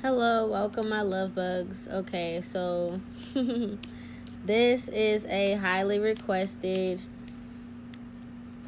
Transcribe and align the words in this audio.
Hello, 0.00 0.46
welcome, 0.46 0.90
my 0.90 1.02
love 1.02 1.34
bugs. 1.34 1.88
Okay, 1.88 2.40
so 2.40 3.00
this 4.44 4.86
is 4.86 5.24
a 5.24 5.54
highly 5.54 5.98
requested 5.98 7.02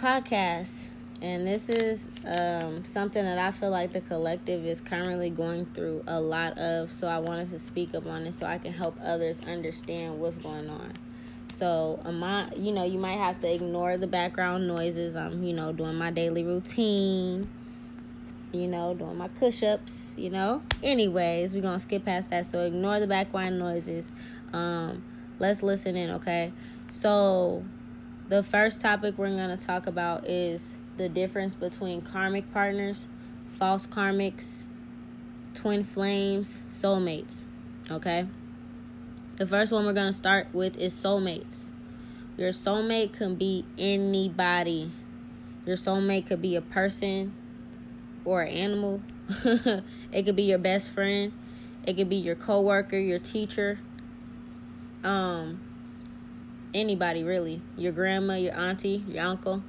podcast, 0.01 0.89
and 1.23 1.47
this 1.47 1.69
is 1.69 2.09
um, 2.27 2.85
something 2.85 3.23
that 3.23 3.39
I 3.39 3.53
feel 3.53 3.71
like 3.71 3.93
the 3.93 4.01
collective 4.01 4.67
is 4.67 4.81
currently 4.81 5.31
going 5.31 5.67
through 5.67 6.03
a 6.09 6.21
lot 6.21 6.59
of. 6.59 6.91
So 6.91 7.07
I 7.07 7.21
wanted 7.21 7.51
to 7.51 7.61
speak 7.61 7.95
up 7.95 8.07
on 8.07 8.27
it 8.27 8.35
so 8.35 8.45
I 8.45 8.59
can 8.59 8.73
help 8.73 8.99
others 9.01 9.41
understand 9.47 10.19
what's 10.19 10.39
going 10.39 10.69
on. 10.69 10.95
So, 11.53 12.01
um, 12.05 12.51
you 12.57 12.73
know, 12.73 12.83
you 12.83 12.99
might 12.99 13.19
have 13.19 13.39
to 13.43 13.55
ignore 13.55 13.97
the 13.99 14.09
background 14.09 14.67
noises. 14.67 15.15
I'm, 15.15 15.45
you 15.45 15.53
know, 15.53 15.71
doing 15.73 15.95
my 15.95 16.11
daily 16.11 16.43
routine 16.43 17.49
you 18.53 18.67
know, 18.67 18.95
doing 18.95 19.17
my 19.17 19.29
push 19.29 19.63
ups, 19.63 20.15
you 20.17 20.31
know. 20.31 20.63
Anyways, 20.83 21.53
we're 21.53 21.63
gonna 21.63 21.79
skip 21.79 22.05
past 22.05 22.31
that. 22.31 22.47
So 22.47 22.61
ignore 22.65 23.01
the 23.01 23.07
background 23.07 23.59
noises. 23.59 24.11
Um, 24.53 25.05
let's 25.39 25.63
listen 25.63 25.97
in, 25.97 26.11
okay? 26.11 26.53
So 26.89 27.65
the 28.29 28.43
first 28.43 28.81
topic 28.81 29.19
we're 29.19 29.29
gonna 29.29 29.57
talk 29.57 29.87
about 29.87 30.27
is 30.29 30.77
the 30.97 31.09
difference 31.09 31.55
between 31.55 32.01
karmic 32.01 32.53
partners, 32.53 33.09
false 33.59 33.87
karmics, 33.87 34.65
twin 35.55 35.85
flames, 35.85 36.63
soulmates. 36.69 37.45
Okay? 37.91 38.27
The 39.37 39.47
first 39.47 39.73
one 39.73 39.87
we're 39.87 39.93
gonna 39.93 40.13
start 40.13 40.49
with 40.53 40.77
is 40.77 40.93
soulmates. 40.93 41.71
Your 42.37 42.51
soulmate 42.51 43.13
can 43.13 43.35
be 43.35 43.65
anybody. 43.79 44.93
Your 45.67 45.77
soulmate 45.77 46.27
could 46.27 46.41
be 46.41 46.57
a 46.57 46.63
person, 46.63 47.35
or 48.25 48.43
an 48.43 48.49
animal. 48.49 49.03
it 50.13 50.25
could 50.25 50.37
be 50.37 50.43
your 50.43 50.59
best 50.59 50.91
friend. 50.93 51.33
It 51.87 51.97
could 51.97 52.09
be 52.09 52.17
your 52.17 52.35
coworker, 52.35 52.99
your 52.99 53.19
teacher. 53.19 53.79
Um 55.03 55.61
anybody 56.75 57.25
really. 57.25 57.63
Your 57.77 57.93
grandma, 57.93 58.35
your 58.35 58.55
auntie, 58.55 59.05
your 59.09 59.25
uncle, 59.25 59.63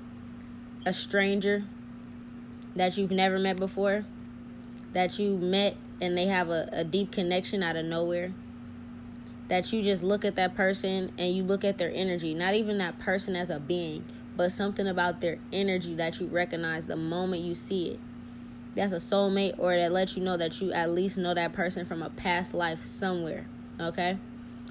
a 0.85 0.93
stranger 0.93 1.63
that 2.75 2.97
you've 2.97 3.11
never 3.11 3.39
met 3.39 3.57
before, 3.57 4.05
that 4.93 5.19
you 5.19 5.37
met 5.37 5.75
and 5.99 6.17
they 6.17 6.25
have 6.27 6.49
a, 6.49 6.69
a 6.71 6.83
deep 6.83 7.11
connection 7.11 7.63
out 7.63 7.75
of 7.75 7.85
nowhere. 7.85 8.33
That 9.47 9.71
you 9.73 9.83
just 9.83 10.01
look 10.01 10.23
at 10.23 10.35
that 10.35 10.55
person 10.55 11.11
and 11.17 11.35
you 11.35 11.43
look 11.43 11.65
at 11.65 11.77
their 11.77 11.91
energy, 11.93 12.33
not 12.33 12.53
even 12.53 12.77
that 12.77 12.99
person 12.99 13.35
as 13.35 13.49
a 13.49 13.59
being, 13.59 14.05
but 14.37 14.51
something 14.51 14.87
about 14.87 15.19
their 15.19 15.39
energy 15.51 15.93
that 15.95 16.19
you 16.19 16.27
recognize 16.27 16.85
the 16.85 16.95
moment 16.95 17.43
you 17.43 17.53
see 17.53 17.89
it 17.89 17.99
that's 18.75 18.93
a 18.93 18.97
soulmate 18.97 19.55
or 19.57 19.75
that 19.75 19.91
lets 19.91 20.15
you 20.15 20.23
know 20.23 20.37
that 20.37 20.61
you 20.61 20.71
at 20.71 20.91
least 20.91 21.17
know 21.17 21.33
that 21.33 21.53
person 21.53 21.85
from 21.85 22.01
a 22.01 22.09
past 22.09 22.53
life 22.53 22.81
somewhere. 22.81 23.45
Okay? 23.79 24.17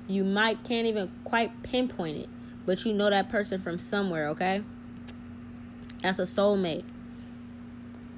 You 0.08 0.24
might 0.24 0.64
can't 0.64 0.86
even 0.86 1.10
quite 1.24 1.62
pinpoint 1.62 2.16
it, 2.16 2.28
but 2.66 2.84
you 2.84 2.92
know 2.92 3.10
that 3.10 3.28
person 3.28 3.60
from 3.60 3.78
somewhere, 3.78 4.28
okay? 4.30 4.64
That's 6.02 6.18
a 6.18 6.22
soulmate. 6.22 6.84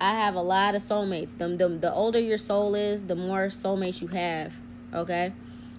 I 0.00 0.14
have 0.14 0.34
a 0.34 0.40
lot 0.40 0.74
of 0.74 0.82
soulmates. 0.82 1.36
The, 1.36 1.48
the, 1.48 1.68
the 1.68 1.92
older 1.92 2.18
your 2.18 2.38
soul 2.38 2.74
is, 2.74 3.06
the 3.06 3.14
more 3.14 3.46
soulmates 3.46 4.00
you 4.00 4.08
have, 4.08 4.54
okay? 4.94 5.32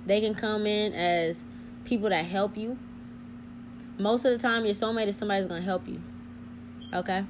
They 0.06 0.22
can 0.22 0.36
come 0.36 0.68
in 0.68 0.94
as 0.94 1.46
people 1.84 2.10
that 2.10 2.26
help 2.26 2.58
you. 2.58 2.78
Most 3.98 4.26
of 4.26 4.32
the 4.32 4.38
time, 4.38 4.66
your 4.66 4.76
soulmate 4.76 5.08
is 5.08 5.18
somebody's 5.18 5.48
to 5.48 5.62
help 5.62 5.88
you, 5.88 6.02
okay? 6.94 7.26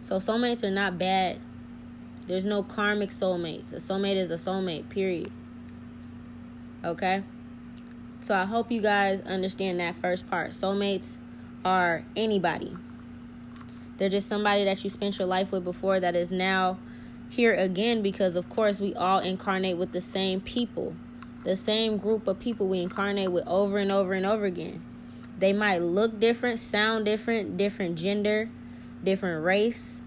So, 0.00 0.16
soulmates 0.16 0.64
are 0.64 0.70
not 0.70 0.98
bad 0.98 1.40
there's 2.26 2.44
no 2.44 2.62
karmic 2.62 3.10
soulmates. 3.10 3.72
A 3.72 3.76
soulmate 3.76 4.16
is 4.16 4.30
a 4.30 4.34
soulmate, 4.34 4.88
period. 4.88 5.30
Okay? 6.84 7.22
So 8.22 8.34
I 8.34 8.44
hope 8.44 8.72
you 8.72 8.80
guys 8.80 9.20
understand 9.20 9.78
that 9.80 9.96
first 9.96 10.28
part. 10.28 10.50
Soulmates 10.50 11.16
are 11.64 12.04
anybody. 12.16 12.76
They're 13.98 14.08
just 14.08 14.28
somebody 14.28 14.64
that 14.64 14.82
you 14.82 14.90
spent 14.90 15.18
your 15.18 15.28
life 15.28 15.52
with 15.52 15.64
before 15.64 16.00
that 16.00 16.16
is 16.16 16.30
now 16.30 16.78
here 17.28 17.54
again 17.54 18.02
because, 18.02 18.36
of 18.36 18.48
course, 18.48 18.80
we 18.80 18.94
all 18.94 19.20
incarnate 19.20 19.76
with 19.76 19.92
the 19.92 20.00
same 20.00 20.40
people, 20.40 20.94
the 21.44 21.56
same 21.56 21.96
group 21.96 22.26
of 22.26 22.38
people 22.38 22.66
we 22.66 22.80
incarnate 22.80 23.30
with 23.30 23.46
over 23.46 23.78
and 23.78 23.92
over 23.92 24.12
and 24.12 24.26
over 24.26 24.44
again. 24.44 24.82
They 25.38 25.52
might 25.52 25.78
look 25.78 26.18
different, 26.18 26.58
sound 26.58 27.04
different, 27.04 27.56
different 27.56 27.96
gender, 27.96 28.48
different 29.04 29.44
race, 29.44 30.00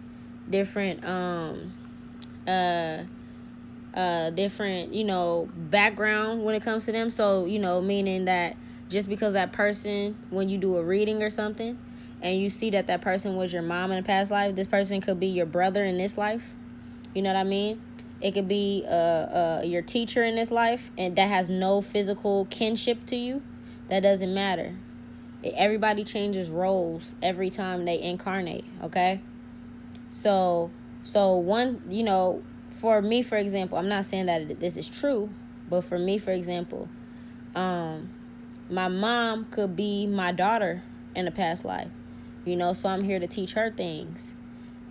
different 0.49 1.05
um 1.05 1.73
uh 2.47 3.03
uh 3.93 4.29
different 4.31 4.93
you 4.93 5.03
know 5.03 5.49
background 5.55 6.43
when 6.43 6.55
it 6.55 6.63
comes 6.63 6.85
to 6.85 6.91
them. 6.91 7.09
So 7.09 7.45
you 7.45 7.59
know 7.59 7.81
meaning 7.81 8.25
that 8.25 8.55
just 8.89 9.07
because 9.07 9.33
that 9.33 9.51
person 9.51 10.17
when 10.29 10.49
you 10.49 10.57
do 10.57 10.77
a 10.77 10.83
reading 10.83 11.21
or 11.21 11.29
something 11.29 11.77
and 12.21 12.39
you 12.39 12.49
see 12.49 12.69
that 12.71 12.87
that 12.87 13.01
person 13.01 13.35
was 13.35 13.53
your 13.53 13.61
mom 13.61 13.91
in 13.91 13.97
a 13.99 14.03
past 14.03 14.29
life 14.31 14.55
this 14.55 14.67
person 14.67 14.99
could 14.99 15.19
be 15.19 15.27
your 15.27 15.45
brother 15.45 15.83
in 15.85 15.97
this 15.97 16.17
life. 16.17 16.43
You 17.13 17.21
know 17.21 17.33
what 17.33 17.39
i 17.39 17.43
mean? 17.43 17.81
It 18.21 18.33
could 18.33 18.47
be 18.47 18.83
uh, 18.87 18.91
uh 18.91 19.61
your 19.65 19.81
teacher 19.81 20.23
in 20.23 20.35
this 20.35 20.51
life 20.51 20.91
and 20.97 21.15
that 21.15 21.27
has 21.29 21.49
no 21.49 21.81
physical 21.81 22.45
kinship 22.45 23.05
to 23.07 23.15
you. 23.15 23.41
That 23.89 24.01
doesn't 24.01 24.33
matter. 24.33 24.75
Everybody 25.43 26.03
changes 26.03 26.49
roles 26.49 27.15
every 27.23 27.49
time 27.49 27.85
they 27.85 27.99
incarnate 27.99 28.65
okay? 28.83 29.21
So 30.11 30.71
so 31.09 31.37
one, 31.37 31.81
you 31.89 32.03
know, 32.03 32.43
for 32.69 33.01
me, 33.01 33.23
for 33.23 33.35
example, 33.35 33.79
I'm 33.79 33.89
not 33.89 34.05
saying 34.05 34.27
that 34.27 34.59
this 34.59 34.77
is 34.77 34.87
true, 34.87 35.31
but 35.67 35.81
for 35.81 35.97
me, 35.97 36.19
for 36.19 36.29
example, 36.29 36.87
um, 37.55 38.11
my 38.69 38.89
mom 38.89 39.45
could 39.45 39.75
be 39.75 40.05
my 40.05 40.31
daughter 40.31 40.83
in 41.15 41.27
a 41.27 41.31
past 41.31 41.65
life, 41.65 41.89
you 42.45 42.55
know. 42.55 42.73
So 42.73 42.89
I'm 42.89 43.03
here 43.03 43.17
to 43.17 43.25
teach 43.25 43.53
her 43.53 43.71
things. 43.71 44.35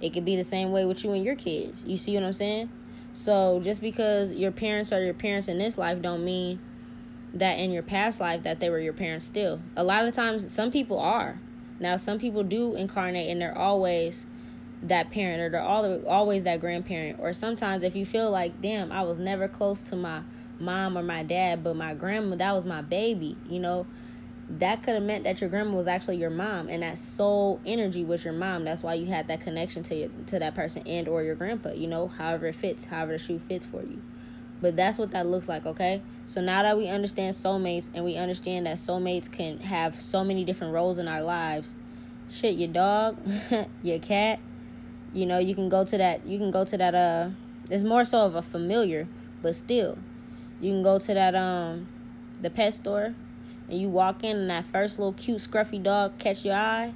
It 0.00 0.12
could 0.12 0.24
be 0.24 0.34
the 0.34 0.42
same 0.42 0.72
way 0.72 0.84
with 0.84 1.04
you 1.04 1.12
and 1.12 1.24
your 1.24 1.36
kids. 1.36 1.84
You 1.84 1.96
see 1.96 2.14
what 2.14 2.24
I'm 2.24 2.32
saying? 2.32 2.68
So 3.12 3.60
just 3.62 3.80
because 3.80 4.32
your 4.32 4.50
parents 4.50 4.92
are 4.92 5.00
your 5.00 5.14
parents 5.14 5.46
in 5.46 5.58
this 5.58 5.78
life, 5.78 6.02
don't 6.02 6.24
mean 6.24 6.58
that 7.32 7.60
in 7.60 7.70
your 7.70 7.84
past 7.84 8.18
life 8.18 8.42
that 8.42 8.58
they 8.58 8.70
were 8.70 8.80
your 8.80 8.92
parents 8.92 9.24
still. 9.24 9.60
A 9.76 9.84
lot 9.84 10.04
of 10.04 10.14
times, 10.14 10.52
some 10.52 10.72
people 10.72 10.98
are. 10.98 11.38
Now, 11.78 11.94
some 11.94 12.18
people 12.18 12.42
do 12.42 12.74
incarnate, 12.74 13.30
and 13.30 13.40
they're 13.40 13.56
always 13.56 14.26
that 14.82 15.10
parent 15.10 15.40
or 15.40 15.50
they're 15.50 16.08
always 16.08 16.44
that 16.44 16.60
grandparent. 16.60 17.18
Or 17.20 17.32
sometimes 17.32 17.82
if 17.82 17.96
you 17.96 18.06
feel 18.06 18.30
like 18.30 18.60
damn 18.62 18.92
i 18.92 19.02
was 19.02 19.18
never 19.18 19.48
close 19.48 19.82
to 19.82 19.96
my 19.96 20.22
mom 20.60 20.98
or 20.98 21.02
my 21.02 21.22
dad 21.22 21.62
but 21.62 21.76
my 21.76 21.94
grandma 21.94 22.34
that 22.36 22.52
was 22.52 22.64
my 22.64 22.82
baby 22.82 23.36
you 23.48 23.60
know? 23.60 23.86
That 24.50 24.82
could 24.82 24.94
have 24.94 25.02
meant 25.02 25.24
that 25.24 25.42
your 25.42 25.50
grandma 25.50 25.76
was 25.76 25.86
actually 25.86 26.16
your 26.16 26.30
mom 26.30 26.70
and 26.70 26.82
that 26.82 26.96
soul 26.96 27.60
energy 27.66 28.02
was 28.02 28.24
your 28.24 28.32
mom. 28.32 28.64
That's 28.64 28.82
why 28.82 28.94
you 28.94 29.04
had 29.04 29.28
that 29.28 29.42
connection 29.42 29.82
to 29.84 29.94
your, 29.94 30.08
to 30.28 30.38
that 30.38 30.54
person 30.54 30.86
and 30.86 31.06
or 31.06 31.22
your 31.22 31.34
grandpa 31.34 31.72
you 31.72 31.86
know? 31.86 32.08
However 32.08 32.46
it 32.46 32.54
fits 32.54 32.86
however 32.86 33.12
the 33.12 33.18
shoe 33.18 33.38
fits 33.38 33.66
for 33.66 33.82
you. 33.82 34.00
But 34.60 34.74
that's 34.74 34.98
what 34.98 35.10
that 35.10 35.26
looks 35.26 35.48
like 35.48 35.66
okay? 35.66 36.02
So 36.24 36.40
now 36.40 36.62
that 36.62 36.78
we 36.78 36.88
understand 36.88 37.34
soulmates 37.34 37.90
and 37.92 38.04
we 38.04 38.16
understand 38.16 38.66
that 38.66 38.76
soulmates 38.76 39.30
can 39.30 39.58
have 39.58 40.00
so 40.00 40.24
many 40.24 40.44
different 40.44 40.72
roles 40.72 40.98
in 40.98 41.08
our 41.08 41.22
lives 41.22 41.74
shit 42.30 42.56
your 42.56 42.68
dog 42.68 43.18
your 43.82 43.98
cat 43.98 44.38
you 45.12 45.26
know, 45.26 45.38
you 45.38 45.54
can 45.54 45.68
go 45.68 45.84
to 45.84 45.98
that. 45.98 46.26
You 46.26 46.38
can 46.38 46.50
go 46.50 46.64
to 46.64 46.76
that. 46.76 46.94
Uh, 46.94 47.30
it's 47.70 47.84
more 47.84 48.04
so 48.04 48.26
of 48.26 48.34
a 48.34 48.42
familiar, 48.42 49.08
but 49.42 49.54
still, 49.54 49.98
you 50.60 50.70
can 50.70 50.82
go 50.82 50.98
to 50.98 51.14
that. 51.14 51.34
Um, 51.34 51.88
the 52.40 52.50
pet 52.50 52.74
store, 52.74 53.14
and 53.68 53.80
you 53.80 53.88
walk 53.88 54.24
in, 54.24 54.36
and 54.36 54.50
that 54.50 54.64
first 54.64 54.98
little 54.98 55.12
cute 55.12 55.38
scruffy 55.38 55.82
dog 55.82 56.18
catch 56.18 56.44
your 56.44 56.54
eye. 56.54 56.94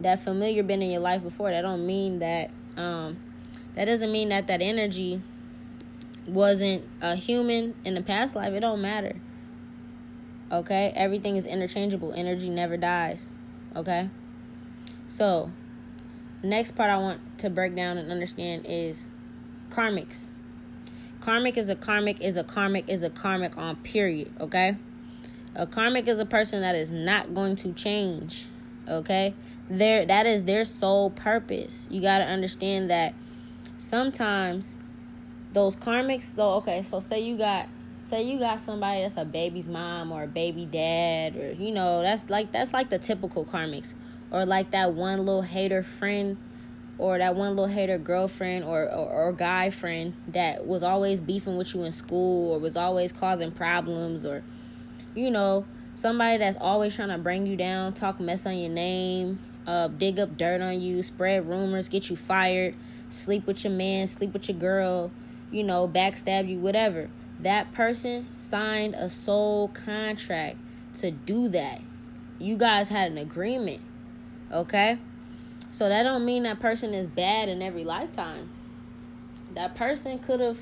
That 0.00 0.20
familiar 0.20 0.62
been 0.62 0.80
in 0.80 0.90
your 0.90 1.00
life 1.00 1.22
before. 1.22 1.50
That 1.50 1.62
don't 1.62 1.86
mean 1.86 2.20
that. 2.20 2.50
Um, 2.76 3.18
that 3.74 3.84
doesn't 3.84 4.10
mean 4.10 4.30
that 4.30 4.46
that 4.46 4.62
energy 4.62 5.22
wasn't 6.26 6.84
a 7.00 7.16
human 7.16 7.74
in 7.84 7.94
the 7.94 8.02
past 8.02 8.34
life. 8.34 8.52
It 8.52 8.60
don't 8.60 8.80
matter. 8.80 9.16
Okay, 10.50 10.92
everything 10.96 11.36
is 11.36 11.46
interchangeable. 11.46 12.12
Energy 12.14 12.48
never 12.48 12.76
dies. 12.76 13.28
Okay, 13.76 14.10
so 15.08 15.52
next 16.42 16.72
part 16.72 16.90
I 16.90 16.96
want 16.96 17.20
to 17.38 17.50
break 17.50 17.74
down 17.74 17.98
and 17.98 18.10
understand 18.10 18.66
is 18.66 19.06
karmics. 19.70 20.26
Karmic 21.20 21.58
is 21.58 21.68
a 21.68 21.76
karmic 21.76 22.20
is 22.20 22.36
a 22.36 22.44
karmic 22.44 22.88
is 22.88 23.02
a 23.02 23.10
karmic 23.10 23.56
on 23.58 23.76
period, 23.76 24.32
okay? 24.40 24.76
A 25.54 25.66
karmic 25.66 26.08
is 26.08 26.18
a 26.18 26.24
person 26.24 26.62
that 26.62 26.74
is 26.74 26.90
not 26.90 27.34
going 27.34 27.56
to 27.56 27.72
change, 27.72 28.46
okay? 28.88 29.34
There 29.68 30.06
that 30.06 30.26
is 30.26 30.44
their 30.44 30.64
sole 30.64 31.10
purpose. 31.10 31.88
You 31.90 32.00
got 32.00 32.18
to 32.18 32.24
understand 32.24 32.90
that 32.90 33.14
sometimes 33.76 34.78
those 35.52 35.76
karmics 35.76 36.34
so 36.34 36.52
okay, 36.54 36.82
so 36.82 37.00
say 37.00 37.20
you 37.20 37.36
got 37.36 37.68
say 38.02 38.22
you 38.22 38.38
got 38.38 38.58
somebody 38.60 39.02
that's 39.02 39.18
a 39.18 39.24
baby's 39.26 39.68
mom 39.68 40.10
or 40.10 40.22
a 40.22 40.26
baby 40.26 40.64
dad 40.64 41.36
or 41.36 41.52
you 41.52 41.70
know, 41.70 42.00
that's 42.02 42.30
like 42.30 42.50
that's 42.50 42.72
like 42.72 42.88
the 42.88 42.98
typical 42.98 43.44
karmics 43.44 43.92
or 44.30 44.44
like 44.44 44.70
that 44.70 44.92
one 44.92 45.18
little 45.18 45.42
hater 45.42 45.82
friend 45.82 46.36
or 46.98 47.18
that 47.18 47.34
one 47.34 47.50
little 47.50 47.66
hater 47.66 47.98
girlfriend 47.98 48.64
or, 48.64 48.82
or, 48.84 49.28
or 49.28 49.32
guy 49.32 49.70
friend 49.70 50.14
that 50.28 50.66
was 50.66 50.82
always 50.82 51.20
beefing 51.20 51.56
with 51.56 51.74
you 51.74 51.82
in 51.82 51.92
school 51.92 52.52
or 52.52 52.58
was 52.58 52.76
always 52.76 53.12
causing 53.12 53.50
problems 53.50 54.24
or 54.24 54.42
you 55.14 55.30
know 55.30 55.64
somebody 55.94 56.38
that's 56.38 56.56
always 56.60 56.94
trying 56.94 57.08
to 57.08 57.18
bring 57.18 57.46
you 57.46 57.56
down 57.56 57.92
talk 57.92 58.20
mess 58.20 58.46
on 58.46 58.56
your 58.56 58.70
name 58.70 59.38
uh, 59.66 59.88
dig 59.88 60.18
up 60.18 60.36
dirt 60.36 60.60
on 60.60 60.80
you 60.80 61.02
spread 61.02 61.48
rumors 61.48 61.88
get 61.88 62.08
you 62.10 62.16
fired 62.16 62.74
sleep 63.08 63.46
with 63.46 63.64
your 63.64 63.72
man 63.72 64.06
sleep 64.06 64.32
with 64.32 64.48
your 64.48 64.58
girl 64.58 65.10
you 65.50 65.64
know 65.64 65.88
backstab 65.88 66.48
you 66.48 66.58
whatever. 66.58 67.08
That 67.40 67.72
person 67.72 68.30
signed 68.30 68.94
a 68.94 69.08
soul 69.08 69.68
contract 69.68 70.56
to 70.98 71.10
do 71.10 71.48
that. 71.48 71.80
You 72.38 72.56
guys 72.56 72.88
had 72.88 73.10
an 73.10 73.18
agreement 73.18 73.80
okay 74.52 74.98
so 75.70 75.88
that 75.88 76.02
don't 76.02 76.24
mean 76.24 76.42
that 76.42 76.58
person 76.58 76.94
is 76.94 77.06
bad 77.06 77.48
in 77.48 77.62
every 77.62 77.84
lifetime. 77.84 78.50
That 79.54 79.74
person 79.74 80.18
could 80.18 80.40
have 80.40 80.58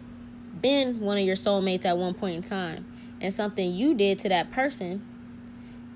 been 0.61 1.01
one 1.01 1.19
of 1.19 1.25
your 1.25 1.37
soulmates 1.37 1.85
at 1.85 1.97
one 1.97 2.15
point 2.15 2.37
in 2.37 2.43
time. 2.43 2.87
And 3.21 3.33
something 3.33 3.73
you 3.73 3.95
did 3.95 4.19
to 4.21 4.29
that 4.29 4.51
person 4.51 5.05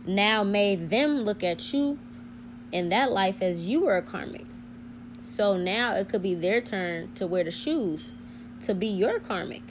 now 0.07 0.43
made 0.43 0.91
them 0.91 1.19
look 1.19 1.45
at 1.45 1.73
you 1.73 1.99
in 2.73 2.89
that 2.89 3.13
life 3.13 3.43
as 3.43 3.67
you 3.67 3.83
were 3.83 3.97
a 3.97 4.03
karmic. 4.03 4.47
So 5.23 5.57
now 5.57 5.95
it 5.95 6.09
could 6.09 6.23
be 6.23 6.35
their 6.35 6.61
turn 6.61 7.13
to 7.15 7.27
wear 7.27 7.45
the 7.45 7.51
shoes 7.51 8.13
to 8.63 8.75
be 8.75 8.87
your 8.87 9.21
karmic. 9.21 9.63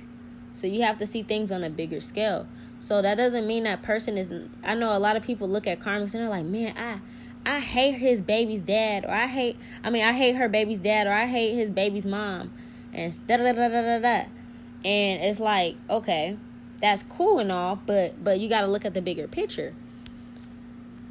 So 0.53 0.67
you 0.67 0.83
have 0.83 0.97
to 0.99 1.07
see 1.07 1.23
things 1.23 1.51
on 1.51 1.63
a 1.63 1.69
bigger 1.69 1.99
scale. 1.99 2.47
So 2.79 3.01
that 3.01 3.15
doesn't 3.15 3.47
mean 3.47 3.63
that 3.63 3.81
person 3.81 4.17
is 4.17 4.31
I 4.63 4.75
know 4.75 4.95
a 4.95 4.99
lot 4.99 5.15
of 5.15 5.23
people 5.23 5.49
look 5.49 5.67
at 5.67 5.79
karmics 5.79 6.13
and 6.13 6.23
they're 6.23 6.29
like, 6.29 6.45
"Man, 6.45 6.75
I 6.77 6.99
I 7.45 7.59
hate 7.59 7.93
his 7.93 8.21
baby's 8.21 8.61
dad, 8.61 9.05
or 9.05 9.11
I 9.11 9.27
hate, 9.27 9.57
I 9.83 9.89
mean, 9.89 10.03
I 10.03 10.11
hate 10.11 10.35
her 10.35 10.47
baby's 10.47 10.79
dad, 10.79 11.07
or 11.07 11.13
I 11.13 11.25
hate 11.25 11.55
his 11.55 11.69
baby's 11.71 12.05
mom, 12.05 12.51
and 12.93 13.27
da 13.27 13.37
da 13.37 13.51
da 13.51 13.67
da 13.67 13.99
da. 13.99 14.25
And 14.83 15.23
it's 15.23 15.39
like, 15.39 15.75
okay, 15.89 16.37
that's 16.81 17.03
cool 17.03 17.39
and 17.39 17.51
all, 17.51 17.79
but 17.85 18.23
but 18.23 18.39
you 18.39 18.49
got 18.49 18.61
to 18.61 18.67
look 18.67 18.85
at 18.85 18.93
the 18.93 19.01
bigger 19.01 19.27
picture. 19.27 19.73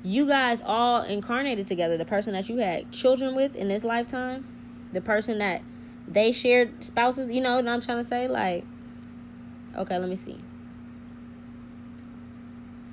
You 0.02 0.26
guys 0.26 0.62
all 0.64 1.02
incarnated 1.02 1.66
together. 1.66 1.96
The 1.96 2.04
person 2.04 2.32
that 2.32 2.48
you 2.48 2.58
had 2.58 2.90
children 2.90 3.34
with 3.34 3.54
in 3.54 3.68
this 3.68 3.84
lifetime, 3.84 4.46
the 4.92 5.00
person 5.00 5.38
that 5.38 5.62
they 6.08 6.32
shared 6.32 6.82
spouses. 6.82 7.28
You 7.28 7.40
know 7.40 7.56
what 7.56 7.68
I'm 7.68 7.80
trying 7.80 8.02
to 8.02 8.08
say? 8.08 8.26
Like, 8.26 8.64
okay, 9.76 9.98
let 9.98 10.08
me 10.08 10.16
see 10.16 10.38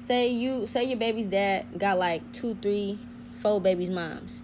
say 0.07 0.30
you 0.30 0.66
say 0.66 0.86
your 0.86 0.98
baby's 0.98 1.25
dad 1.25 1.66
got 1.78 1.98
like 1.98 2.31
two, 2.31 2.56
three, 2.62 2.98
four 3.42 3.62
babies' 3.62 3.89
moms. 3.89 4.42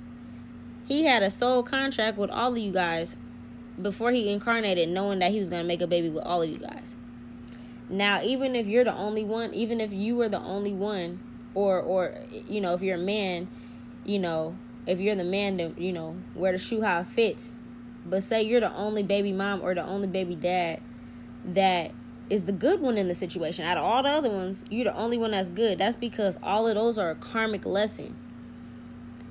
He 0.85 1.05
had 1.05 1.23
a 1.23 1.29
soul 1.29 1.63
contract 1.63 2.17
with 2.17 2.29
all 2.29 2.51
of 2.51 2.57
you 2.57 2.71
guys 2.71 3.15
before 3.81 4.11
he 4.11 4.29
incarnated, 4.29 4.89
knowing 4.89 5.19
that 5.19 5.31
he 5.31 5.39
was 5.39 5.49
going 5.49 5.61
to 5.61 5.67
make 5.67 5.81
a 5.81 5.87
baby 5.87 6.09
with 6.09 6.23
all 6.23 6.41
of 6.41 6.49
you 6.49 6.57
guys. 6.57 6.95
Now, 7.89 8.21
even 8.21 8.55
if 8.55 8.65
you're 8.67 8.83
the 8.83 8.93
only 8.93 9.23
one, 9.23 9.53
even 9.53 9.79
if 9.81 9.91
you 9.91 10.15
were 10.15 10.29
the 10.29 10.39
only 10.39 10.73
one, 10.73 11.19
or 11.53 11.79
or 11.79 12.15
you 12.47 12.61
know, 12.61 12.73
if 12.73 12.81
you're 12.81 12.95
a 12.95 12.99
man, 12.99 13.47
you 14.05 14.19
know, 14.19 14.57
if 14.87 14.99
you're 14.99 15.15
the 15.15 15.23
man, 15.23 15.57
to 15.57 15.73
you 15.77 15.93
know, 15.93 16.15
wear 16.35 16.51
the 16.51 16.57
shoe 16.57 16.81
how 16.81 17.01
it 17.01 17.07
fits. 17.07 17.53
But 18.05 18.23
say 18.23 18.43
you're 18.43 18.59
the 18.59 18.73
only 18.73 19.03
baby 19.03 19.31
mom 19.31 19.61
or 19.61 19.73
the 19.73 19.83
only 19.83 20.07
baby 20.07 20.35
dad 20.35 20.81
that 21.45 21.91
is 22.29 22.45
the 22.45 22.51
good 22.51 22.81
one 22.81 22.97
in 22.97 23.07
the 23.07 23.15
situation. 23.15 23.65
Out 23.65 23.77
of 23.77 23.83
all 23.83 24.03
the 24.03 24.09
other 24.09 24.29
ones, 24.29 24.63
you're 24.69 24.85
the 24.85 24.95
only 24.95 25.17
one 25.17 25.31
that's 25.31 25.49
good. 25.49 25.77
That's 25.77 25.95
because 25.95 26.37
all 26.41 26.67
of 26.67 26.75
those 26.75 26.97
are 26.97 27.11
a 27.11 27.15
karmic 27.15 27.65
lesson. 27.65 28.15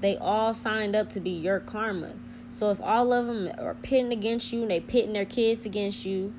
They 0.03 0.17
all 0.19 0.53
signed 0.53 0.97
up 0.97 1.11
to 1.11 1.21
be 1.21 1.31
your 1.31 1.61
karma. 1.61 2.15
So 2.51 2.71
if 2.71 2.81
all 2.83 3.13
of 3.13 3.27
them 3.27 3.51
are 3.57 3.75
pitting 3.75 4.13
against 4.13 4.53
you 4.53 4.63
and 4.63 4.71
they 4.71 4.81
pitting 4.81 5.13
their 5.13 5.25
kids 5.25 5.65
against 5.65 6.05
you, 6.05 6.35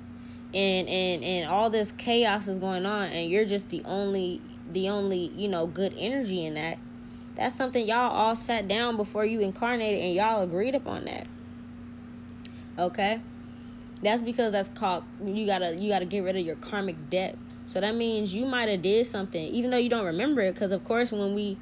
and 0.54 0.88
and 0.88 1.24
and 1.24 1.50
all 1.50 1.69
this 1.69 1.92
chaos 1.94 2.48
is 2.48 2.57
going 2.57 2.86
on, 2.86 3.07
and 3.07 3.31
you're 3.31 3.45
just 3.45 3.69
the 3.69 3.81
only 3.86 4.42
the 4.71 4.89
only 4.89 5.31
you 5.36 5.48
know 5.48 5.65
good 5.65 5.95
energy 5.98 6.45
in 6.45 6.54
that. 6.54 6.77
That's 7.36 7.56
something 7.56 7.88
y'all 7.88 8.12
all 8.12 8.36
sat 8.36 8.68
down 8.68 8.98
before 8.98 9.25
you 9.25 9.39
incarnated, 9.39 10.01
and 10.01 10.13
y'all 10.13 10.44
agreed 10.44 10.75
upon 10.75 11.06
that. 11.06 11.25
Okay, 12.77 13.21
that's 14.04 14.21
because 14.21 14.51
that's 14.51 14.69
called 14.77 15.06
you 15.25 15.45
gotta 15.45 15.75
you 15.75 15.89
gotta 15.89 16.06
get 16.06 16.19
rid 16.19 16.36
of 16.36 16.45
your 16.45 16.57
karmic 16.57 17.09
debt. 17.09 17.38
So 17.66 17.80
that 17.80 17.95
means 17.95 18.36
you 18.36 18.45
might 18.45 18.68
have 18.68 18.81
did 18.81 19.07
something, 19.07 19.42
even 19.42 19.71
though 19.71 19.77
you 19.77 19.89
don't 19.89 20.06
remember 20.06 20.42
it, 20.42 20.54
because 20.54 20.74
of 20.74 20.83
course 20.83 21.13
when 21.13 21.33
we 21.33 21.57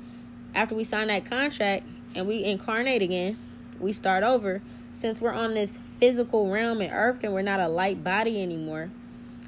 after 0.53 0.75
we 0.75 0.83
sign 0.83 1.07
that 1.07 1.25
contract 1.25 1.85
and 2.15 2.27
we 2.27 2.43
incarnate 2.43 3.01
again, 3.01 3.37
we 3.79 3.91
start 3.91 4.23
over. 4.23 4.61
Since 4.93 5.21
we're 5.21 5.33
on 5.33 5.53
this 5.53 5.79
physical 5.99 6.51
realm 6.51 6.81
in 6.81 6.91
earth 6.91 7.19
and 7.23 7.33
we're 7.33 7.41
not 7.41 7.59
a 7.59 7.67
light 7.67 8.03
body 8.03 8.41
anymore, 8.41 8.89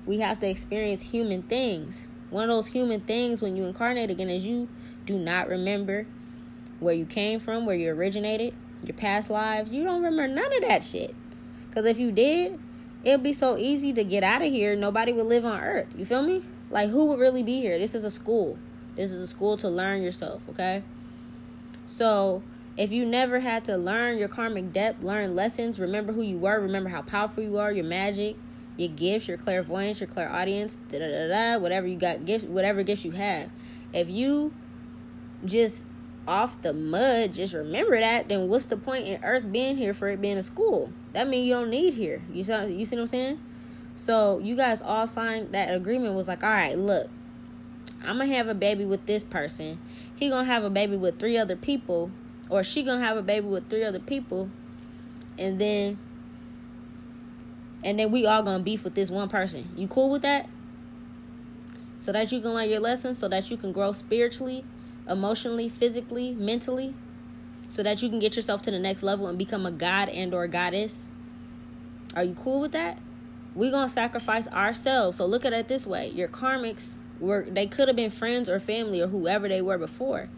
we 0.06 0.20
have 0.20 0.40
to 0.40 0.50
experience 0.50 1.02
human 1.02 1.44
things. 1.44 2.08
One 2.30 2.50
of 2.50 2.56
those 2.56 2.68
human 2.68 3.02
things 3.02 3.42
when 3.42 3.56
you 3.56 3.66
incarnate 3.66 4.10
again 4.10 4.30
is 4.30 4.46
you 4.46 4.68
do 5.06 5.18
not 5.18 5.50
remember 5.50 6.06
where 6.80 6.94
you 6.94 7.06
came 7.06 7.40
from, 7.40 7.66
where 7.66 7.76
you 7.76 7.92
originated, 7.92 8.54
your 8.84 8.96
past 8.96 9.30
lives. 9.30 9.72
You 9.72 9.84
don't 9.84 10.02
remember 10.02 10.28
none 10.28 10.54
of 10.56 10.62
that 10.62 10.84
shit. 10.84 11.16
Because 11.70 11.86
if 11.86 12.00
you 12.00 12.12
did, 12.12 12.60
it'd 13.04 13.24
be 13.24 13.34
so 13.34 13.58
easy 13.58 13.94
to 13.94 14.04
get 14.04 14.24
out 14.24 14.42
of 14.42 14.52
here. 14.52 14.76
Nobody 14.76 15.14
would 15.14 15.26
live 15.26 15.46
on 15.46 15.60
earth. 15.60 15.88
You 15.98 16.06
feel 16.06 16.24
me? 16.24 16.44
Like, 16.70 16.90
who 16.90 17.06
would 17.06 17.20
really 17.20 17.44
be 17.44 17.62
here? 17.62 17.78
This 17.78 17.94
is 17.94 18.04
a 18.04 18.12
school. 18.12 18.58
This 18.96 19.12
is 19.12 19.22
a 19.22 19.28
school 19.28 19.58
to 19.58 19.70
learn 19.70 20.02
yourself, 20.02 20.42
okay? 20.50 20.84
So 21.86 22.44
if 22.78 22.92
you 22.92 23.06
never 23.06 23.40
had 23.40 23.66
to 23.66 23.78
learn 23.78 24.18
your 24.18 24.28
karmic 24.28 24.74
debt, 24.74 25.04
learn 25.04 25.36
lessons, 25.36 25.80
remember 25.80 26.14
who 26.14 26.22
you 26.22 26.38
were, 26.38 26.60
remember 26.60 26.90
how 26.90 27.02
powerful 27.02 27.44
you 27.44 27.58
are, 27.58 27.72
your 27.72 27.86
magic, 27.86 28.36
your 28.78 28.90
gifts, 28.90 29.28
your 29.28 29.38
clairvoyance, 29.38 30.00
your 30.00 30.08
clairaudience, 30.08 30.78
da 30.92 31.00
da 31.00 31.08
da 31.08 31.28
da, 31.28 31.60
whatever 31.60 31.88
you 31.88 31.98
got, 31.98 32.26
gift, 32.26 32.46
whatever 32.46 32.84
gifts 32.84 33.06
you 33.06 33.12
have. 33.12 33.50
If 33.94 34.10
you 34.10 34.54
just 35.46 35.86
off 36.28 36.62
the 36.62 36.74
mud, 36.74 37.34
just 37.34 37.54
remember 37.54 38.00
that, 38.00 38.30
then 38.30 38.48
what's 38.48 38.66
the 38.66 38.78
point 38.78 39.06
in 39.06 39.24
Earth 39.24 39.52
being 39.52 39.78
here 39.78 39.94
for 39.94 40.10
it 40.10 40.22
being 40.22 40.38
a 40.38 40.44
school? 40.44 40.92
That 41.14 41.28
means 41.28 41.48
you 41.48 41.54
don't 41.54 41.70
need 41.70 41.94
here. 41.94 42.22
You 42.32 42.44
see, 42.44 42.54
you 42.68 42.86
see 42.86 42.96
what 42.96 43.04
I'm 43.04 43.08
saying? 43.08 43.40
So 43.96 44.40
you 44.40 44.56
guys 44.56 44.82
all 44.82 45.06
signed 45.06 45.52
that 45.54 45.74
agreement. 45.74 46.16
Was 46.16 46.28
like, 46.28 46.44
all 46.44 46.50
right, 46.50 46.78
look, 46.78 47.10
I'm 48.04 48.18
gonna 48.18 48.34
have 48.36 48.48
a 48.48 48.54
baby 48.54 48.86
with 48.86 49.06
this 49.06 49.24
person. 49.24 49.80
He 50.16 50.30
gonna 50.30 50.46
have 50.46 50.64
a 50.64 50.70
baby 50.70 50.96
with 50.96 51.20
three 51.20 51.38
other 51.38 51.56
people, 51.56 52.12
or 52.50 52.64
she 52.64 52.84
gonna 52.84 53.04
have 53.04 53.18
a 53.18 53.22
baby 53.22 53.48
with 53.48 53.70
three 53.70 53.84
other 53.84 54.00
people, 54.00 54.50
and 55.38 55.60
then 55.60 55.98
and 57.84 58.00
then 58.00 58.12
we 58.12 58.26
all 58.26 58.44
gonna 58.44 58.64
beef 58.64 58.84
with 58.84 58.96
this 58.96 59.10
one 59.10 59.30
person. 59.30 59.70
You 59.76 59.88
cool 59.88 60.10
with 60.10 60.22
that? 60.22 60.50
So 62.00 62.12
that 62.12 62.32
you 62.32 62.42
can 62.42 62.54
learn 62.54 62.70
your 62.70 62.80
lessons, 62.80 63.18
so 63.18 63.28
that 63.30 63.50
you 63.50 63.58
can 63.58 63.72
grow 63.72 63.92
spiritually, 63.94 64.66
emotionally, 65.08 65.70
physically, 65.70 66.34
mentally, 66.34 66.94
so 67.70 67.84
that 67.84 68.02
you 68.02 68.10
can 68.10 68.20
get 68.20 68.36
yourself 68.36 68.62
to 68.64 68.72
the 68.72 68.80
next 68.80 69.04
level 69.04 69.28
and 69.28 69.38
become 69.38 69.66
a 69.66 69.72
god 69.72 70.10
and 70.10 70.34
or 70.34 70.48
goddess. 70.48 70.94
Are 72.16 72.24
you 72.24 72.36
cool 72.36 72.60
with 72.60 72.74
that? 72.74 72.98
we 73.56 73.70
gonna 73.70 73.90
sacrifice 73.90 74.48
ourselves. 74.50 75.18
So 75.18 75.26
look 75.26 75.46
at 75.46 75.54
it 75.54 75.68
this 75.68 75.86
way: 75.86 76.10
your 76.10 76.28
karmics 76.28 76.96
were 77.24 77.46
they 77.50 77.68
could 77.68 77.88
have 77.88 77.96
been 77.96 78.12
friends 78.12 78.50
or 78.50 78.60
family 78.60 79.02
or 79.02 79.08
whoever 79.08 79.48
they 79.48 79.62
were 79.62 79.78
before. 79.78 80.30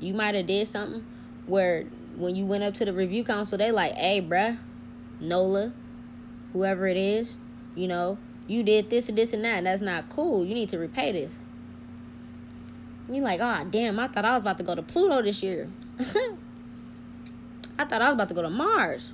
You 0.00 0.14
might 0.14 0.34
have 0.34 0.46
did 0.46 0.66
something 0.68 1.06
where 1.46 1.84
when 2.16 2.34
you 2.34 2.44
went 2.44 2.64
up 2.64 2.74
to 2.74 2.84
the 2.84 2.92
review 2.92 3.24
council, 3.24 3.56
they 3.58 3.70
like, 3.70 3.92
hey, 3.94 4.20
bruh, 4.20 4.58
Nola, 5.20 5.72
whoever 6.52 6.86
it 6.86 6.96
is, 6.96 7.36
you 7.74 7.88
know, 7.88 8.18
you 8.46 8.62
did 8.62 8.90
this 8.90 9.08
and 9.08 9.16
this 9.16 9.32
and 9.32 9.44
that. 9.44 9.58
And 9.58 9.66
that's 9.66 9.80
not 9.80 10.08
cool. 10.08 10.44
You 10.44 10.54
need 10.54 10.68
to 10.70 10.78
repay 10.78 11.12
this. 11.12 11.38
You 13.08 13.22
like, 13.22 13.40
oh 13.40 13.66
damn, 13.70 13.98
I 13.98 14.08
thought 14.08 14.24
I 14.24 14.34
was 14.34 14.42
about 14.42 14.58
to 14.58 14.64
go 14.64 14.74
to 14.74 14.82
Pluto 14.82 15.22
this 15.22 15.42
year. 15.42 15.70
I 17.78 17.84
thought 17.84 18.02
I 18.02 18.06
was 18.06 18.14
about 18.14 18.28
to 18.28 18.34
go 18.34 18.42
to 18.42 18.50
Mars. 18.50 19.10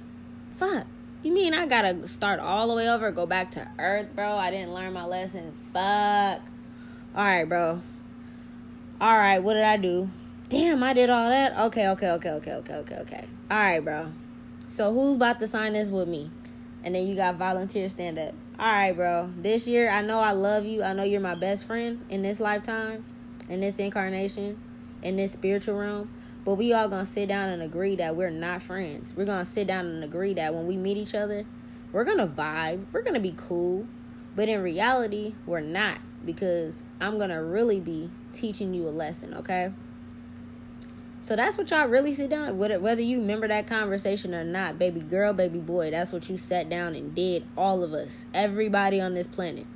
Fuck. 0.58 0.86
You 1.22 1.32
mean 1.32 1.52
I 1.52 1.66
gotta 1.66 2.06
start 2.06 2.38
all 2.38 2.68
the 2.68 2.74
way 2.74 2.88
over, 2.88 3.10
go 3.10 3.26
back 3.26 3.50
to 3.52 3.66
Earth, 3.78 4.14
bro? 4.14 4.36
I 4.36 4.50
didn't 4.50 4.72
learn 4.72 4.92
my 4.92 5.04
lesson. 5.04 5.52
Fuck. 5.72 6.42
Alright, 7.14 7.48
bro. 7.48 7.80
Alright, 9.00 9.42
what 9.42 9.54
did 9.54 9.64
I 9.64 9.76
do? 9.76 10.10
Damn, 10.48 10.82
I 10.82 10.92
did 10.92 11.10
all 11.10 11.28
that? 11.28 11.58
Okay, 11.58 11.88
okay, 11.88 12.10
okay, 12.10 12.30
okay, 12.30 12.52
okay, 12.52 12.74
okay, 12.74 12.94
okay. 12.96 13.24
Alright, 13.50 13.84
bro. 13.84 14.12
So 14.68 14.92
who's 14.92 15.16
about 15.16 15.40
to 15.40 15.48
sign 15.48 15.72
this 15.72 15.90
with 15.90 16.06
me? 16.06 16.30
And 16.84 16.94
then 16.94 17.06
you 17.06 17.16
got 17.16 17.36
volunteer 17.36 17.88
stand 17.88 18.18
up. 18.18 18.34
Alright, 18.58 18.94
bro. 18.94 19.30
This 19.36 19.66
year, 19.66 19.90
I 19.90 20.02
know 20.02 20.20
I 20.20 20.32
love 20.32 20.64
you. 20.64 20.82
I 20.82 20.92
know 20.92 21.02
you're 21.02 21.20
my 21.20 21.34
best 21.34 21.64
friend 21.64 22.04
in 22.08 22.22
this 22.22 22.40
lifetime, 22.40 23.04
in 23.48 23.60
this 23.60 23.78
incarnation, 23.78 24.60
in 25.02 25.16
this 25.16 25.32
spiritual 25.32 25.76
realm. 25.76 26.10
But 26.44 26.54
we 26.54 26.72
all 26.72 26.88
gonna 26.88 27.06
sit 27.06 27.28
down 27.28 27.48
and 27.48 27.62
agree 27.62 27.96
that 27.96 28.16
we're 28.16 28.30
not 28.30 28.62
friends. 28.62 29.14
We're 29.16 29.24
gonna 29.24 29.44
sit 29.44 29.66
down 29.66 29.86
and 29.86 30.04
agree 30.04 30.34
that 30.34 30.54
when 30.54 30.66
we 30.66 30.76
meet 30.76 30.96
each 30.96 31.14
other, 31.14 31.46
we're 31.92 32.04
gonna 32.04 32.26
vibe, 32.26 32.84
we're 32.92 33.02
gonna 33.02 33.18
be 33.18 33.34
cool. 33.36 33.86
But 34.36 34.48
in 34.48 34.62
reality, 34.62 35.34
we're 35.46 35.60
not 35.60 35.98
because 36.24 36.82
I'm 37.00 37.18
gonna 37.18 37.42
really 37.42 37.80
be 37.80 38.10
teaching 38.32 38.74
you 38.74 38.86
a 38.86 38.90
lesson, 38.90 39.34
okay? 39.34 39.72
So 41.20 41.36
that's 41.36 41.58
what 41.58 41.70
y'all 41.70 41.86
really 41.88 42.14
sit 42.14 42.30
down. 42.30 42.56
Whether 42.58 43.02
you 43.02 43.18
remember 43.18 43.48
that 43.48 43.66
conversation 43.66 44.34
or 44.34 44.44
not, 44.44 44.78
baby 44.78 45.00
girl, 45.00 45.32
baby 45.32 45.58
boy, 45.58 45.90
that's 45.90 46.12
what 46.12 46.30
you 46.30 46.38
sat 46.38 46.68
down 46.68 46.94
and 46.94 47.14
did. 47.14 47.44
All 47.56 47.82
of 47.82 47.92
us, 47.92 48.24
everybody 48.32 49.00
on 49.00 49.14
this 49.14 49.26
planet, 49.26 49.66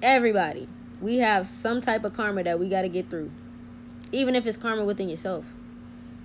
everybody, 0.00 0.68
we 1.00 1.18
have 1.18 1.46
some 1.46 1.80
type 1.80 2.04
of 2.04 2.14
karma 2.14 2.44
that 2.44 2.58
we 2.58 2.68
got 2.68 2.82
to 2.82 2.88
get 2.88 3.10
through, 3.10 3.30
even 4.12 4.34
if 4.34 4.46
it's 4.46 4.56
karma 4.56 4.84
within 4.84 5.08
yourself. 5.08 5.44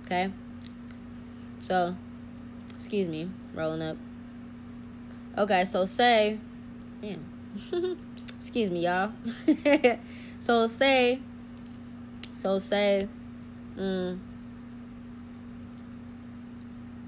Okay. 0.04 0.32
So, 1.62 1.96
excuse 2.76 3.08
me, 3.08 3.28
rolling 3.54 3.82
up. 3.82 3.96
Okay, 5.36 5.64
so 5.64 5.84
say, 5.84 6.38
damn, 7.02 7.26
excuse 8.46 8.70
me, 8.70 8.84
y'all. 8.84 9.10
so 10.40 10.68
say, 10.68 11.18
so 12.32 12.60
say 12.60 13.08
mm, 13.76 14.16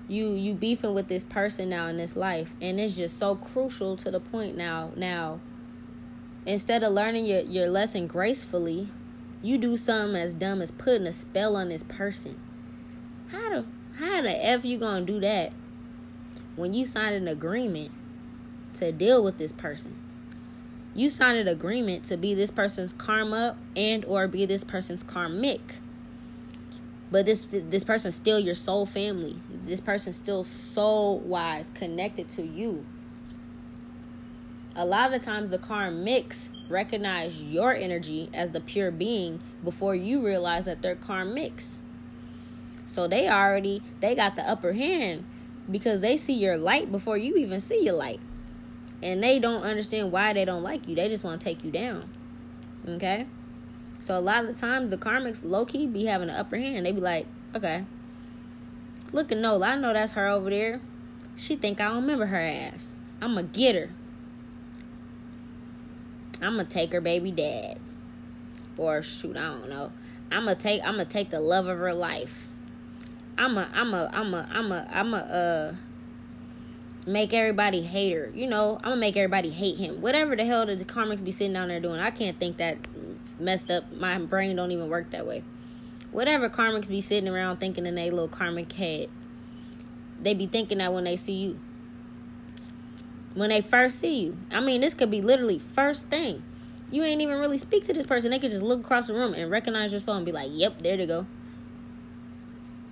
you 0.09 0.33
you 0.33 0.53
beefing 0.53 0.95
with 0.95 1.07
this 1.07 1.23
person 1.23 1.69
now 1.69 1.87
in 1.87 1.97
this 1.97 2.17
life 2.17 2.51
and 2.61 2.81
it's 2.81 2.97
just 2.97 3.17
so 3.17 3.37
crucial 3.37 3.97
to 3.97 4.11
the 4.11 4.19
point 4.19 4.57
now 4.57 4.91
now 4.97 5.39
instead 6.45 6.83
of 6.83 6.93
learning 6.93 7.25
your, 7.25 7.43
your 7.43 7.69
lesson 7.69 8.09
gracefully 8.09 8.89
you 9.43 9.59
do 9.59 9.77
something 9.77 10.17
as 10.17 10.33
dumb 10.33 10.61
as 10.61 10.73
putting 10.73 11.07
a 11.07 11.13
spell 11.13 11.55
on 11.55 11.69
this 11.69 11.85
person 11.85 12.41
how 13.31 13.51
the 13.51 13.65
how 13.99 14.23
the 14.23 14.45
f 14.45 14.65
you 14.65 14.77
gonna 14.77 15.05
do 15.05 15.21
that 15.21 15.53
when 16.57 16.73
you 16.73 16.85
signed 16.85 17.15
an 17.15 17.29
agreement 17.29 17.93
to 18.75 18.91
deal 18.91 19.23
with 19.23 19.39
this 19.39 19.53
person 19.53 19.95
you 20.95 21.11
signed 21.11 21.39
an 21.39 21.49
agreement 21.49 22.07
to 22.07 22.17
be 22.17 22.35
this 22.35 22.51
person's 22.51 22.93
karma 22.93 23.57
and 23.77 24.05
or 24.05 24.27
be 24.27 24.47
this 24.47 24.65
person's 24.65 25.03
karmic. 25.03 25.77
But 27.11 27.27
this 27.27 27.47
this 27.51 27.85
person's 27.85 28.15
still 28.15 28.39
your 28.39 28.55
soul 28.55 28.85
family. 28.85 29.41
This 29.67 29.81
person's 29.81 30.17
still 30.17 30.45
soul 30.45 31.21
wise 31.21 31.71
connected 31.75 32.29
to 32.31 32.43
you. 32.43 32.85
A 34.75 34.85
lot 34.85 35.13
of 35.13 35.21
the 35.21 35.25
times 35.25 35.51
the 35.51 35.59
karmics 35.59 36.51
recognize 36.69 37.43
your 37.43 37.75
energy 37.75 38.29
as 38.35 38.51
the 38.53 38.61
pure 38.61 38.91
being 38.91 39.41
before 39.65 39.95
you 39.95 40.25
realize 40.25 40.67
that 40.67 40.83
they're 40.83 40.97
karmics. 40.97 41.77
So 42.87 43.09
they 43.09 43.29
already 43.29 43.83
they 44.01 44.15
got 44.15 44.37
the 44.37 44.49
upper 44.49 44.73
hand 44.73 45.25
because 45.71 46.01
they 46.01 46.17
see 46.17 46.35
your 46.35 46.57
light 46.57 46.91
before 46.91 47.17
you 47.17 47.37
even 47.37 47.61
see 47.61 47.85
your 47.85 47.95
light 47.95 48.21
and 49.03 49.23
they 49.23 49.39
don't 49.39 49.63
understand 49.63 50.11
why 50.11 50.33
they 50.33 50.45
don't 50.45 50.63
like 50.63 50.87
you 50.89 50.95
they 50.95 51.09
just 51.09 51.25
want 51.25 51.41
to 51.41 51.45
take 51.45 51.65
you 51.65 51.71
down 51.71 52.11
okay 52.89 53.27
so 54.01 54.19
a 54.19 54.21
lot 54.21 54.45
of 54.45 54.55
the 54.55 54.61
times 54.61 54.91
the 54.91 54.97
karmics 54.97 55.45
low 55.45 55.65
key 55.65 55.87
be 55.87 56.07
having 56.07 56.29
an 56.29 56.37
upper 56.37 56.57
hand. 56.57 56.87
They 56.87 56.93
be 56.93 57.01
like, 57.01 57.27
okay, 57.55 57.85
look 59.13 59.33
at 59.33 59.39
Nola. 59.39 59.69
I 59.69 59.77
know 59.77 59.93
that's 59.93 60.13
her 60.13 60.29
over 60.29 60.51
there. 60.51 60.81
She 61.37 61.57
think 61.57 61.81
I 61.81 61.89
don't 61.89 62.03
remember 62.03 62.27
her 62.27 62.41
ass. 62.41 62.89
I'ma 63.21 63.43
get 63.43 63.75
her. 63.75 63.91
I'ma 66.41 66.65
take 66.65 66.93
her 66.93 67.01
baby 67.01 67.33
dad. 67.33 67.79
Or 68.77 69.03
shoot, 69.03 69.37
I 69.37 69.49
don't 69.49 69.69
know. 69.69 69.91
I'ma 70.31 70.55
take 70.55 70.83
I'ma 70.85 71.05
take 71.05 71.31
the 71.31 71.41
love 71.41 71.67
of 71.67 71.79
her 71.79 71.95
life. 71.95 72.31
I'ma 73.37 73.67
I'ma 73.73 74.09
I'ma 74.13 74.47
I'ma 74.51 74.85
I'ma 74.91 75.17
uh 75.17 75.75
make 77.09 77.33
everybody 77.33 77.81
hate 77.83 78.13
her. 78.13 78.31
You 78.35 78.47
know, 78.47 78.77
I'm 78.77 78.91
gonna 78.91 78.97
make 78.97 79.17
everybody 79.17 79.49
hate 79.49 79.79
him. 79.79 80.03
Whatever 80.03 80.37
the 80.37 80.45
hell 80.45 80.67
the 80.67 80.77
karmics 80.85 81.25
be 81.25 81.33
sitting 81.33 81.55
down 81.55 81.69
there 81.69 81.81
doing, 81.81 82.01
I 82.01 82.11
can't 82.11 82.39
think 82.39 82.59
that 82.59 82.77
messed 83.41 83.71
up. 83.71 83.91
My 83.93 84.19
brain 84.19 84.57
don't 84.57 84.71
even 84.71 84.91
work 84.91 85.11
that 85.11 85.27
way. 85.27 85.43
Whatever 86.13 86.51
karmics 86.51 86.89
be 86.89 87.01
sitting 87.01 87.29
around 87.29 87.59
thinking 87.59 87.87
in 87.87 87.95
their 87.95 88.11
little 88.11 88.29
karmic 88.29 88.73
head, 88.73 89.09
they 90.21 90.35
be 90.35 90.47
thinking 90.47 90.79
that 90.79 90.93
when 90.93 91.05
they 91.05 91.17
see 91.17 91.33
you. 91.33 91.61
When 93.35 93.49
they 93.49 93.63
first 93.63 94.01
see 94.01 94.21
you. 94.21 94.37
I 94.51 94.61
mean, 94.61 94.83
this 94.83 94.93
could 94.93 95.11
be 95.11 95.23
literally 95.23 95.63
first 95.75 96.07
thing. 96.07 96.43
You 96.91 97.05
ain't 97.05 97.23
even 97.23 97.39
really 97.39 97.59
speak 97.59 97.87
to 97.87 97.95
this 97.95 98.07
person. 98.07 98.31
They 98.31 98.39
could 98.39 98.51
just 98.51 98.63
look 98.63 98.81
across 98.81 99.07
the 99.07 99.15
room 99.15 99.33
and 99.33 99.51
recognize 99.51 99.93
your 99.93 100.01
soul 100.01 100.17
and 100.17 100.27
be 100.27 100.33
like, 100.33 100.51
yep, 100.53 100.83
there 100.83 100.97
they 100.97 101.07
go. 101.07 101.27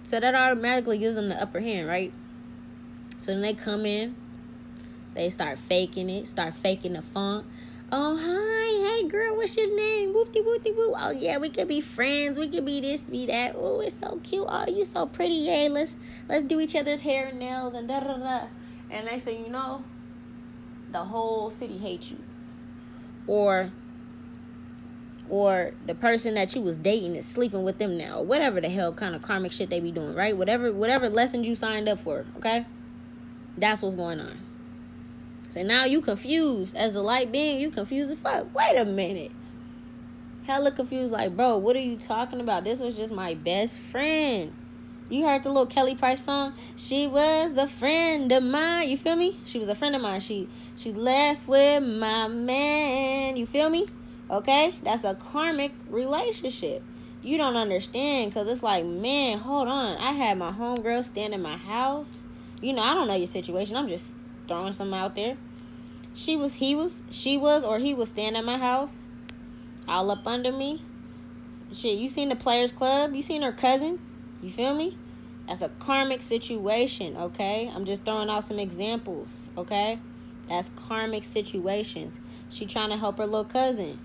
So 0.08 0.20
that 0.20 0.34
automatically 0.34 0.98
gives 0.98 1.16
them 1.16 1.28
the 1.28 1.42
upper 1.42 1.60
hand, 1.60 1.88
right? 1.88 2.12
So 3.18 3.32
then 3.32 3.42
they 3.42 3.54
come 3.54 3.86
in, 3.86 4.14
they 5.14 5.30
start 5.30 5.58
faking 5.58 6.10
it, 6.10 6.28
start 6.28 6.54
faking 6.54 6.94
the 6.94 7.02
funk, 7.02 7.46
Oh, 7.92 8.16
hi. 8.20 8.96
Hey, 8.96 9.08
girl, 9.08 9.36
what's 9.36 9.56
your 9.56 9.74
name? 9.76 10.12
Whoopty 10.12 10.44
whoopty 10.44 10.74
whoop. 10.74 10.96
Oh, 10.98 11.10
yeah, 11.10 11.38
we 11.38 11.50
could 11.50 11.68
be 11.68 11.80
friends. 11.80 12.36
We 12.36 12.48
could 12.48 12.64
be 12.64 12.80
this, 12.80 13.02
be 13.02 13.26
that. 13.26 13.54
Oh, 13.56 13.78
it's 13.78 14.00
so 14.00 14.18
cute. 14.24 14.44
Oh, 14.48 14.66
you 14.66 14.84
so 14.84 15.06
pretty. 15.06 15.34
Yay, 15.34 15.68
let's 15.68 15.94
let's 16.28 16.44
do 16.44 16.58
each 16.58 16.74
other's 16.74 17.02
hair 17.02 17.26
and 17.26 17.38
nails 17.38 17.74
and 17.74 17.86
da 17.86 18.00
da 18.00 18.16
da. 18.16 18.46
And 18.90 19.06
they 19.06 19.20
say, 19.20 19.38
you 19.38 19.48
know, 19.48 19.84
the 20.90 21.04
whole 21.04 21.48
city 21.50 21.78
hates 21.78 22.10
you. 22.10 22.18
Or 23.28 23.70
or 25.28 25.74
the 25.86 25.94
person 25.94 26.34
that 26.34 26.56
you 26.56 26.62
was 26.62 26.76
dating 26.76 27.14
is 27.14 27.26
sleeping 27.26 27.62
with 27.62 27.78
them 27.78 27.96
now. 27.96 28.20
Whatever 28.20 28.60
the 28.60 28.68
hell 28.68 28.92
kind 28.94 29.14
of 29.14 29.22
karmic 29.22 29.52
shit 29.52 29.70
they 29.70 29.78
be 29.78 29.92
doing, 29.92 30.16
right? 30.16 30.36
Whatever 30.36 30.72
whatever 30.72 31.08
lessons 31.08 31.46
you 31.46 31.54
signed 31.54 31.88
up 31.88 32.00
for, 32.00 32.26
okay? 32.38 32.66
That's 33.56 33.82
what's 33.82 33.96
going 33.96 34.20
on. 34.20 34.38
So 35.50 35.62
now 35.62 35.84
you 35.84 36.00
confused 36.00 36.76
as 36.76 36.92
the 36.92 37.02
light 37.02 37.32
being, 37.32 37.58
you 37.58 37.70
confused 37.70 38.10
the 38.10 38.16
fuck. 38.16 38.54
Wait 38.54 38.76
a 38.76 38.84
minute. 38.84 39.32
Hella 40.46 40.70
confused, 40.70 41.12
like, 41.12 41.34
bro, 41.34 41.56
what 41.56 41.74
are 41.74 41.80
you 41.80 41.96
talking 41.96 42.40
about? 42.40 42.62
This 42.62 42.78
was 42.78 42.96
just 42.96 43.12
my 43.12 43.34
best 43.34 43.78
friend. 43.78 44.52
You 45.08 45.24
heard 45.24 45.44
the 45.44 45.48
little 45.48 45.66
Kelly 45.66 45.94
Price 45.94 46.24
song? 46.24 46.54
She 46.76 47.06
was 47.06 47.56
a 47.56 47.66
friend 47.66 48.30
of 48.32 48.42
mine. 48.42 48.88
You 48.88 48.96
feel 48.96 49.16
me? 49.16 49.38
She 49.44 49.58
was 49.58 49.68
a 49.68 49.74
friend 49.74 49.94
of 49.94 50.02
mine. 50.02 50.20
She 50.20 50.48
she 50.76 50.92
left 50.92 51.48
with 51.48 51.82
my 51.82 52.28
man. 52.28 53.36
You 53.36 53.46
feel 53.46 53.70
me? 53.70 53.86
Okay? 54.30 54.74
That's 54.82 55.04
a 55.04 55.14
karmic 55.14 55.72
relationship. 55.88 56.82
You 57.22 57.38
don't 57.38 57.56
understand 57.56 58.32
because 58.32 58.46
it's 58.48 58.62
like, 58.62 58.84
man, 58.84 59.38
hold 59.38 59.68
on. 59.68 59.96
I 59.96 60.12
had 60.12 60.38
my 60.38 60.52
homegirl 60.52 61.04
stand 61.04 61.34
in 61.34 61.40
my 61.40 61.56
house. 61.56 62.25
You 62.60 62.72
know, 62.72 62.82
I 62.82 62.94
don't 62.94 63.08
know 63.08 63.14
your 63.14 63.26
situation. 63.26 63.76
I'm 63.76 63.88
just 63.88 64.14
throwing 64.48 64.72
some 64.72 64.94
out 64.94 65.14
there. 65.14 65.36
She 66.14 66.36
was, 66.36 66.54
he 66.54 66.74
was, 66.74 67.02
she 67.10 67.36
was, 67.36 67.62
or 67.62 67.78
he 67.78 67.92
was 67.92 68.08
staying 68.08 68.36
at 68.36 68.44
my 68.44 68.56
house, 68.56 69.06
all 69.86 70.10
up 70.10 70.26
under 70.26 70.50
me. 70.50 70.82
Shit, 71.74 71.98
you 71.98 72.08
seen 72.08 72.30
the 72.30 72.36
Players 72.36 72.72
Club? 72.72 73.14
You 73.14 73.22
seen 73.22 73.42
her 73.42 73.52
cousin? 73.52 73.98
You 74.42 74.50
feel 74.50 74.74
me? 74.74 74.96
That's 75.46 75.60
a 75.60 75.68
karmic 75.68 76.22
situation, 76.22 77.16
okay? 77.16 77.70
I'm 77.72 77.84
just 77.84 78.04
throwing 78.04 78.30
out 78.30 78.44
some 78.44 78.58
examples, 78.58 79.50
okay? 79.58 79.98
That's 80.48 80.70
karmic 80.76 81.24
situations. 81.24 82.18
She 82.48 82.64
trying 82.64 82.90
to 82.90 82.96
help 82.96 83.18
her 83.18 83.26
little 83.26 83.44
cousin. 83.44 83.98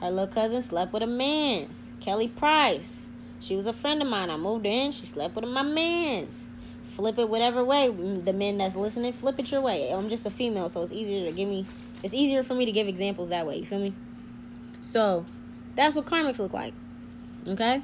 Her 0.00 0.10
little 0.10 0.26
cousin 0.26 0.62
slept 0.62 0.92
with 0.92 1.02
a 1.02 1.06
man's. 1.06 1.76
Kelly 2.00 2.28
Price. 2.28 3.06
She 3.38 3.54
was 3.54 3.66
a 3.66 3.72
friend 3.72 4.02
of 4.02 4.08
mine. 4.08 4.30
I 4.30 4.36
moved 4.36 4.66
in. 4.66 4.90
She 4.92 5.06
slept 5.06 5.36
with 5.36 5.44
my 5.44 5.62
man's 5.62 6.49
flip 6.96 7.18
it 7.18 7.28
whatever 7.28 7.64
way. 7.64 7.88
Mm, 7.88 8.24
the 8.24 8.32
men 8.32 8.58
that's 8.58 8.76
listening, 8.76 9.12
flip 9.12 9.38
it 9.38 9.50
your 9.50 9.60
way. 9.60 9.90
I'm 9.90 10.08
just 10.08 10.26
a 10.26 10.30
female, 10.30 10.68
so 10.68 10.82
it's 10.82 10.92
easier 10.92 11.26
to 11.26 11.32
give 11.32 11.48
me. 11.48 11.66
It's 12.02 12.14
easier 12.14 12.42
for 12.42 12.54
me 12.54 12.64
to 12.64 12.72
give 12.72 12.88
examples 12.88 13.28
that 13.28 13.46
way. 13.46 13.58
You 13.58 13.66
feel 13.66 13.78
me? 13.78 13.94
So 14.80 15.26
that's 15.76 15.96
what 15.96 16.06
karmics 16.06 16.38
look 16.38 16.52
like. 16.52 16.74
Okay. 17.46 17.82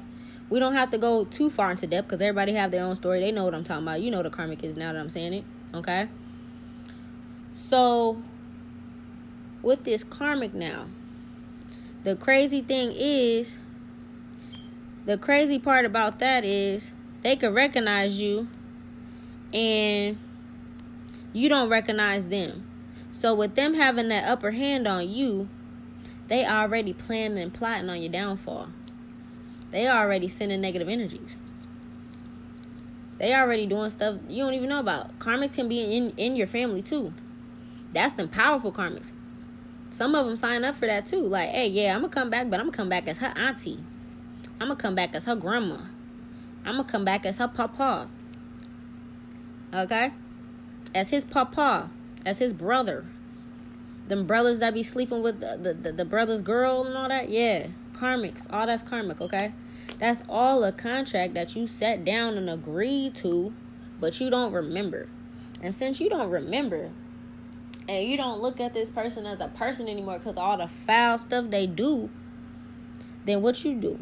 We 0.49 0.59
don't 0.59 0.73
have 0.73 0.91
to 0.91 0.97
go 0.97 1.25
too 1.25 1.49
far 1.49 1.71
into 1.71 1.87
depth 1.87 2.07
because 2.07 2.21
everybody 2.21 2.53
have 2.53 2.71
their 2.71 2.83
own 2.83 2.95
story. 2.95 3.19
They 3.19 3.31
know 3.31 3.43
what 3.43 3.53
I'm 3.53 3.63
talking 3.63 3.83
about. 3.83 4.01
You 4.01 4.11
know 4.11 4.23
the 4.23 4.29
karmic 4.29 4.63
is 4.63 4.77
now 4.77 4.93
that 4.93 4.99
I'm 4.99 5.09
saying 5.09 5.33
it. 5.33 5.43
Okay. 5.73 6.07
So 7.53 8.21
with 9.61 9.83
this 9.83 10.03
karmic 10.03 10.53
now, 10.53 10.85
the 12.03 12.15
crazy 12.15 12.61
thing 12.61 12.93
is, 12.95 13.59
the 15.05 15.17
crazy 15.17 15.59
part 15.59 15.85
about 15.85 16.19
that 16.19 16.45
is 16.45 16.91
they 17.23 17.35
could 17.35 17.53
recognize 17.53 18.19
you 18.19 18.47
and 19.53 20.17
you 21.33 21.49
don't 21.49 21.69
recognize 21.69 22.27
them. 22.27 22.65
So 23.11 23.33
with 23.33 23.55
them 23.55 23.73
having 23.73 24.09
that 24.09 24.25
upper 24.27 24.51
hand 24.51 24.87
on 24.87 25.09
you, 25.09 25.49
they 26.27 26.45
already 26.45 26.93
planning 26.93 27.37
and 27.37 27.53
plotting 27.53 27.89
on 27.89 28.01
your 28.01 28.11
downfall. 28.11 28.69
They 29.71 29.87
already 29.87 30.27
sending 30.27 30.61
negative 30.61 30.89
energies. 30.89 31.35
They 33.17 33.33
already 33.33 33.65
doing 33.65 33.89
stuff 33.89 34.17
you 34.29 34.43
don't 34.43 34.53
even 34.53 34.69
know 34.69 34.79
about. 34.79 35.17
Karmics 35.19 35.53
can 35.53 35.67
be 35.67 35.81
in 35.81 36.11
in 36.17 36.35
your 36.35 36.47
family 36.47 36.81
too. 36.81 37.13
That's 37.93 38.13
them 38.13 38.29
powerful 38.29 38.71
karmics. 38.71 39.11
Some 39.91 40.13
of 40.13 40.27
them 40.27 40.37
sign 40.37 40.63
up 40.63 40.75
for 40.75 40.85
that 40.85 41.07
too. 41.07 41.21
Like, 41.21 41.49
hey, 41.49 41.67
yeah, 41.67 41.95
I'm 41.95 42.01
gonna 42.01 42.13
come 42.13 42.29
back, 42.29 42.49
but 42.49 42.59
I'm 42.59 42.67
gonna 42.67 42.77
come 42.77 42.89
back 42.89 43.07
as 43.07 43.17
her 43.17 43.33
auntie. 43.35 43.79
I'm 44.59 44.67
gonna 44.67 44.75
come 44.75 44.93
back 44.93 45.15
as 45.15 45.23
her 45.23 45.35
grandma. 45.35 45.79
I'm 46.63 46.75
gonna 46.75 46.83
come 46.83 47.03
back 47.03 47.25
as 47.25 47.37
her 47.37 47.47
papa. 47.47 48.07
Okay? 49.73 50.11
As 50.93 51.09
his 51.09 51.25
papa, 51.25 51.89
as 52.25 52.39
his 52.39 52.53
brother. 52.53 53.05
Them 54.07 54.25
brothers 54.25 54.59
that 54.59 54.73
be 54.73 54.83
sleeping 54.83 55.21
with 55.21 55.41
the, 55.41 55.57
the, 55.61 55.73
the, 55.73 55.91
the 55.91 56.05
brother's 56.05 56.41
girl 56.41 56.85
and 56.85 56.95
all 56.95 57.09
that. 57.09 57.29
Yeah. 57.29 57.67
Karmics. 57.93 58.45
All 58.49 58.67
that's 58.67 58.83
karmic, 58.83 59.19
okay? 59.19 59.53
That's 59.99 60.21
all 60.29 60.63
a 60.63 60.71
contract 60.71 61.33
that 61.33 61.55
you 61.55 61.67
sat 61.67 62.05
down 62.05 62.37
and 62.37 62.49
agreed 62.49 63.15
to, 63.15 63.53
but 63.99 64.19
you 64.21 64.29
don't 64.29 64.53
remember. 64.53 65.09
And 65.61 65.73
since 65.73 65.99
you 65.99 66.09
don't 66.09 66.29
remember, 66.29 66.91
and 67.89 68.05
you 68.05 68.17
don't 68.17 68.41
look 68.41 68.59
at 68.59 68.73
this 68.73 68.89
person 68.89 69.25
as 69.25 69.39
a 69.39 69.47
person 69.47 69.87
anymore 69.87 70.19
because 70.19 70.37
all 70.37 70.57
the 70.57 70.67
foul 70.67 71.17
stuff 71.17 71.49
they 71.49 71.65
do, 71.65 72.09
then 73.25 73.41
what 73.41 73.63
you 73.65 73.75
do? 73.75 73.99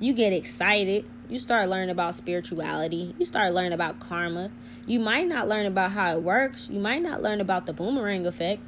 You 0.00 0.12
get 0.12 0.32
excited. 0.32 1.04
You 1.32 1.38
start 1.38 1.70
learning 1.70 1.88
about 1.88 2.14
spirituality. 2.14 3.14
You 3.18 3.24
start 3.24 3.54
learning 3.54 3.72
about 3.72 3.98
karma. 3.98 4.50
You 4.84 5.00
might 5.00 5.26
not 5.26 5.48
learn 5.48 5.64
about 5.64 5.92
how 5.92 6.12
it 6.12 6.22
works. 6.22 6.68
You 6.70 6.78
might 6.78 7.00
not 7.00 7.22
learn 7.22 7.40
about 7.40 7.64
the 7.64 7.72
boomerang 7.72 8.26
effect. 8.26 8.60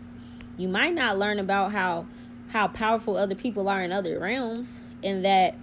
You 0.57 0.69
might 0.69 0.95
not 0.95 1.19
learn 1.19 1.39
about 1.39 1.73
how 1.73 2.07
how 2.49 2.69
powerful 2.69 3.19
other 3.19 3.35
people 3.35 3.69
are 3.69 3.83
in 3.83 3.93
other 3.93 4.19
realms 4.19 4.81
and 5.03 5.23
that 5.27 5.57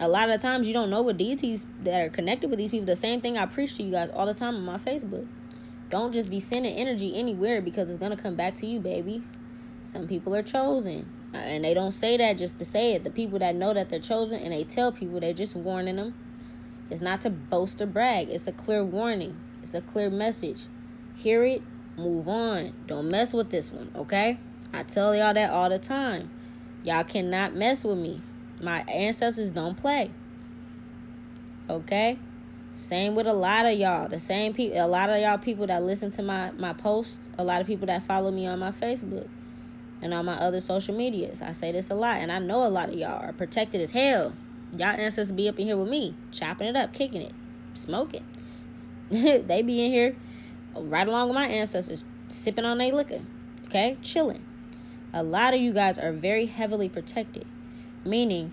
a 0.00 0.08
lot 0.08 0.30
of 0.30 0.40
times 0.40 0.66
you 0.66 0.72
don't 0.72 0.88
know 0.88 1.02
what 1.02 1.18
deities 1.18 1.66
that 1.82 2.00
are 2.00 2.08
connected 2.08 2.48
with 2.48 2.58
these 2.58 2.70
people. 2.70 2.86
The 2.86 2.96
same 2.96 3.20
thing 3.20 3.36
I 3.36 3.44
preach 3.44 3.76
to 3.76 3.82
you 3.82 3.90
guys 3.90 4.08
all 4.14 4.24
the 4.24 4.32
time 4.32 4.56
on 4.56 4.64
my 4.64 4.78
Facebook. 4.78 5.28
Don't 5.90 6.14
just 6.14 6.30
be 6.30 6.40
sending 6.40 6.74
energy 6.74 7.14
anywhere 7.14 7.60
because 7.60 7.90
it's 7.90 7.98
gonna 8.00 8.16
come 8.16 8.36
back 8.36 8.54
to 8.54 8.66
you, 8.66 8.80
baby. 8.80 9.22
Some 9.84 10.08
people 10.08 10.34
are 10.34 10.42
chosen. 10.42 11.10
And 11.34 11.64
they 11.64 11.72
don't 11.72 11.92
say 11.92 12.16
that 12.18 12.36
just 12.36 12.58
to 12.58 12.64
say 12.64 12.92
it. 12.92 13.04
The 13.04 13.10
people 13.10 13.38
that 13.38 13.54
know 13.54 13.72
that 13.72 13.88
they're 13.88 13.98
chosen 13.98 14.40
and 14.40 14.52
they 14.52 14.64
tell 14.64 14.92
people 14.92 15.20
they're 15.20 15.32
just 15.32 15.56
warning 15.56 15.96
them. 15.96 16.14
It's 16.90 17.00
not 17.00 17.22
to 17.22 17.30
boast 17.30 17.80
or 17.80 17.86
brag. 17.86 18.28
It's 18.28 18.46
a 18.46 18.52
clear 18.52 18.84
warning. 18.84 19.38
It's 19.62 19.72
a 19.72 19.80
clear 19.80 20.10
message. 20.10 20.62
Hear 21.14 21.42
it, 21.44 21.62
move 21.96 22.28
on. 22.28 22.74
Don't 22.86 23.10
mess 23.10 23.32
with 23.32 23.50
this 23.50 23.70
one, 23.70 23.90
okay? 23.94 24.38
I 24.74 24.82
tell 24.82 25.14
y'all 25.14 25.32
that 25.32 25.50
all 25.50 25.70
the 25.70 25.78
time. 25.78 26.30
Y'all 26.84 27.04
cannot 27.04 27.54
mess 27.54 27.84
with 27.84 27.98
me. 27.98 28.20
My 28.60 28.82
ancestors 28.82 29.50
don't 29.50 29.76
play. 29.76 30.10
Okay? 31.70 32.18
Same 32.74 33.14
with 33.14 33.26
a 33.26 33.32
lot 33.32 33.66
of 33.66 33.78
y'all. 33.78 34.08
The 34.08 34.18
same 34.18 34.52
people 34.52 34.82
a 34.82 34.88
lot 34.88 35.10
of 35.10 35.20
y'all 35.20 35.38
people 35.38 35.66
that 35.66 35.82
listen 35.82 36.10
to 36.12 36.22
my 36.22 36.50
my 36.52 36.72
posts, 36.72 37.28
a 37.38 37.44
lot 37.44 37.60
of 37.60 37.66
people 37.66 37.86
that 37.86 38.06
follow 38.06 38.30
me 38.30 38.46
on 38.46 38.58
my 38.58 38.72
Facebook 38.72 39.28
and 40.02 40.12
on 40.12 40.26
my 40.26 40.34
other 40.34 40.60
social 40.60 40.94
medias. 40.94 41.40
I 41.40 41.52
say 41.52 41.72
this 41.72 41.88
a 41.88 41.94
lot 41.94 42.18
and 42.18 42.30
I 42.30 42.38
know 42.38 42.66
a 42.66 42.68
lot 42.68 42.90
of 42.90 42.96
y'all 42.96 43.22
are 43.22 43.32
protected 43.32 43.80
as 43.80 43.92
hell. 43.92 44.34
Y'all 44.76 44.88
ancestors 44.88 45.32
be 45.32 45.48
up 45.48 45.58
in 45.58 45.66
here 45.66 45.76
with 45.76 45.88
me, 45.88 46.14
chopping 46.30 46.66
it 46.66 46.76
up, 46.76 46.92
kicking 46.92 47.22
it, 47.22 47.32
smoking. 47.74 48.24
they 49.10 49.62
be 49.62 49.84
in 49.84 49.92
here 49.92 50.16
right 50.76 51.06
along 51.06 51.28
with 51.28 51.34
my 51.36 51.46
ancestors, 51.46 52.04
sipping 52.28 52.64
on 52.64 52.78
their 52.78 52.92
liquor. 52.92 53.20
Okay? 53.66 53.96
Chilling 54.02 54.44
a 55.12 55.22
lot 55.22 55.54
of 55.54 55.60
you 55.60 55.72
guys 55.72 55.98
are 55.98 56.12
very 56.12 56.46
heavily 56.46 56.88
protected, 56.88 57.46
meaning 58.04 58.52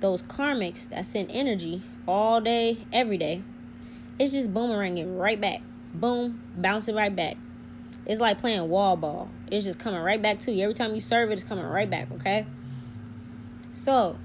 those 0.00 0.22
karmics 0.22 0.88
that 0.88 1.04
send 1.04 1.30
energy 1.30 1.82
all 2.08 2.40
day, 2.40 2.78
every 2.92 3.18
day, 3.18 3.42
it's 4.18 4.32
just 4.32 4.52
boomeranging 4.52 5.18
right 5.18 5.40
back. 5.40 5.60
Boom, 5.94 6.40
bouncing 6.56 6.94
right 6.94 7.14
back. 7.14 7.36
It's 8.12 8.20
like 8.20 8.40
playing 8.40 8.68
wall 8.68 8.94
ball. 8.98 9.30
It's 9.50 9.64
just 9.64 9.78
coming 9.78 9.98
right 9.98 10.20
back 10.20 10.40
to 10.40 10.52
you. 10.52 10.64
Every 10.64 10.74
time 10.74 10.94
you 10.94 11.00
serve 11.00 11.30
it, 11.30 11.32
it's 11.32 11.44
coming 11.44 11.64
right 11.64 11.88
back, 11.88 12.12
okay? 12.12 12.44
So, 13.72 14.18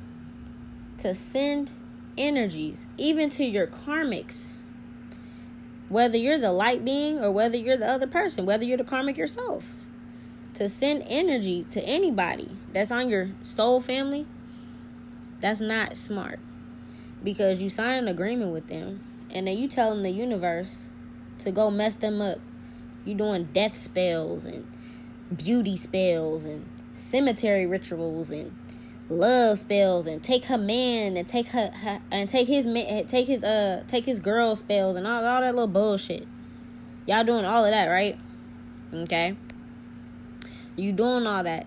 to 0.98 1.16
send 1.16 1.70
energies, 2.18 2.86
even 2.98 3.30
to 3.30 3.46
your 3.46 3.66
karmics, 3.66 4.48
whether 5.88 6.18
you're 6.18 6.38
the 6.38 6.52
light 6.52 6.84
being 6.84 7.20
or 7.20 7.32
whether 7.32 7.56
you're 7.56 7.78
the 7.78 7.88
other 7.88 8.08
person, 8.08 8.46
whether 8.46 8.66
you're 8.66 8.78
the 8.78 8.84
karmic 8.84 9.16
yourself, 9.16 9.64
to 10.56 10.68
send 10.68 11.06
energy 11.08 11.66
to 11.70 11.82
anybody 11.84 12.58
that's 12.74 12.92
on 12.92 13.08
your 13.08 13.30
soul 13.42 13.80
family, 13.80 14.28
that's 15.40 15.62
not 15.62 15.96
smart. 15.96 16.40
Because 17.24 17.62
you 17.62 17.70
sign 17.70 18.00
an 18.00 18.08
agreement 18.10 18.52
with 18.52 18.68
them 18.68 19.02
and 19.30 19.48
then 19.48 19.58
you 19.58 19.70
telling 19.70 20.04
the 20.04 20.12
universe 20.12 20.76
to 21.40 21.54
go 21.54 21.72
mess 21.72 21.96
them 21.96 22.20
up. 22.20 22.40
You 23.08 23.16
doing 23.16 23.48
death 23.54 23.78
spells 23.78 24.44
and 24.44 24.68
beauty 25.34 25.78
spells 25.78 26.44
and 26.44 26.68
cemetery 26.94 27.66
rituals 27.66 28.30
and 28.30 28.54
love 29.10 29.60
spells 29.60 30.06
and 30.08 30.22
take 30.22 30.44
her 30.46 30.58
man 30.58 31.16
and 31.16 31.26
take 31.26 31.48
her, 31.48 31.72
her 31.72 32.02
and 32.12 32.28
take 32.28 32.50
his 32.50 32.68
man 32.68 33.08
take 33.08 33.28
his 33.28 33.46
uh 33.46 33.82
take 33.88 34.06
his 34.06 34.20
girl 34.20 34.58
spells 34.58 34.98
and 34.98 35.08
all, 35.08 35.26
all 35.26 35.40
that 35.40 35.56
little 35.56 35.68
bullshit. 35.68 36.28
Y'all 37.06 37.24
doing 37.24 37.46
all 37.46 37.64
of 37.64 37.72
that, 37.72 37.86
right? 37.86 38.20
Okay. 38.94 39.38
You 40.76 40.92
doing 40.92 41.26
all 41.26 41.44
that. 41.44 41.66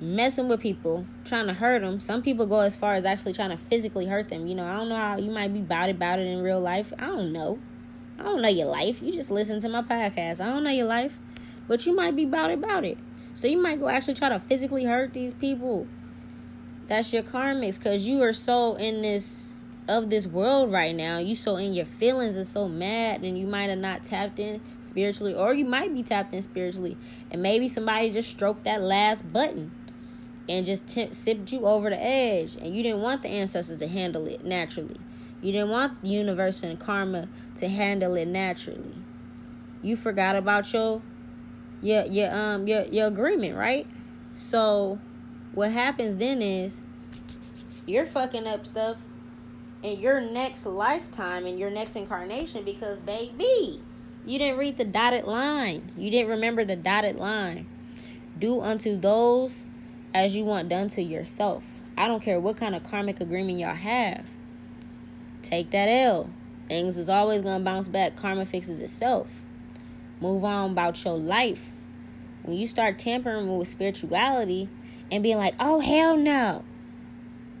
Messing 0.00 0.48
with 0.48 0.60
people, 0.60 1.06
trying 1.24 1.46
to 1.46 1.54
hurt 1.54 1.82
them. 1.82 2.00
Some 2.00 2.22
people 2.22 2.46
go 2.46 2.60
as 2.60 2.74
far 2.74 2.96
as 2.96 3.04
actually 3.04 3.34
trying 3.34 3.50
to 3.50 3.56
physically 3.56 4.06
hurt 4.06 4.28
them. 4.28 4.48
You 4.48 4.56
know, 4.56 4.66
I 4.66 4.74
don't 4.74 4.88
know 4.88 4.96
how 4.96 5.16
you 5.16 5.30
might 5.30 5.54
be 5.54 5.60
about 5.60 5.88
it 5.88 5.94
about 5.94 6.18
it 6.18 6.26
in 6.26 6.42
real 6.42 6.60
life. 6.60 6.92
I 6.98 7.06
don't 7.06 7.32
know. 7.32 7.60
I 8.18 8.22
don't 8.22 8.42
know 8.42 8.48
your 8.48 8.66
life. 8.66 9.02
You 9.02 9.12
just 9.12 9.30
listen 9.30 9.60
to 9.60 9.68
my 9.68 9.82
podcast. 9.82 10.40
I 10.40 10.46
don't 10.46 10.64
know 10.64 10.70
your 10.70 10.86
life. 10.86 11.12
But 11.68 11.84
you 11.86 11.94
might 11.94 12.14
be 12.14 12.24
about 12.24 12.50
it 12.50 12.54
about 12.54 12.84
it. 12.84 12.98
So 13.34 13.46
you 13.46 13.60
might 13.60 13.80
go 13.80 13.88
actually 13.88 14.14
try 14.14 14.28
to 14.30 14.38
physically 14.38 14.84
hurt 14.84 15.12
these 15.12 15.34
people. 15.34 15.86
That's 16.88 17.12
your 17.12 17.22
karmics 17.22 17.76
because 17.76 18.06
you 18.06 18.22
are 18.22 18.32
so 18.32 18.76
in 18.76 19.02
this 19.02 19.48
of 19.88 20.10
this 20.10 20.26
world 20.26 20.72
right 20.72 20.94
now. 20.94 21.18
You 21.18 21.36
so 21.36 21.56
in 21.56 21.74
your 21.74 21.86
feelings 21.86 22.36
and 22.36 22.46
so 22.46 22.68
mad 22.68 23.22
and 23.22 23.38
you 23.38 23.46
might 23.46 23.68
have 23.68 23.78
not 23.78 24.04
tapped 24.04 24.38
in 24.38 24.60
spiritually, 24.88 25.34
or 25.34 25.52
you 25.52 25.66
might 25.66 25.92
be 25.92 26.02
tapped 26.02 26.32
in 26.32 26.40
spiritually, 26.40 26.96
and 27.30 27.42
maybe 27.42 27.68
somebody 27.68 28.10
just 28.10 28.30
stroked 28.30 28.64
that 28.64 28.80
last 28.80 29.30
button 29.30 29.70
and 30.48 30.64
just 30.64 30.86
t- 30.86 31.12
sipped 31.12 31.52
you 31.52 31.66
over 31.66 31.90
the 31.90 32.02
edge, 32.02 32.56
and 32.56 32.74
you 32.74 32.82
didn't 32.82 33.02
want 33.02 33.20
the 33.20 33.28
ancestors 33.28 33.78
to 33.78 33.86
handle 33.86 34.26
it 34.26 34.42
naturally. 34.42 34.96
You 35.46 35.52
didn't 35.52 35.70
want 35.70 36.02
the 36.02 36.08
universe 36.08 36.64
and 36.64 36.76
karma 36.76 37.28
to 37.58 37.68
handle 37.68 38.16
it 38.16 38.26
naturally. 38.26 38.96
You 39.80 39.94
forgot 39.94 40.34
about 40.34 40.72
your 40.72 41.02
your 41.80 42.04
your 42.06 42.34
um 42.34 42.66
your 42.66 42.82
your 42.86 43.06
agreement, 43.06 43.56
right? 43.56 43.86
So 44.36 44.98
what 45.52 45.70
happens 45.70 46.16
then 46.16 46.42
is 46.42 46.80
you're 47.86 48.06
fucking 48.06 48.48
up 48.48 48.66
stuff 48.66 48.96
in 49.84 50.00
your 50.00 50.20
next 50.20 50.66
lifetime 50.66 51.46
in 51.46 51.58
your 51.58 51.70
next 51.70 51.94
incarnation 51.94 52.64
because 52.64 52.98
baby 52.98 53.80
you 54.24 54.40
didn't 54.40 54.58
read 54.58 54.78
the 54.78 54.84
dotted 54.84 55.26
line. 55.26 55.92
You 55.96 56.10
didn't 56.10 56.30
remember 56.30 56.64
the 56.64 56.74
dotted 56.74 57.14
line. 57.14 57.68
Do 58.36 58.62
unto 58.62 58.98
those 58.98 59.62
as 60.12 60.34
you 60.34 60.44
want 60.44 60.70
done 60.70 60.88
to 60.88 61.02
yourself. 61.02 61.62
I 61.96 62.08
don't 62.08 62.20
care 62.20 62.40
what 62.40 62.56
kind 62.56 62.74
of 62.74 62.82
karmic 62.82 63.20
agreement 63.20 63.60
y'all 63.60 63.76
have. 63.76 64.26
Take 65.46 65.70
that 65.70 65.86
L. 65.86 66.28
Things 66.68 66.98
is 66.98 67.08
always 67.08 67.42
going 67.42 67.58
to 67.58 67.64
bounce 67.64 67.88
back. 67.88 68.16
Karma 68.16 68.44
fixes 68.44 68.80
itself. 68.80 69.28
Move 70.20 70.44
on 70.44 70.72
about 70.72 71.04
your 71.04 71.16
life. 71.16 71.60
When 72.42 72.56
you 72.56 72.66
start 72.66 72.98
tampering 72.98 73.56
with 73.56 73.68
spirituality 73.68 74.68
and 75.10 75.22
being 75.22 75.38
like, 75.38 75.54
oh, 75.60 75.80
hell 75.80 76.16
no. 76.16 76.64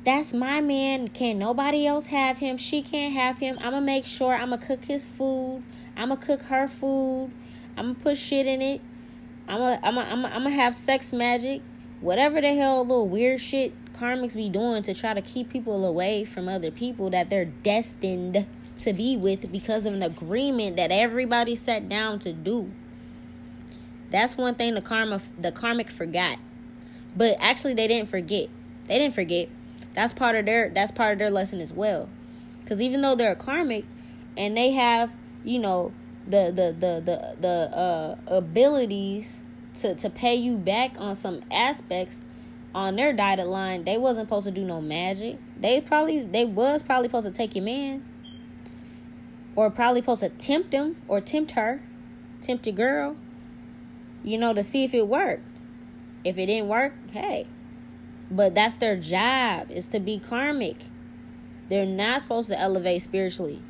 That's 0.04 0.32
my 0.32 0.60
man. 0.60 1.08
Can 1.08 1.38
nobody 1.38 1.86
else 1.86 2.06
have 2.06 2.38
him? 2.38 2.56
She 2.56 2.82
can't 2.82 3.14
have 3.14 3.38
him. 3.38 3.56
I'm 3.60 3.70
going 3.70 3.82
to 3.82 3.86
make 3.86 4.04
sure 4.04 4.34
I'm 4.34 4.48
going 4.48 4.60
to 4.60 4.66
cook 4.66 4.84
his 4.84 5.04
food. 5.04 5.62
I'm 5.96 6.10
gonna 6.10 6.20
cook 6.20 6.42
her 6.42 6.68
food. 6.68 7.30
I'm 7.76 7.92
gonna 7.92 7.94
put 7.94 8.18
shit 8.18 8.46
in 8.46 8.60
it. 8.60 8.80
I'm 9.48 9.62
I'm 9.62 9.80
gonna, 9.80 10.06
I'm 10.06 10.22
gonna, 10.22 10.34
I'm 10.34 10.42
gonna 10.42 10.50
have 10.50 10.74
sex 10.74 11.12
magic. 11.12 11.62
Whatever 12.00 12.40
the 12.40 12.54
hell 12.54 12.82
little 12.82 13.08
weird 13.08 13.40
shit 13.40 13.72
karmics 13.94 14.34
be 14.34 14.50
doing 14.50 14.82
to 14.82 14.92
try 14.92 15.14
to 15.14 15.22
keep 15.22 15.48
people 15.48 15.86
away 15.86 16.24
from 16.24 16.48
other 16.48 16.70
people 16.70 17.10
that 17.10 17.30
they're 17.30 17.46
destined 17.46 18.46
to 18.78 18.92
be 18.92 19.16
with 19.16 19.50
because 19.50 19.86
of 19.86 19.94
an 19.94 20.02
agreement 20.02 20.76
that 20.76 20.90
everybody 20.90 21.56
sat 21.56 21.88
down 21.88 22.18
to 22.18 22.32
do. 22.32 22.70
That's 24.10 24.36
one 24.36 24.54
thing 24.54 24.74
the 24.74 24.82
karma 24.82 25.22
the 25.38 25.50
karmic 25.50 25.90
forgot. 25.90 26.38
But 27.16 27.38
actually 27.40 27.74
they 27.74 27.88
didn't 27.88 28.10
forget. 28.10 28.50
They 28.86 28.98
didn't 28.98 29.14
forget. 29.14 29.48
That's 29.94 30.12
part 30.12 30.36
of 30.36 30.44
their 30.44 30.68
that's 30.68 30.92
part 30.92 31.14
of 31.14 31.18
their 31.18 31.30
lesson 31.30 31.60
as 31.60 31.72
well. 31.72 32.10
Cuz 32.66 32.80
even 32.80 33.00
though 33.00 33.14
they're 33.14 33.32
a 33.32 33.36
karmic 33.36 33.84
and 34.36 34.54
they 34.54 34.72
have 34.72 35.10
you 35.44 35.58
know 35.58 35.92
the 36.26 36.52
the 36.54 36.76
the 36.78 37.00
the 37.00 37.36
the 37.40 37.76
uh, 37.76 38.16
abilities 38.26 39.40
to 39.76 39.94
to 39.94 40.10
pay 40.10 40.34
you 40.34 40.56
back 40.56 40.92
on 40.98 41.14
some 41.14 41.42
aspects 41.50 42.20
on 42.74 42.96
their 42.96 43.12
dotted 43.12 43.46
line 43.46 43.84
they 43.84 43.96
wasn't 43.96 44.26
supposed 44.26 44.46
to 44.46 44.50
do 44.50 44.64
no 44.64 44.80
magic. 44.80 45.38
They 45.58 45.80
probably 45.80 46.22
they 46.22 46.44
was 46.44 46.82
probably 46.82 47.08
supposed 47.08 47.26
to 47.26 47.32
take 47.32 47.54
your 47.54 47.64
man 47.64 48.04
or 49.54 49.70
probably 49.70 50.00
supposed 50.00 50.20
to 50.20 50.28
tempt 50.28 50.72
him 50.72 50.96
or 51.08 51.20
tempt 51.20 51.52
her 51.52 51.82
tempt 52.42 52.66
your 52.66 52.76
girl 52.76 53.16
you 54.22 54.38
know 54.38 54.52
to 54.52 54.62
see 54.62 54.84
if 54.84 54.94
it 54.94 55.06
worked. 55.08 55.44
If 56.24 56.38
it 56.38 56.46
didn't 56.46 56.68
work 56.68 56.94
hey. 57.12 57.46
But 58.30 58.54
that's 58.54 58.76
their 58.76 58.96
job 58.96 59.70
is 59.70 59.86
to 59.88 60.00
be 60.00 60.18
karmic. 60.18 60.84
They're 61.68 61.86
not 61.86 62.22
supposed 62.22 62.48
to 62.48 62.58
elevate 62.58 63.02
spiritually 63.02 63.62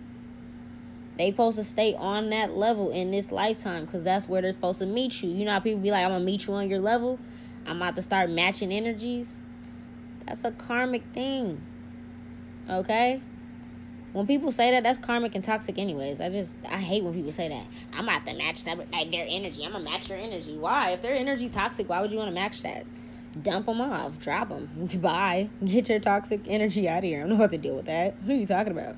they 1.18 1.31
supposed 1.31 1.57
to 1.57 1.64
stay 1.64 1.94
on 1.94 2.31
that 2.31 2.57
level 2.57 2.90
in 2.90 3.11
this 3.11 3.33
lifetime 3.33 3.87
because 3.87 4.02
that's 4.02 4.29
where 4.29 4.42
they're 4.42 4.52
supposed 4.52 4.81
to 4.81 4.87
meet 4.87 5.22
you. 5.22 5.31
You 5.31 5.44
know 5.46 5.52
how 5.52 5.61
people 5.61 5.81
be 5.81 5.90
like, 5.90 6.05
I'm 6.05 6.11
gonna 6.11 6.24
meet 6.24 6.46
you 6.46 6.55
on 6.55 6.68
your 6.68 6.81
level. 6.81 7.18
I'm 7.66 7.79
about 7.79 7.96
to 7.96 8.02
start 8.02 8.31
matching 8.31 8.70
energies. 8.70 9.37
That's 10.26 10.44
a 10.44 10.50
karmic 10.50 11.02
thing. 11.14 11.62
Okay? 12.68 13.22
When 14.12 14.26
people 14.26 14.50
say 14.52 14.70
that, 14.70 14.83
that's 14.83 14.98
karmic 14.98 15.35
and 15.35 15.44
toxic 15.44 15.79
anyways. 15.79 16.20
I 16.20 16.29
just 16.31 16.52
I 16.68 16.79
hate 16.79 17.05
when 17.05 17.14
people 17.14 17.33
say 17.33 17.48
that. 17.48 17.66
I'm 17.92 18.09
about 18.09 18.26
to 18.26 18.35
match 18.35 18.64
that 18.64 18.79
like 18.90 19.11
their 19.11 19.26
energy. 19.29 19.64
I'm 19.64 19.72
gonna 19.72 19.85
match 19.85 20.09
their 20.09 20.18
energy. 20.18 20.57
Why? 20.57 20.90
If 20.90 21.02
their 21.02 21.14
energy 21.14 21.48
toxic, 21.48 21.88
why 21.88 22.00
would 22.00 22.11
you 22.11 22.18
want 22.18 22.29
to 22.29 22.35
match 22.35 22.62
that? 22.62 22.87
Dump 23.42 23.66
them 23.66 23.83
off, 23.83 24.18
drop 24.18 24.48
them, 24.48 24.70
bye. 25.02 25.50
Get 25.64 25.90
your 25.90 25.98
toxic 25.98 26.40
energy 26.46 26.88
out 26.88 26.98
of 26.98 27.05
here. 27.05 27.18
I 27.18 27.20
don't 27.20 27.31
know 27.31 27.37
what 27.37 27.50
to 27.50 27.59
deal 27.59 27.76
with 27.76 27.85
that. 27.87 28.14
Who 28.24 28.33
are 28.33 28.37
you 28.37 28.46
talking 28.46 28.72
about? 28.72 28.96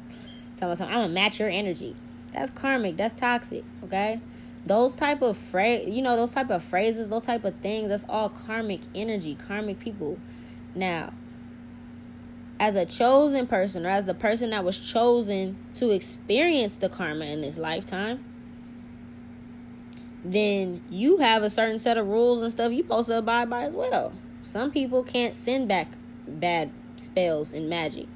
Something. 0.57 0.87
I'm 0.87 0.95
gonna 0.95 1.09
match 1.09 1.41
your 1.41 1.49
energy. 1.49 1.97
That's 2.39 2.51
karmic. 2.53 2.97
That's 2.97 3.19
toxic. 3.19 3.65
Okay 3.85 4.21
those 4.69 4.95
type 4.95 5.23
of 5.23 5.37
phrase 5.37 5.89
you 5.89 6.03
know 6.03 6.17
those 6.17 6.31
type 6.31 6.51
of 6.51 6.63
phrases 6.63 7.09
those 7.09 7.23
type 7.23 7.45
of 7.45 7.55
things 7.57 7.89
that's 7.89 8.05
all 8.09 8.29
karmic 8.29 8.81
energy 8.95 9.37
karmic 9.47 9.79
people 9.79 10.19
now 10.75 11.13
as 12.61 12.75
a 12.75 12.85
chosen 12.85 13.47
person 13.47 13.87
or 13.87 13.89
as 13.89 14.05
the 14.05 14.15
person 14.15 14.51
that 14.51 14.65
was 14.65 14.79
chosen 14.79 15.57
to 15.75 15.91
experience 15.91 16.77
the 16.77 16.89
karma 16.89 17.25
in 17.25 17.41
this 17.41 17.57
lifetime 17.57 18.23
then 20.25 20.83
you 20.91 21.19
have 21.19 21.43
a 21.43 21.51
certain 21.51 21.79
set 21.79 21.97
of 21.97 22.07
rules 22.07 22.43
and 22.43 22.53
stuff 22.53 22.71
you 22.71 22.83
supposed 22.83 23.09
to 23.09 23.17
abide 23.17 23.49
by 23.49 23.63
as 23.63 23.75
well 23.75 24.13
some 24.43 24.71
people 24.71 25.03
can't 25.03 25.37
send 25.37 25.67
back 25.69 25.89
bad 26.27 26.71
spells 26.97 27.53
and 27.53 27.71
magic 27.71 28.07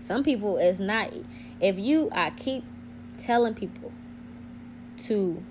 some 0.00 0.22
people 0.22 0.56
it's 0.56 0.78
not 0.78 1.12
if 1.60 1.76
you 1.76 2.08
i 2.12 2.30
keep 2.30 2.64
telling 3.22 3.54
people 3.54 3.92
to 4.98 5.42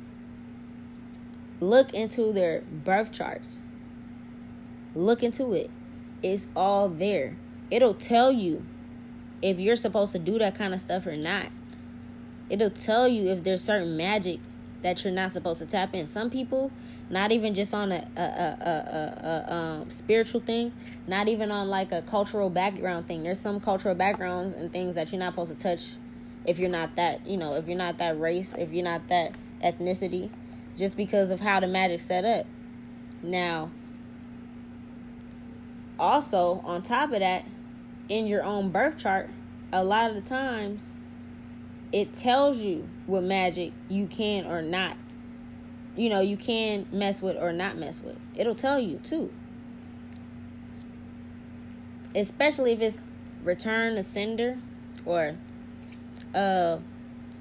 Look 1.61 1.93
into 1.93 2.33
their 2.33 2.61
birth 2.61 3.11
charts. 3.11 3.59
Look 4.95 5.21
into 5.21 5.53
it. 5.53 5.69
It's 6.23 6.47
all 6.55 6.89
there. 6.89 7.37
It'll 7.69 7.93
tell 7.93 8.31
you 8.31 8.65
if 9.43 9.59
you're 9.59 9.75
supposed 9.75 10.11
to 10.13 10.19
do 10.19 10.39
that 10.39 10.55
kind 10.55 10.73
of 10.73 10.81
stuff 10.81 11.05
or 11.05 11.15
not. 11.15 11.49
It'll 12.49 12.71
tell 12.71 13.07
you 13.07 13.29
if 13.29 13.43
there's 13.43 13.63
certain 13.63 13.95
magic 13.95 14.39
that 14.81 15.03
you're 15.03 15.13
not 15.13 15.33
supposed 15.33 15.59
to 15.59 15.67
tap 15.67 15.93
in. 15.93 16.07
Some 16.07 16.31
people, 16.31 16.71
not 17.11 17.31
even 17.31 17.53
just 17.53 17.75
on 17.75 17.91
a 17.91 18.07
a, 18.17 18.21
a, 18.21 19.45
a, 19.47 19.53
um, 19.53 19.91
spiritual 19.91 20.41
thing, 20.41 20.73
not 21.05 21.27
even 21.27 21.51
on 21.51 21.69
like 21.69 21.91
a 21.91 22.01
cultural 22.01 22.49
background 22.49 23.07
thing. 23.07 23.21
There's 23.21 23.39
some 23.39 23.59
cultural 23.59 23.93
backgrounds 23.93 24.55
and 24.55 24.73
things 24.73 24.95
that 24.95 25.11
you're 25.11 25.19
not 25.19 25.33
supposed 25.33 25.51
to 25.51 25.57
touch 25.57 25.89
if 26.45 26.59
you're 26.59 26.69
not 26.69 26.95
that, 26.95 27.25
you 27.27 27.37
know, 27.37 27.55
if 27.55 27.67
you're 27.67 27.77
not 27.77 27.97
that 27.99 28.19
race, 28.19 28.53
if 28.57 28.71
you're 28.71 28.83
not 28.83 29.07
that 29.09 29.33
ethnicity 29.63 30.29
just 30.77 30.97
because 30.97 31.31
of 31.31 31.39
how 31.39 31.59
the 31.59 31.67
magic 31.67 31.99
set 31.99 32.25
up. 32.25 32.45
Now, 33.21 33.69
also 35.99 36.61
on 36.65 36.81
top 36.81 37.11
of 37.11 37.19
that, 37.19 37.45
in 38.09 38.27
your 38.27 38.43
own 38.43 38.71
birth 38.71 38.97
chart, 38.97 39.29
a 39.71 39.83
lot 39.83 40.09
of 40.09 40.15
the 40.15 40.21
times 40.21 40.91
it 41.91 42.13
tells 42.13 42.57
you 42.57 42.87
what 43.05 43.23
magic 43.23 43.73
you 43.89 44.07
can 44.07 44.45
or 44.45 44.61
not. 44.61 44.97
You 45.95 46.09
know, 46.09 46.21
you 46.21 46.37
can 46.37 46.87
mess 46.91 47.21
with 47.21 47.37
or 47.37 47.51
not 47.51 47.77
mess 47.77 48.01
with. 48.01 48.17
It'll 48.35 48.55
tell 48.55 48.79
you 48.79 48.97
too. 48.97 49.31
Especially 52.15 52.71
if 52.73 52.81
it's 52.81 52.97
return 53.43 53.95
to 53.95 54.03
sender 54.03 54.57
or 55.05 55.35
uh 56.33 56.77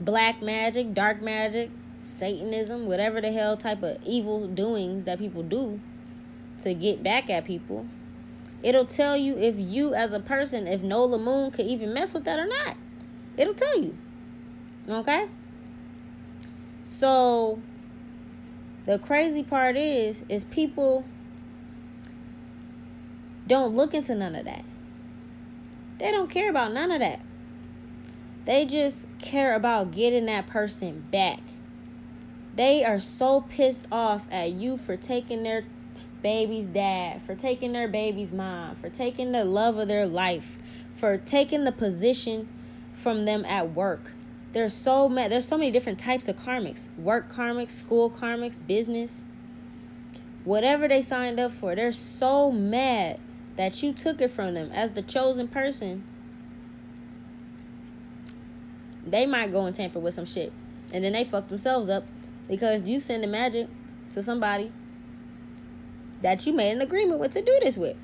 black 0.01 0.43
magic, 0.43 0.95
dark 0.95 1.21
magic, 1.21 1.71
Satanism, 2.03 2.87
whatever 2.87 3.21
the 3.21 3.33
hell 3.33 3.57
type 3.57 3.83
of 3.83 3.99
evil 4.05 4.47
doings 4.47 5.05
that 5.05 5.19
people 5.19 5.43
do 5.43 5.81
to 6.63 6.75
get 6.75 7.03
back 7.03 7.31
at 7.31 7.45
people. 7.45 7.87
It'll 8.63 8.85
tell 8.85 9.17
you 9.17 9.39
if 9.39 9.57
you, 9.59 9.95
as 9.95 10.13
a 10.13 10.21
person, 10.21 10.67
if 10.67 10.83
Nola 10.83 11.19
Moon 11.19 11.51
could 11.51 11.67
even 11.67 11.95
mess 11.95 12.13
with 12.13 12.25
that 12.25 12.39
or 12.39 12.47
not. 12.47 12.77
It'll 13.37 13.55
tell 13.55 13.81
you. 13.81 13.97
Okay? 14.89 15.29
So, 16.85 17.61
the 18.85 18.99
crazy 18.99 19.43
part 19.43 19.77
is, 19.77 20.25
is 20.29 20.45
people 20.45 21.05
don't 23.47 23.75
look 23.75 23.95
into 23.95 24.15
none 24.15 24.35
of 24.35 24.45
that. 24.45 24.65
They 25.99 26.11
don't 26.11 26.31
care 26.31 26.51
about 26.51 26.73
none 26.73 26.91
of 26.91 27.01
that. 27.01 27.21
They 28.51 28.67
just 28.67 29.07
care 29.21 29.55
about 29.55 29.93
getting 29.93 30.27
that 30.27 30.49
person 30.49 31.05
back. 31.13 31.39
They 32.57 32.85
are 32.85 32.99
so 32.99 33.43
pissed 33.43 33.87
off 33.93 34.23
at 34.29 34.51
you 34.51 34.77
for 34.77 34.97
taking 34.97 35.45
their 35.45 35.63
baby's 36.21 36.67
dad, 36.67 37.23
for 37.25 37.37
taking 37.37 37.71
their 37.71 37.87
baby's 37.87 38.33
mom, 38.33 38.75
for 38.75 38.89
taking 38.89 39.31
the 39.31 39.45
love 39.45 39.77
of 39.77 39.87
their 39.87 40.05
life, 40.05 40.57
for 40.97 41.17
taking 41.17 41.63
the 41.63 41.71
position 41.71 42.49
from 42.93 43.25
them 43.25 43.45
at 43.45 43.73
work. 43.73 44.11
There's 44.53 44.75
so 44.75 45.09
many 45.09 45.29
there's 45.29 45.47
so 45.47 45.57
many 45.57 45.71
different 45.71 46.01
types 46.01 46.27
of 46.27 46.35
karmics. 46.35 46.89
Work 46.99 47.33
karmics, 47.33 47.71
school 47.71 48.11
karmics, 48.11 48.59
business. 48.67 49.23
Whatever 50.43 50.89
they 50.89 51.03
signed 51.03 51.39
up 51.39 51.53
for, 51.53 51.77
they're 51.77 51.93
so 51.93 52.51
mad 52.51 53.21
that 53.55 53.81
you 53.81 53.93
took 53.93 54.21
it 54.21 54.33
from 54.33 54.55
them 54.55 54.73
as 54.73 54.91
the 54.91 55.03
chosen 55.03 55.47
person. 55.47 56.03
They 59.07 59.27
might 59.27 59.53
go 59.53 59.67
and 59.67 59.75
tamper 59.75 59.99
with 59.99 60.15
some 60.15 60.27
shit. 60.27 60.53
And 60.93 61.05
then 61.05 61.13
they 61.13 61.25
fuck 61.25 61.49
themselves 61.49 61.89
up 61.89 62.05
because 62.49 62.83
you 62.83 63.01
send 63.01 63.23
the 63.23 63.27
magic 63.27 63.69
to 64.13 64.23
somebody 64.23 64.73
that 66.23 66.47
you 66.47 66.53
made 66.53 66.73
an 66.73 66.83
agreement 66.83 67.21
with 67.21 67.33
to 67.33 67.43
do 67.43 67.59
this 67.63 67.77
with. 67.77 67.97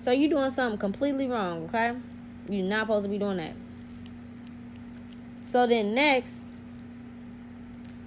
So 0.00 0.10
you're 0.10 0.30
doing 0.30 0.50
something 0.50 0.78
completely 0.78 1.28
wrong, 1.28 1.64
okay? 1.64 1.96
You're 2.48 2.64
not 2.64 2.86
supposed 2.86 3.04
to 3.04 3.08
be 3.08 3.18
doing 3.18 3.36
that. 3.36 3.54
So 5.44 5.66
then 5.66 5.94
next, 5.94 6.38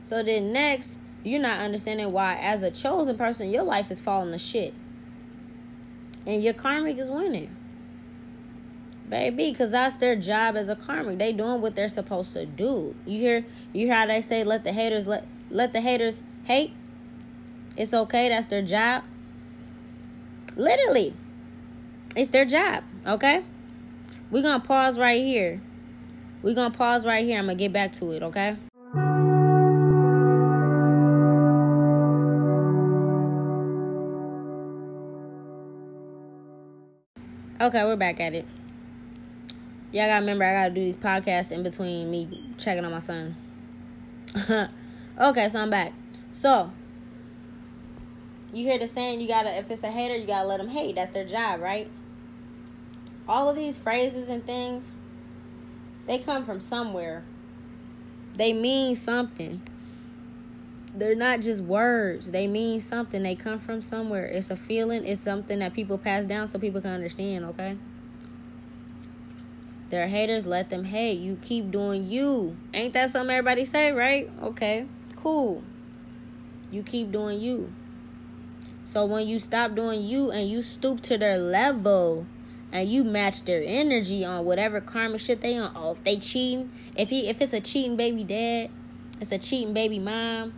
so 0.04 0.22
then 0.22 0.52
next, 0.52 0.98
you're 1.24 1.40
not 1.40 1.60
understanding 1.60 2.12
why, 2.12 2.36
as 2.36 2.62
a 2.62 2.72
chosen 2.72 3.18
person, 3.18 3.50
your 3.50 3.64
life 3.64 3.90
is 3.92 4.00
falling 4.00 4.32
to 4.32 4.38
shit. 4.38 4.74
And 6.26 6.44
your 6.44 6.54
karmic 6.54 6.98
is 6.98 7.10
winning. 7.10 7.56
Baby, 9.10 9.52
because 9.52 9.70
that's 9.70 9.98
their 9.98 10.16
job 10.16 10.56
as 10.56 10.68
a 10.68 10.76
karmic. 10.76 11.20
They 11.20 11.32
doing 11.32 11.62
what 11.62 11.76
they're 11.76 11.90
supposed 11.90 12.34
to 12.34 12.46
do. 12.46 12.96
You 13.06 13.20
hear 13.20 13.46
you 13.72 13.86
hear 13.86 13.96
how 13.96 14.08
they 14.08 14.22
say 14.22 14.44
let 14.44 14.64
the 14.64 14.74
haters 14.74 15.06
let 15.06 15.28
let 15.52 15.74
the 15.74 15.82
haters 15.82 16.24
hate? 16.46 16.74
It's 17.78 17.94
okay, 17.94 18.30
that's 18.30 18.48
their 18.48 18.64
job. 18.64 19.04
Literally. 20.56 21.14
It's 22.16 22.30
their 22.30 22.46
job, 22.46 22.84
okay? 23.06 23.44
We're 24.32 24.42
gonna 24.42 24.64
pause 24.64 24.98
right 24.98 25.22
here. 25.22 25.62
We're 26.42 26.56
gonna 26.56 26.74
pause 26.74 27.06
right 27.06 27.26
here. 27.26 27.38
I'm 27.38 27.46
gonna 27.46 27.56
get 27.56 27.74
back 27.74 27.92
to 27.94 28.12
it, 28.12 28.24
okay? 28.24 28.56
Okay, 37.62 37.84
we're 37.84 37.96
back 37.96 38.20
at 38.20 38.34
it. 38.34 38.46
Y'all 39.96 40.08
gotta 40.08 40.20
remember 40.20 40.44
I 40.44 40.52
gotta 40.52 40.74
do 40.74 40.84
these 40.84 40.96
podcasts 40.96 41.54
in 41.54 41.64
between 41.64 42.12
me 42.12 42.44
checking 42.58 42.84
on 42.84 42.92
my 42.92 43.00
son. 43.00 43.34
okay, 45.18 45.48
so 45.48 45.58
I'm 45.58 45.70
back. 45.70 45.94
So 46.34 46.70
you 48.52 48.66
hear 48.66 48.78
the 48.78 48.90
saying 48.90 49.22
you 49.22 49.28
gotta 49.30 49.58
if 49.58 49.72
it's 49.72 49.84
a 49.84 49.90
hater, 49.90 50.18
you 50.18 50.28
gotta 50.28 50.50
let 50.50 50.58
them 50.58 50.68
hate. 50.68 50.96
That's 50.96 51.12
their 51.12 51.24
job, 51.24 51.62
right? 51.62 51.90
All 53.26 53.48
of 53.48 53.56
these 53.56 53.78
phrases 53.78 54.28
and 54.28 54.46
things, 54.46 54.90
they 56.08 56.18
come 56.18 56.44
from 56.44 56.60
somewhere. 56.60 57.24
They 58.36 58.52
mean 58.52 58.98
something. 58.98 59.62
They're 60.94 61.16
not 61.16 61.40
just 61.40 61.62
words. 61.62 62.32
They 62.32 62.48
mean 62.48 62.82
something. 62.82 63.24
They 63.24 63.36
come 63.38 63.60
from 63.60 63.82
somewhere. 63.82 64.26
It's 64.26 64.50
a 64.50 64.58
feeling. 64.58 65.06
It's 65.06 65.22
something 65.22 65.60
that 65.60 65.74
people 65.74 65.98
pass 65.98 66.26
down 66.26 66.50
so 66.50 66.60
people 66.60 66.82
can 66.82 66.92
understand, 66.92 67.46
okay? 67.46 67.78
They're 69.90 70.08
haters, 70.08 70.46
let 70.46 70.70
them 70.70 70.86
hate. 70.86 71.20
You 71.20 71.38
keep 71.42 71.72
doing 71.72 72.10
you. 72.10 72.58
Ain't 72.74 72.94
that 72.94 73.12
something 73.12 73.36
everybody 73.36 73.66
say, 73.66 73.92
right? 73.92 74.30
Okay, 74.42 74.88
cool. 75.16 75.64
You 76.72 76.84
keep 76.84 77.12
doing 77.12 77.40
you. 77.40 77.72
So 78.86 79.06
when 79.06 79.28
you 79.28 79.40
stop 79.40 79.76
doing 79.76 80.02
you 80.02 80.32
and 80.32 80.50
you 80.50 80.62
stoop 80.62 81.02
to 81.04 81.18
their 81.18 81.38
level 81.38 82.26
and 82.72 82.90
you 82.90 83.04
match 83.04 83.44
their 83.46 83.62
energy 83.64 84.26
on 84.26 84.46
whatever 84.46 84.82
karma 84.82 85.20
shit 85.20 85.42
they 85.42 85.58
on, 85.58 85.72
oh, 85.76 85.92
if 85.92 86.04
they 86.04 86.18
cheating, 86.18 86.72
if 86.96 87.10
he 87.10 87.28
if 87.28 87.42
it's 87.42 87.54
a 87.54 87.62
cheating 87.62 87.96
baby 87.96 88.24
dad, 88.24 88.70
it's 89.20 89.32
a 89.32 89.38
cheating 89.38 89.74
baby 89.74 90.00
mom, 90.00 90.54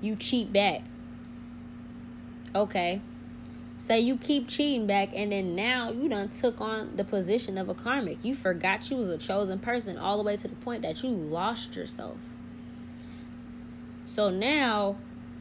you 0.00 0.16
cheat 0.16 0.52
back. 0.52 0.82
Okay. 2.54 3.00
Say 3.84 4.00
you 4.00 4.16
keep 4.16 4.48
cheating 4.48 4.86
back, 4.86 5.10
and 5.12 5.30
then 5.30 5.54
now 5.54 5.90
you 5.90 6.08
done 6.08 6.30
took 6.30 6.58
on 6.58 6.96
the 6.96 7.04
position 7.04 7.58
of 7.58 7.68
a 7.68 7.74
karmic. 7.74 8.16
You 8.22 8.34
forgot 8.34 8.90
you 8.90 8.96
was 8.96 9.10
a 9.10 9.18
chosen 9.18 9.58
person 9.58 9.98
all 9.98 10.16
the 10.16 10.22
way 10.22 10.38
to 10.38 10.48
the 10.48 10.54
point 10.54 10.80
that 10.80 11.02
you 11.02 11.10
lost 11.10 11.76
yourself. 11.76 12.16
So 14.06 14.30
now 14.30 14.96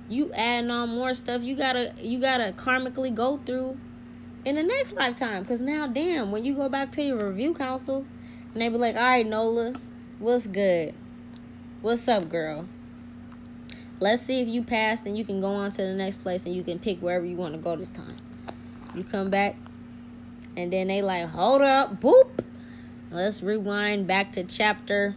you 0.09 0.33
adding 0.33 0.71
on 0.71 0.89
more 0.89 1.13
stuff 1.13 1.41
you 1.41 1.55
gotta 1.55 1.93
you 2.01 2.19
gotta 2.19 2.51
karmically 2.51 3.15
go 3.15 3.37
through 3.45 3.79
in 4.43 4.55
the 4.55 4.63
next 4.63 4.91
lifetime. 4.91 5.43
Because 5.43 5.61
now, 5.61 5.87
damn, 5.87 6.29
when 6.29 6.43
you 6.43 6.53
go 6.53 6.67
back 6.67 6.91
to 6.91 7.01
your 7.01 7.29
review 7.29 7.53
council 7.53 8.05
and 8.51 8.61
they 8.61 8.67
be 8.67 8.75
like, 8.75 8.97
all 8.97 9.03
right, 9.03 9.25
Nola, 9.25 9.73
what's 10.19 10.47
good? 10.47 10.93
What's 11.81 12.05
up, 12.09 12.27
girl? 12.27 12.67
Let's 14.01 14.23
see 14.23 14.41
if 14.41 14.49
you 14.49 14.63
passed 14.63 15.05
and 15.05 15.17
you 15.17 15.23
can 15.23 15.39
go 15.39 15.47
on 15.47 15.71
to 15.71 15.77
the 15.77 15.93
next 15.93 16.17
place 16.17 16.45
and 16.45 16.53
you 16.53 16.61
can 16.61 16.77
pick 16.77 16.99
wherever 16.99 17.25
you 17.25 17.37
want 17.37 17.53
to 17.53 17.57
go 17.57 17.77
this 17.77 17.87
time. 17.87 18.17
You 18.93 19.03
come 19.03 19.29
back 19.29 19.55
and 20.55 20.71
then 20.71 20.87
they 20.87 21.01
like, 21.01 21.29
hold 21.29 21.61
up, 21.61 21.99
boop. 21.99 22.43
Let's 23.11 23.41
rewind 23.41 24.07
back 24.07 24.33
to 24.33 24.43
chapter 24.43 25.15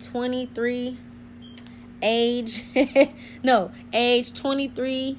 23 0.00 0.98
age 2.02 2.64
no 3.42 3.70
age 3.92 4.34
23 4.34 5.18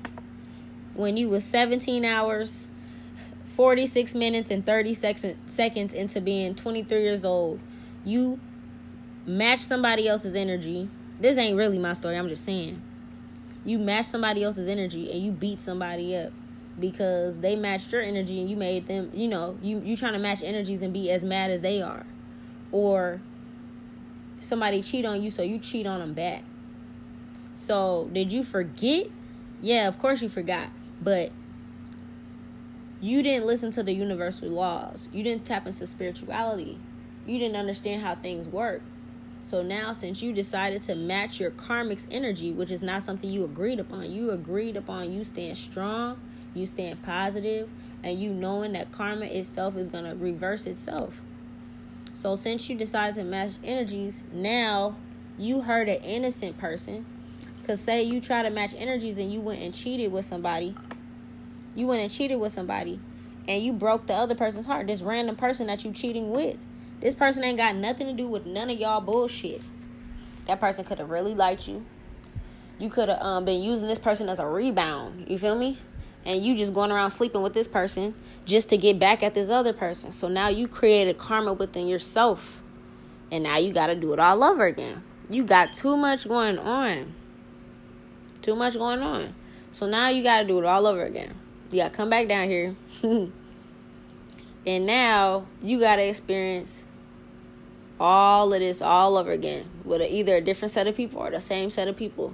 when 0.94 1.18
you 1.18 1.28
was 1.28 1.44
17 1.44 2.06
hours 2.06 2.68
46 3.56 4.14
minutes 4.14 4.52
and 4.52 4.64
30 4.64 4.94
seconds 4.94 5.94
into 5.94 6.22
being 6.22 6.54
23 6.54 7.02
years 7.02 7.26
old. 7.26 7.60
You 8.06 8.40
match 9.26 9.62
somebody 9.62 10.08
else's 10.08 10.36
energy. 10.36 10.90
This 11.20 11.38
ain't 11.38 11.58
really 11.58 11.80
my 11.80 11.94
story 11.94 12.18
i'm 12.18 12.30
just 12.30 12.46
saying. 12.46 12.82
You 13.66 13.80
match 13.80 14.06
somebody 14.06 14.44
else's 14.44 14.70
energy 14.70 15.12
and 15.12 15.22
you 15.22 15.32
beat 15.32 15.60
somebody 15.60 16.16
up 16.16 16.32
because 16.80 17.38
they 17.40 17.56
matched 17.56 17.92
your 17.92 18.02
energy 18.02 18.40
and 18.40 18.50
you 18.50 18.56
made 18.56 18.88
them 18.88 19.10
you 19.14 19.28
know 19.28 19.58
you 19.62 19.80
you 19.80 19.98
trying 19.98 20.14
to 20.14 20.20
match 20.20 20.42
energies 20.44 20.82
and 20.82 20.94
be 20.94 21.10
as 21.10 21.24
mad 21.24 21.50
as 21.50 21.62
they 21.62 21.82
are 21.82 22.06
or 22.72 23.20
somebody 24.40 24.82
cheat 24.82 25.06
on 25.06 25.22
you 25.22 25.32
so 25.32 25.42
you 25.42 25.58
cheat 25.58 25.88
on 25.88 26.00
them 26.00 26.14
back 26.14 26.44
so, 27.68 28.10
did 28.14 28.32
you 28.32 28.46
forget? 28.46 29.08
Yeah, 29.62 29.90
of 29.90 30.00
course 30.00 30.22
you 30.22 30.30
forgot. 30.30 30.70
But 31.02 31.34
you 33.02 33.22
didn't 33.22 33.46
listen 33.46 33.72
to 33.72 33.84
the 33.84 33.92
universal 33.92 34.48
laws. 34.48 35.10
You 35.12 35.22
didn't 35.22 35.46
tap 35.46 35.68
into 35.68 35.86
spirituality. 35.86 36.80
You 37.26 37.38
didn't 37.40 37.58
understand 37.58 38.04
how 38.04 38.16
things 38.16 38.48
work. 38.48 38.82
So 39.44 39.62
now, 39.62 39.92
since 39.92 40.22
you 40.22 40.32
decided 40.32 40.82
to 40.84 40.96
match 40.96 41.42
your 41.42 41.52
karmic's 41.52 42.08
energy, 42.10 42.54
which 42.54 42.72
is 42.72 42.82
not 42.82 43.04
something 43.04 43.30
you 43.30 43.44
agreed 43.44 43.82
upon, 43.82 44.12
you 44.14 44.32
agreed 44.32 44.78
upon 44.78 45.12
you 45.12 45.26
stand 45.26 45.58
strong, 45.58 46.22
you 46.58 46.66
stand 46.66 47.02
positive, 47.04 47.70
and 48.04 48.20
you 48.20 48.30
knowing 48.32 48.74
that 48.74 48.92
karma 48.92 49.26
itself 49.26 49.76
is 49.76 49.90
going 49.90 50.06
to 50.06 50.16
reverse 50.16 50.66
itself. 50.66 51.14
So, 52.14 52.36
since 52.36 52.70
you 52.70 52.76
decided 52.76 53.16
to 53.16 53.24
match 53.24 53.54
energies, 53.64 54.24
now 54.34 54.96
you 55.38 55.62
hurt 55.62 55.88
an 55.88 56.02
innocent 56.02 56.58
person 56.58 57.06
because 57.62 57.80
say 57.82 58.02
you 58.02 58.22
try 58.22 58.44
to 58.44 58.50
match 58.50 58.74
energies 58.78 59.18
and 59.18 59.32
you 59.32 59.42
went 59.42 59.62
and 59.62 59.74
cheated 59.74 60.12
with 60.12 60.26
somebody. 60.26 60.74
You 61.76 61.86
went 61.86 62.02
and 62.02 62.10
cheated 62.10 62.40
with 62.40 62.54
somebody 62.54 63.00
and 63.48 63.62
you 63.62 63.74
broke 63.74 64.08
the 64.08 64.14
other 64.14 64.36
person's 64.36 64.66
heart. 64.66 64.88
This 64.88 65.02
random 65.02 65.36
person 65.36 65.68
that 65.68 65.86
you 65.86 65.92
cheating 65.92 66.32
with. 66.32 66.58
This 67.02 67.14
person 67.14 67.44
ain't 67.44 67.58
got 67.58 67.76
nothing 67.76 68.08
to 68.08 68.14
do 68.14 68.28
with 68.28 68.46
none 68.46 68.70
of 68.70 68.80
y'all 68.80 69.02
bullshit. 69.02 69.62
That 70.48 70.60
person 70.60 70.86
could 70.86 70.98
have 71.00 71.10
really 71.10 71.36
liked 71.36 71.68
you. 71.68 71.86
You 72.80 72.90
could 72.90 73.10
have 73.10 73.22
um, 73.22 73.46
been 73.46 73.62
using 73.62 73.88
this 73.88 74.00
person 74.00 74.30
as 74.30 74.40
a 74.40 74.48
rebound. 74.48 75.26
You 75.30 75.38
feel 75.38 75.58
me? 75.58 75.78
And 76.28 76.46
you 76.46 76.58
just 76.58 76.74
going 76.74 76.92
around 76.92 77.12
sleeping 77.12 77.42
with 77.42 77.54
this 77.54 77.70
person 77.70 78.14
just 78.46 78.68
to 78.70 78.78
get 78.78 79.00
back 79.00 79.24
at 79.24 79.34
this 79.34 79.50
other 79.50 79.72
person. 79.72 80.12
So 80.12 80.28
now 80.28 80.50
you 80.50 80.68
created 80.68 81.18
karma 81.18 81.54
within 81.54 81.88
yourself. 81.88 82.62
And 83.32 83.46
now 83.46 83.58
you 83.58 83.72
got 83.72 83.88
to 83.88 83.96
do 83.96 84.12
it 84.12 84.20
all 84.20 84.44
over 84.44 84.66
again. 84.66 85.04
You 85.30 85.46
got 85.46 85.72
too 85.72 85.96
much 85.96 86.28
going 86.28 86.60
on. 86.60 87.14
Too 88.42 88.58
much 88.58 88.74
going 88.74 89.00
on. 89.00 89.36
So 89.72 89.88
now 89.88 90.10
you 90.10 90.22
got 90.22 90.42
to 90.42 90.48
do 90.48 90.60
it 90.60 90.66
all 90.66 90.86
over 90.86 91.02
again. 91.04 91.34
You 91.72 91.80
got 91.80 91.92
to 91.92 91.96
come 91.96 92.10
back 92.10 92.28
down 92.28 92.50
here. 92.50 92.76
and 93.04 94.86
now 94.86 95.48
you 95.64 95.80
got 95.80 95.96
to 95.96 96.04
experience 96.04 96.84
all 98.02 98.54
of 98.54 98.60
this 98.60 98.82
all 98.82 99.16
over 99.16 99.32
again 99.32 99.66
with 99.86 100.02
either 100.02 100.36
a 100.36 100.42
different 100.42 100.74
set 100.74 100.88
of 100.88 100.96
people 100.96 101.22
or 101.22 101.32
the 101.32 101.40
same 101.40 101.70
set 101.70 101.88
of 101.88 101.96
people. 101.96 102.34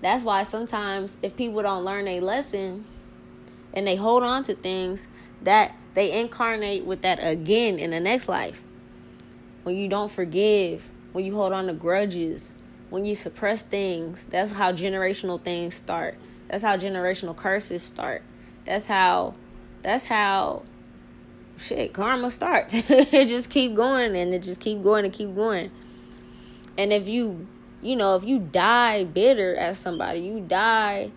That's 0.00 0.22
why 0.22 0.44
sometimes 0.44 1.16
if 1.22 1.36
people 1.36 1.62
don't 1.62 1.84
learn 1.84 2.06
a 2.06 2.20
lesson 2.20 2.84
and 3.74 3.86
they 3.86 3.96
hold 3.96 4.22
on 4.22 4.42
to 4.44 4.54
things 4.54 5.08
that 5.42 5.74
they 5.94 6.18
incarnate 6.18 6.84
with 6.84 7.02
that 7.02 7.18
again 7.20 7.78
in 7.78 7.90
the 7.90 8.00
next 8.00 8.28
life. 8.28 8.60
When 9.62 9.76
you 9.76 9.88
don't 9.88 10.10
forgive, 10.10 10.90
when 11.12 11.24
you 11.24 11.34
hold 11.34 11.52
on 11.52 11.66
to 11.66 11.72
grudges, 11.72 12.54
when 12.90 13.04
you 13.04 13.14
suppress 13.14 13.62
things, 13.62 14.26
that's 14.28 14.52
how 14.52 14.72
generational 14.72 15.40
things 15.40 15.74
start. 15.74 16.16
That's 16.48 16.62
how 16.62 16.76
generational 16.76 17.36
curses 17.36 17.82
start. 17.82 18.22
That's 18.64 18.86
how 18.86 19.34
that's 19.82 20.04
how 20.04 20.64
shit 21.56 21.92
karma 21.92 22.30
starts. 22.30 22.74
it 22.88 23.28
just 23.28 23.50
keep 23.50 23.74
going 23.74 24.16
and 24.16 24.34
it 24.34 24.42
just 24.42 24.60
keep 24.60 24.82
going 24.82 25.04
and 25.04 25.14
keep 25.14 25.34
going. 25.34 25.70
And 26.76 26.92
if 26.92 27.08
you 27.08 27.46
you 27.80 27.96
know, 27.96 28.14
if 28.14 28.24
you 28.24 28.38
die 28.38 29.04
bitter 29.04 29.56
at 29.56 29.76
somebody, 29.76 30.20
you 30.20 30.40
die 30.40 31.10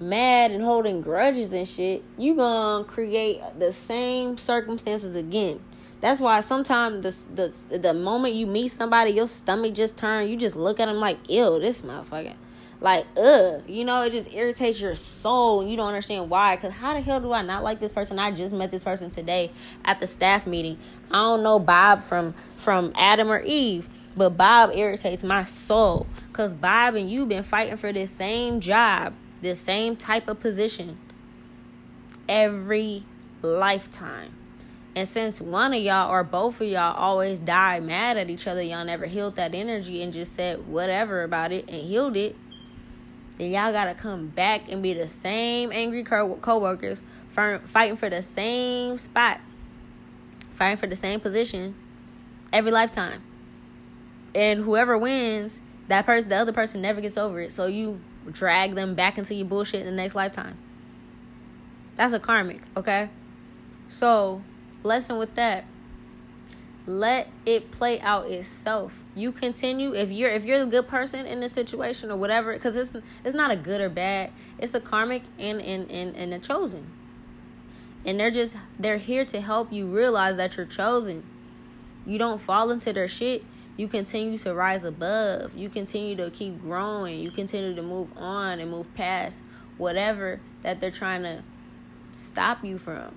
mad 0.00 0.50
and 0.50 0.62
holding 0.62 1.00
grudges 1.00 1.52
and 1.52 1.68
shit, 1.68 2.04
you 2.16 2.34
gonna 2.34 2.84
create 2.84 3.40
the 3.58 3.72
same 3.72 4.38
circumstances 4.38 5.14
again. 5.14 5.60
That's 6.00 6.20
why 6.20 6.40
sometimes 6.40 7.24
the, 7.34 7.52
the 7.68 7.78
the 7.78 7.94
moment 7.94 8.34
you 8.34 8.46
meet 8.46 8.68
somebody, 8.68 9.10
your 9.10 9.26
stomach 9.26 9.74
just 9.74 9.96
turn. 9.96 10.28
You 10.28 10.36
just 10.36 10.54
look 10.54 10.78
at 10.78 10.86
them 10.86 10.98
like, 10.98 11.18
ew, 11.28 11.58
this 11.58 11.82
motherfucker. 11.82 12.34
Like, 12.80 13.06
ugh. 13.16 13.62
You 13.66 13.84
know, 13.84 14.02
it 14.02 14.12
just 14.12 14.32
irritates 14.32 14.80
your 14.80 14.94
soul. 14.94 15.60
And 15.60 15.70
you 15.70 15.76
don't 15.76 15.88
understand 15.88 16.30
why. 16.30 16.54
Because 16.54 16.72
how 16.72 16.94
the 16.94 17.00
hell 17.00 17.20
do 17.20 17.32
I 17.32 17.42
not 17.42 17.64
like 17.64 17.80
this 17.80 17.90
person? 17.90 18.18
I 18.18 18.30
just 18.30 18.54
met 18.54 18.70
this 18.70 18.84
person 18.84 19.10
today 19.10 19.50
at 19.84 19.98
the 19.98 20.06
staff 20.06 20.46
meeting. 20.46 20.78
I 21.10 21.14
don't 21.14 21.42
know 21.42 21.58
Bob 21.58 22.02
from 22.02 22.34
from 22.56 22.92
Adam 22.94 23.30
or 23.30 23.40
Eve. 23.40 23.88
But 24.16 24.30
Bob 24.30 24.70
irritates 24.74 25.22
my 25.22 25.44
soul. 25.44 26.06
Because 26.28 26.54
Bob 26.54 26.94
and 26.94 27.10
you 27.10 27.26
been 27.26 27.42
fighting 27.42 27.76
for 27.76 27.92
this 27.92 28.10
same 28.10 28.60
job, 28.60 29.14
this 29.40 29.60
same 29.60 29.96
type 29.96 30.28
of 30.28 30.40
position 30.40 30.98
every 32.28 33.04
lifetime. 33.42 34.34
And 34.96 35.06
since 35.06 35.40
one 35.40 35.72
of 35.74 35.80
y'all 35.80 36.10
or 36.10 36.24
both 36.24 36.60
of 36.60 36.66
y'all 36.66 36.96
always 36.96 37.38
died 37.38 37.84
mad 37.84 38.16
at 38.16 38.30
each 38.30 38.46
other, 38.46 38.62
y'all 38.62 38.84
never 38.84 39.06
healed 39.06 39.36
that 39.36 39.54
energy 39.54 40.02
and 40.02 40.12
just 40.12 40.34
said 40.34 40.66
whatever 40.66 41.22
about 41.22 41.52
it 41.52 41.68
and 41.68 41.82
healed 41.82 42.16
it, 42.16 42.36
then 43.36 43.52
y'all 43.52 43.72
gotta 43.72 43.94
come 43.94 44.26
back 44.26 44.70
and 44.70 44.82
be 44.82 44.92
the 44.92 45.06
same 45.06 45.70
angry 45.72 46.02
co 46.02 46.58
workers 46.58 47.04
fighting 47.30 47.96
for 47.96 48.10
the 48.10 48.22
same 48.22 48.98
spot, 48.98 49.40
fighting 50.54 50.76
for 50.76 50.88
the 50.88 50.96
same 50.96 51.20
position 51.20 51.76
every 52.52 52.72
lifetime. 52.72 53.22
And 54.34 54.60
whoever 54.60 54.98
wins, 54.98 55.60
that 55.86 56.04
person, 56.06 56.28
the 56.28 56.36
other 56.36 56.52
person 56.52 56.82
never 56.82 57.00
gets 57.00 57.16
over 57.16 57.40
it. 57.40 57.52
So 57.52 57.66
you 57.66 58.00
drag 58.30 58.74
them 58.74 58.94
back 58.94 59.18
into 59.18 59.34
your 59.34 59.46
bullshit 59.46 59.80
in 59.80 59.86
the 59.86 59.92
next 59.92 60.14
lifetime. 60.14 60.56
That's 61.96 62.12
a 62.12 62.20
karmic, 62.20 62.60
okay? 62.76 63.10
So 63.88 64.42
lesson 64.82 65.18
with 65.18 65.34
that. 65.34 65.64
Let 66.86 67.28
it 67.44 67.70
play 67.70 68.00
out 68.00 68.30
itself. 68.30 69.04
You 69.14 69.30
continue 69.32 69.94
if 69.94 70.10
you're 70.10 70.30
if 70.30 70.46
you're 70.46 70.62
a 70.62 70.66
good 70.66 70.88
person 70.88 71.26
in 71.26 71.40
this 71.40 71.52
situation 71.52 72.10
or 72.10 72.16
whatever 72.16 72.54
because 72.54 72.76
it's 72.76 72.92
it's 73.24 73.34
not 73.34 73.50
a 73.50 73.56
good 73.56 73.80
or 73.80 73.90
bad. 73.90 74.30
It's 74.58 74.72
a 74.72 74.80
karmic 74.80 75.24
and 75.38 75.60
and 75.60 75.90
and, 75.90 76.16
and 76.16 76.32
a 76.32 76.38
chosen. 76.38 76.90
And 78.06 78.18
they're 78.18 78.30
just 78.30 78.56
they're 78.78 78.96
here 78.96 79.26
to 79.26 79.40
help 79.42 79.70
you 79.70 79.86
realize 79.86 80.36
that 80.36 80.56
you're 80.56 80.64
chosen. 80.64 81.24
You 82.06 82.16
don't 82.16 82.40
fall 82.40 82.70
into 82.70 82.92
their 82.94 83.08
shit 83.08 83.44
you 83.78 83.88
continue 83.88 84.36
to 84.36 84.52
rise 84.52 84.84
above. 84.84 85.56
You 85.56 85.70
continue 85.70 86.14
to 86.16 86.30
keep 86.30 86.60
growing. 86.60 87.20
You 87.20 87.30
continue 87.30 87.74
to 87.74 87.82
move 87.82 88.10
on 88.14 88.60
and 88.60 88.70
move 88.70 88.92
past 88.94 89.42
whatever 89.78 90.40
that 90.62 90.80
they're 90.80 90.90
trying 90.90 91.22
to 91.22 91.42
stop 92.14 92.62
you 92.62 92.76
from 92.76 93.14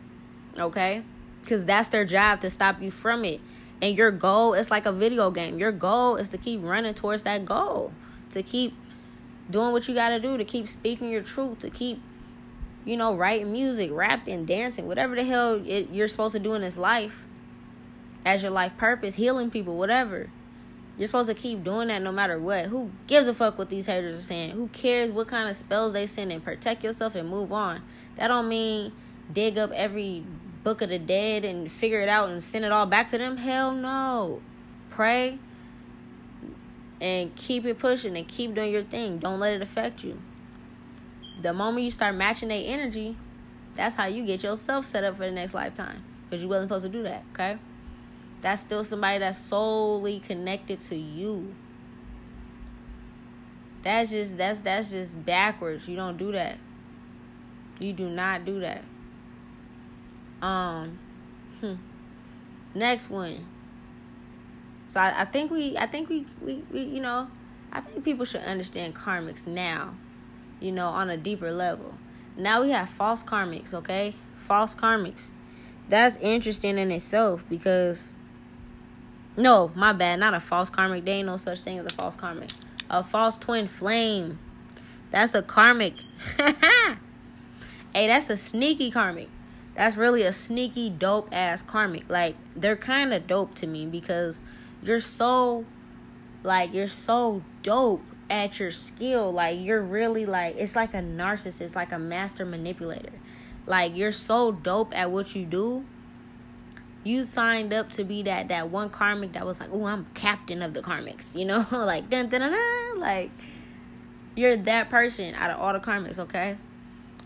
okay? 0.60 1.04
Because 1.42 1.66
that's 1.66 1.90
their 1.90 2.06
job 2.06 2.42
to 2.42 2.50
stop 2.50 2.82
you 2.82 2.92
from 2.92 3.26
it. 3.26 3.42
And 3.82 3.98
your 3.98 4.12
goal 4.12 4.54
is 4.54 4.70
like 4.70 4.86
a 4.86 4.92
video 4.92 5.32
game. 5.32 5.60
Your 5.60 5.72
goal 5.72 6.16
is 6.16 6.30
to 6.30 6.38
keep 6.38 6.62
running 6.64 6.94
towards 6.94 7.24
that 7.24 7.46
goal 7.46 7.92
to 8.30 8.44
keep 8.44 8.76
doing 9.50 9.72
what 9.72 9.88
you 9.88 9.94
got 9.94 10.10
to 10.10 10.20
do 10.20 10.38
to 10.38 10.46
keep 10.46 10.68
speaking 10.70 11.10
your 11.10 11.22
truth 11.22 11.60
to 11.60 11.70
keep 11.70 12.02
you 12.86 12.96
know 12.96 13.14
writing 13.14 13.52
music 13.52 13.90
rapping 13.92 14.46
dancing 14.46 14.88
whatever 14.88 15.14
the 15.14 15.26
hell 15.26 15.62
it, 15.66 15.90
you're 15.92 16.08
supposed 16.08 16.32
to 16.32 16.40
do 16.40 16.54
in 16.54 16.62
this 16.62 16.78
life 16.78 17.26
as 18.24 18.42
your 18.42 18.52
life 18.52 18.78
purpose 18.78 19.16
healing 19.16 19.52
people 19.52 19.76
whatever 19.76 20.30
you're 21.02 21.08
supposed 21.08 21.28
to 21.28 21.36
keep 21.36 21.64
doing 21.64 21.88
that 21.88 22.02
no 22.02 22.12
matter 22.12 22.38
what 22.38 22.68
who 22.68 22.92
gives 23.08 23.28
a 23.28 23.34
fuck 23.34 23.58
what 23.58 23.70
these 23.70 23.88
haters 23.88 24.20
are 24.20 24.24
saying 24.24 24.52
who 24.52 24.68
cares 24.68 25.10
what 25.12 25.28
kind 25.28 25.50
of 25.50 25.56
spells 25.56 25.94
they 25.94 26.06
send 26.06 26.32
and 26.32 26.44
protect 26.44 26.84
yourself 26.84 27.16
and 27.16 27.28
move 27.28 27.52
on 27.52 27.82
that 28.16 28.28
don't 28.28 28.48
mean 28.48 28.92
dig 29.34 29.58
up 29.58 29.72
every 29.72 30.24
book 30.64 30.82
of 30.82 30.90
the 30.90 31.00
dead 31.00 31.44
and 31.44 31.72
figure 31.72 32.02
it 32.02 32.10
out 32.10 32.30
and 32.30 32.42
send 32.42 32.66
it 32.66 32.72
all 32.72 32.86
back 32.86 33.08
to 33.10 33.18
them? 33.18 33.38
Hell 33.38 33.74
no. 33.74 34.42
Pray 34.90 35.40
and 37.00 37.36
keep 37.36 37.66
it 37.66 37.80
pushing 37.80 38.16
and 38.16 38.28
keep 38.28 38.54
doing 38.54 38.72
your 38.72 38.84
thing. 38.84 39.18
Don't 39.18 39.40
let 39.40 39.54
it 39.54 39.62
affect 39.62 40.04
you. 40.04 40.20
The 41.42 41.54
moment 41.54 41.84
you 41.84 41.92
start 41.92 42.16
matching 42.16 42.50
their 42.50 42.64
energy, 42.64 43.18
That's 43.74 43.96
how 43.96 44.06
you 44.06 44.26
get 44.26 44.44
yourself 44.44 44.86
set 44.86 45.06
up 45.06 45.16
for 45.16 45.26
the 45.26 45.32
next 45.32 45.54
lifetime. 45.54 46.04
Because 46.24 46.44
you 46.44 46.50
wasn't 46.50 46.70
supposed 46.70 46.86
to 46.86 46.92
do 46.92 47.04
that, 47.04 47.24
okay? 47.32 47.58
That's 48.42 48.62
still 48.62 48.84
somebody 48.84 49.20
that's 49.20 49.38
solely 49.38 50.20
connected 50.20 50.80
to 50.82 50.96
you. 50.96 51.54
That's 53.84 54.12
just 54.12 54.38
that's 54.38 54.62
that's 54.62 54.92
just 54.92 55.24
backwards. 55.26 55.88
You 55.88 55.96
don't 55.96 56.18
do 56.18 56.32
that. 56.32 56.58
You 57.80 57.94
do 57.94 58.10
not 58.10 58.46
do 58.46 58.60
that. 58.60 58.84
Um 60.42 61.00
hmm. 61.60 61.76
next 62.74 63.10
one. 63.10 63.46
So 64.88 65.00
I, 65.00 65.22
I 65.22 65.26
think 65.26 65.52
we 65.52 65.78
I 65.78 65.86
think 65.86 66.10
we, 66.10 66.26
we 66.42 66.64
we 66.72 66.82
you 66.82 67.00
know, 67.00 67.28
I 67.72 67.82
think 67.82 68.04
people 68.04 68.26
should 68.26 68.42
understand 68.42 68.96
karmics 68.96 69.46
now, 69.46 69.96
you 70.60 70.72
know, 70.72 70.90
on 70.90 71.10
a 71.10 71.18
deeper 71.18 71.52
level. 71.52 71.96
Now 72.38 72.64
we 72.64 72.72
have 72.72 72.90
false 72.90 73.24
karmics, 73.24 73.74
okay? 73.74 74.16
False 74.38 74.74
karmics. 74.74 75.32
That's 75.90 76.18
interesting 76.18 76.78
in 76.78 76.92
itself 76.92 77.44
because 77.50 78.10
no, 79.42 79.72
my 79.76 79.92
bad, 79.92 80.20
not 80.20 80.34
a 80.34 80.40
false 80.40 80.70
karmic. 80.70 81.04
There 81.06 81.16
ain't 81.16 81.28
no 81.28 81.38
such 81.38 81.62
thing 81.62 81.80
as 81.80 81.86
a 81.86 81.90
false 81.90 82.16
karmic. 82.16 82.50
A 82.90 83.04
false 83.04 83.38
twin 83.38 83.68
flame. 83.68 84.40
That's 85.10 85.34
a 85.34 85.42
karmic. 85.42 85.96
hey, 86.38 88.08
that's 88.08 88.30
a 88.30 88.38
sneaky 88.38 88.92
karmic. 88.92 89.30
That's 89.76 89.98
really 89.98 90.24
a 90.24 90.34
sneaky 90.34 90.90
dope 90.90 91.30
ass 91.32 91.62
karmic. 91.62 92.10
Like 92.10 92.36
they're 92.56 92.76
kind 92.76 93.14
of 93.14 93.28
dope 93.28 93.56
to 93.56 93.68
me 93.68 93.86
because 93.86 94.42
you're 94.84 95.00
so 95.00 95.66
like 96.44 96.74
you're 96.74 96.88
so 96.88 97.44
dope 97.64 98.04
at 98.30 98.60
your 98.60 98.72
skill. 98.72 99.32
Like 99.32 99.60
you're 99.60 99.82
really 99.82 100.26
like 100.26 100.56
it's 100.58 100.76
like 100.76 100.94
a 100.94 101.02
narcissist, 101.02 101.76
like 101.76 101.92
a 101.92 102.00
master 102.00 102.46
manipulator. 102.46 103.14
Like 103.66 103.96
you're 103.96 104.12
so 104.12 104.52
dope 104.52 104.96
at 104.98 105.12
what 105.12 105.36
you 105.36 105.46
do. 105.46 105.86
You 107.04 107.24
signed 107.24 107.74
up 107.74 107.90
to 107.92 108.04
be 108.04 108.24
that 108.24 108.50
that 108.50 108.70
one 108.70 108.90
karmic 108.90 109.34
that 109.34 109.46
was 109.46 109.60
like, 109.60 109.70
oh, 109.72 109.86
I'm 109.86 110.06
captain 110.14 110.62
of 110.62 110.74
the 110.74 110.82
karmics, 110.82 111.36
you 111.36 111.46
know, 111.46 111.66
like 111.72 112.10
dun 112.10 112.30
dun 112.30 112.42
dun, 112.42 112.52
dun. 112.52 113.00
like 113.00 113.32
you're 114.36 114.56
that 114.56 114.90
person 114.90 115.36
out 115.36 115.52
of 115.52 115.60
all 115.60 115.74
the 115.74 115.80
karmics, 115.80 116.20
okay? 116.20 116.58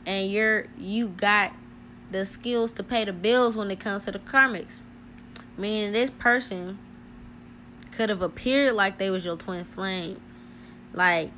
And 0.05 0.31
you're 0.31 0.67
you 0.77 1.09
got 1.09 1.51
the 2.11 2.25
skills 2.25 2.71
to 2.73 2.83
pay 2.83 3.03
the 3.03 3.13
bills 3.13 3.57
when 3.57 3.69
it 3.71 3.79
comes 3.79 4.05
to 4.05 4.11
the 4.11 4.19
karmics. 4.19 4.83
Meaning 5.57 5.93
this 5.93 6.09
person 6.09 6.79
could 7.91 8.09
have 8.09 8.21
appeared 8.21 8.73
like 8.73 8.97
they 8.97 9.09
was 9.09 9.25
your 9.25 9.38
twin 9.38 9.63
flame 9.63 10.19
like 10.95 11.31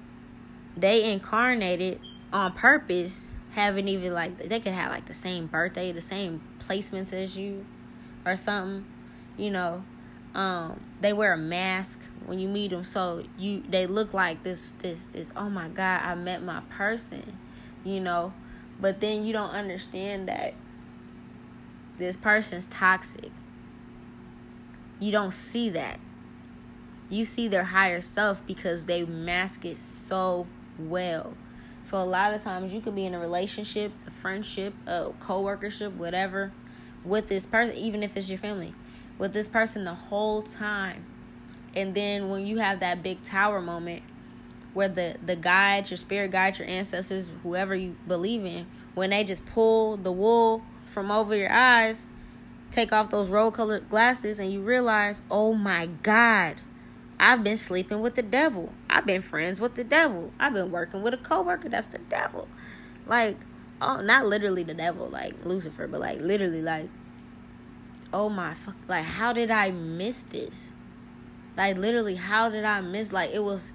they 0.77 1.11
incarnated 1.11 1.99
on 2.31 2.53
purpose, 2.53 3.29
haven't 3.51 3.87
even 3.87 4.13
like 4.13 4.37
they 4.37 4.59
could 4.59 4.73
have 4.73 4.91
like 4.91 5.07
the 5.07 5.13
same 5.13 5.47
birthday, 5.47 5.91
the 5.91 6.01
same 6.01 6.41
placements 6.59 7.11
as 7.11 7.35
you 7.35 7.65
or 8.27 8.35
something, 8.35 8.85
you 9.37 9.51
know. 9.51 9.83
Um, 10.35 10.79
they 11.01 11.13
wear 11.13 11.33
a 11.33 11.37
mask 11.37 11.99
when 12.25 12.37
you 12.37 12.47
meet 12.47 12.71
them, 12.71 12.83
so 12.83 13.23
you 13.37 13.63
they 13.67 13.87
look 13.87 14.13
like 14.13 14.43
this 14.43 14.73
this 14.79 15.05
this. 15.05 15.31
Oh 15.35 15.49
my 15.49 15.67
God, 15.69 16.01
I 16.03 16.15
met 16.15 16.43
my 16.43 16.61
person, 16.69 17.37
you 17.83 17.99
know. 17.99 18.33
But 18.79 19.01
then 19.01 19.23
you 19.23 19.33
don't 19.33 19.49
understand 19.51 20.27
that 20.27 20.53
this 21.97 22.15
person's 22.17 22.67
toxic. 22.67 23.31
You 24.99 25.11
don't 25.11 25.33
see 25.33 25.69
that 25.71 25.99
you 27.09 27.25
see 27.25 27.47
their 27.47 27.63
higher 27.63 28.01
self 28.01 28.45
because 28.45 28.85
they 28.85 29.05
mask 29.05 29.65
it 29.65 29.77
so 29.77 30.47
well. 30.77 31.33
So 31.81 32.01
a 32.01 32.03
lot 32.03 32.33
of 32.33 32.43
times 32.43 32.73
you 32.73 32.81
could 32.81 32.95
be 32.95 33.05
in 33.05 33.13
a 33.13 33.19
relationship, 33.19 33.91
a 34.05 34.11
friendship, 34.11 34.73
a 34.85 35.11
co-workership, 35.19 35.93
whatever, 35.93 36.51
with 37.07 37.27
this 37.27 37.45
person, 37.45 37.75
even 37.75 38.03
if 38.03 38.15
it's 38.17 38.29
your 38.29 38.37
family, 38.37 38.73
with 39.17 39.33
this 39.33 39.47
person 39.47 39.85
the 39.85 39.93
whole 39.93 40.41
time. 40.41 41.05
And 41.75 41.93
then 41.93 42.29
when 42.29 42.45
you 42.45 42.57
have 42.57 42.79
that 42.79 43.03
big 43.03 43.23
tower 43.23 43.61
moment 43.61 44.03
where 44.73 44.89
the 44.89 45.17
the 45.25 45.35
guides, 45.35 45.91
your 45.91 45.97
spirit 45.97 46.31
guides, 46.31 46.59
your 46.59 46.67
ancestors, 46.67 47.31
whoever 47.43 47.75
you 47.75 47.95
believe 48.07 48.45
in, 48.45 48.67
when 48.95 49.09
they 49.11 49.23
just 49.23 49.45
pull 49.45 49.97
the 49.97 50.11
wool 50.11 50.63
from 50.85 51.11
over 51.11 51.35
your 51.35 51.51
eyes, 51.51 52.05
take 52.71 52.91
off 52.91 53.09
those 53.09 53.29
rose 53.29 53.53
colored 53.53 53.89
glasses 53.89 54.39
and 54.39 54.51
you 54.51 54.61
realize, 54.61 55.21
"Oh 55.29 55.53
my 55.53 55.87
god, 56.03 56.57
I've 57.19 57.43
been 57.43 57.57
sleeping 57.57 58.01
with 58.01 58.15
the 58.15 58.21
devil. 58.21 58.73
I've 58.89 59.05
been 59.05 59.21
friends 59.21 59.59
with 59.59 59.75
the 59.75 59.83
devil. 59.83 60.31
I've 60.39 60.53
been 60.53 60.71
working 60.71 61.01
with 61.01 61.13
a 61.13 61.17
coworker 61.17 61.69
that's 61.69 61.87
the 61.87 61.97
devil. 61.97 62.47
Like, 63.07 63.37
oh, 63.81 64.01
not 64.01 64.27
literally 64.27 64.63
the 64.63 64.73
devil, 64.73 65.07
like 65.07 65.43
Lucifer, 65.43 65.87
but 65.87 65.99
like 65.99 66.21
literally, 66.21 66.61
like, 66.61 66.89
oh 68.13 68.29
my 68.29 68.53
fuck, 68.53 68.75
like, 68.87 69.05
how 69.05 69.33
did 69.33 69.51
I 69.51 69.71
miss 69.71 70.23
this? 70.23 70.71
Like, 71.55 71.77
literally, 71.77 72.15
how 72.15 72.49
did 72.49 72.63
I 72.63 72.81
miss? 72.81 73.11
Like, 73.11 73.31
it 73.31 73.43
was 73.43 73.71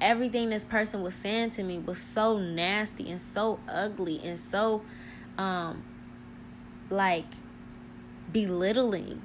everything 0.00 0.50
this 0.50 0.64
person 0.64 1.02
was 1.02 1.14
saying 1.14 1.50
to 1.50 1.62
me 1.62 1.78
was 1.78 1.98
so 1.98 2.36
nasty 2.36 3.10
and 3.10 3.20
so 3.20 3.58
ugly 3.68 4.20
and 4.22 4.38
so, 4.38 4.82
um, 5.38 5.82
like, 6.90 7.26
belittling 8.32 9.22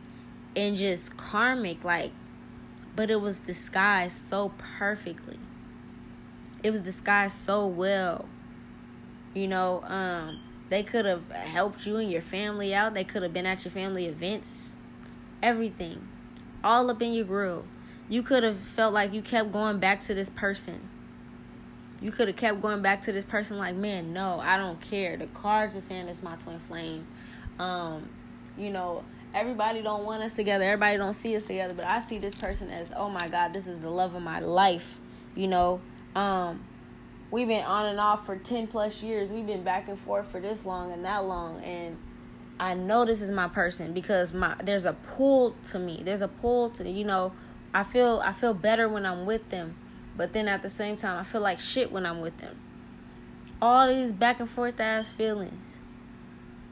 and 0.55 0.77
just 0.77 1.17
karmic. 1.17 1.83
Like, 1.83 2.12
but 2.95 3.09
it 3.09 3.21
was 3.21 3.39
disguised 3.39 4.29
so 4.29 4.53
perfectly. 4.57 5.39
It 6.63 6.71
was 6.71 6.81
disguised 6.81 7.38
so 7.38 7.67
well. 7.67 8.27
You 9.33 9.47
know, 9.47 9.83
um, 9.83 10.39
they 10.69 10.84
could 10.84 11.05
have 11.05 11.29
helped 11.32 11.86
you 11.86 11.97
and 11.97 12.12
your 12.12 12.21
family 12.21 12.73
out. 12.73 12.93
They 12.93 13.03
could 13.03 13.23
have 13.23 13.34
been 13.34 13.45
at 13.45 13.65
your 13.65 13.71
family 13.71 14.05
events. 14.05 14.75
Everything. 15.41 16.08
All 16.63 16.89
up 16.89 17.01
in 17.01 17.13
your 17.13 17.25
grill. 17.25 17.65
You 18.08 18.23
could 18.23 18.43
have 18.43 18.58
felt 18.58 18.93
like 18.93 19.13
you 19.13 19.21
kept 19.21 19.51
going 19.51 19.79
back 19.79 20.01
to 20.01 20.13
this 20.13 20.29
person. 20.29 20.89
You 22.01 22.12
could 22.12 22.27
have 22.27 22.38
kept 22.38 22.62
going 22.62 22.82
back 22.82 23.01
to 23.03 23.12
this 23.12 23.25
person 23.25 23.58
like, 23.58 23.75
man, 23.75 24.13
no, 24.13 24.39
I 24.39 24.58
don't 24.58 24.79
care. 24.79 25.17
The 25.17 25.27
cards 25.27 25.75
are 25.75 25.82
saying 25.82 26.08
it's 26.08 26.23
my 26.23 26.36
twin 26.36 26.60
flame. 26.60 27.05
Um, 27.60 28.10
you 28.58 28.69
know, 28.69 29.03
everybody 29.34 29.82
don't 29.82 30.05
want 30.05 30.23
us 30.23 30.34
together 30.34 30.63
everybody 30.63 30.97
don't 30.97 31.13
see 31.13 31.36
us 31.36 31.43
together 31.43 31.73
but 31.75 31.86
i 31.86 31.99
see 31.99 32.17
this 32.17 32.34
person 32.34 32.69
as 32.69 32.91
oh 32.95 33.10
my 33.10 33.27
god 33.27 33.53
this 33.53 33.67
is 33.67 33.79
the 33.79 33.89
love 33.89 34.15
of 34.15 34.23
my 34.23 34.39
life 34.39 34.99
you 35.36 35.47
know 35.47 35.79
um 36.15 36.60
we've 37.31 37.47
been 37.47 37.65
on 37.65 37.85
and 37.85 37.99
off 37.99 38.25
for 38.25 38.35
10 38.35 38.67
plus 38.67 39.01
years. 39.01 39.29
We've 39.29 39.45
been 39.45 39.63
back 39.63 39.87
and 39.87 39.97
forth 39.97 40.29
for 40.29 40.39
this 40.39 40.65
long 40.65 40.91
and 40.91 41.05
that 41.05 41.25
long 41.25 41.61
and 41.63 41.97
i 42.59 42.73
know 42.73 43.05
this 43.05 43.21
is 43.21 43.31
my 43.31 43.47
person 43.47 43.93
because 43.93 44.33
my 44.33 44.53
there's 44.63 44.85
a 44.85 44.93
pull 44.93 45.55
to 45.63 45.79
me. 45.79 46.01
There's 46.03 46.21
a 46.21 46.27
pull 46.27 46.69
to 46.71 46.89
you 46.89 47.05
know 47.05 47.33
i 47.73 47.83
feel 47.83 48.21
i 48.23 48.31
feel 48.31 48.53
better 48.53 48.89
when 48.89 49.05
i'm 49.05 49.25
with 49.25 49.49
them 49.49 49.75
but 50.17 50.33
then 50.33 50.47
at 50.47 50.61
the 50.63 50.69
same 50.69 50.97
time 50.97 51.17
i 51.17 51.23
feel 51.23 51.41
like 51.41 51.59
shit 51.59 51.91
when 51.91 52.05
i'm 52.05 52.19
with 52.21 52.37
them. 52.37 52.59
All 53.61 53.87
these 53.87 54.11
back 54.11 54.39
and 54.39 54.49
forth 54.49 54.79
ass 54.79 55.11
feelings. 55.11 55.79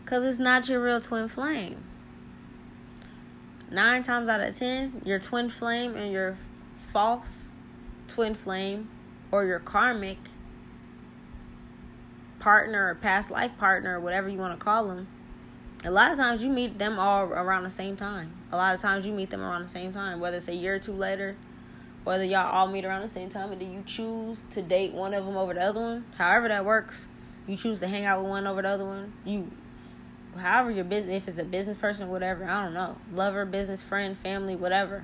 Because 0.04 0.26
it's 0.26 0.40
not 0.40 0.70
your 0.70 0.82
real 0.82 1.02
twin 1.02 1.28
flame. 1.28 1.84
Nine 3.70 4.04
times 4.04 4.30
out 4.30 4.40
of 4.40 4.58
ten, 4.58 5.02
your 5.04 5.20
twin 5.20 5.50
flame 5.50 5.96
and 5.98 6.14
your 6.14 6.38
false 6.94 7.52
twin 8.08 8.34
flame 8.34 8.90
or 9.32 9.44
your 9.44 9.60
karmic 9.60 10.18
partner 12.48 12.88
or 12.88 12.96
past 12.96 13.30
life 13.30 13.52
partner 13.58 14.00
whatever 14.00 14.30
you 14.30 14.38
want 14.38 14.58
to 14.58 14.64
call 14.64 14.88
them, 14.88 15.06
a 15.84 15.92
lot 15.92 16.14
of 16.14 16.18
times 16.18 16.42
you 16.42 16.50
meet 16.50 16.80
them 16.80 16.98
all 16.98 17.26
around 17.26 17.64
the 17.64 17.70
same 17.70 17.98
time. 17.98 18.32
A 18.54 18.56
lot 18.56 18.74
of 18.74 18.80
times 18.80 19.06
you 19.06 19.12
meet 19.12 19.32
them 19.32 19.42
around 19.42 19.64
the 19.64 19.68
same 19.68 19.92
time, 19.92 20.22
whether 20.22 20.38
it's 20.38 20.48
a 20.48 20.56
year 20.56 20.76
or 20.76 20.80
two 20.80 20.94
later, 20.94 21.36
whether 22.06 22.24
y'all 22.24 22.50
all 22.50 22.68
meet 22.68 22.86
around 22.86 23.02
the 23.02 23.10
same 23.10 23.28
time, 23.28 23.52
and 23.52 23.60
then 23.60 23.74
you 23.74 23.84
choose 23.86 24.46
to 24.52 24.62
date 24.62 24.94
one 24.94 25.14
of 25.14 25.26
them 25.26 25.36
over 25.36 25.54
the 25.54 25.62
other 25.62 25.82
one. 25.82 26.06
However 26.18 26.48
that 26.48 26.64
works, 26.64 27.10
you 27.50 27.58
choose 27.58 27.82
to 27.82 27.88
hang 27.90 28.06
out 28.06 28.22
with 28.22 28.30
one 28.30 28.48
over 28.48 28.62
the 28.62 28.70
other 28.70 28.86
one. 28.86 29.12
You 29.26 29.52
however 30.38 30.72
your 30.72 30.86
business 30.86 31.18
if 31.18 31.28
it's 31.28 31.40
a 31.40 31.44
business 31.44 31.78
person 31.78 32.10
whatever 32.10 32.46
i 32.46 32.64
don't 32.64 32.74
know 32.76 32.96
lover 33.12 33.44
business 33.44 33.82
friend 33.82 34.16
family 34.16 34.56
whatever 34.56 35.04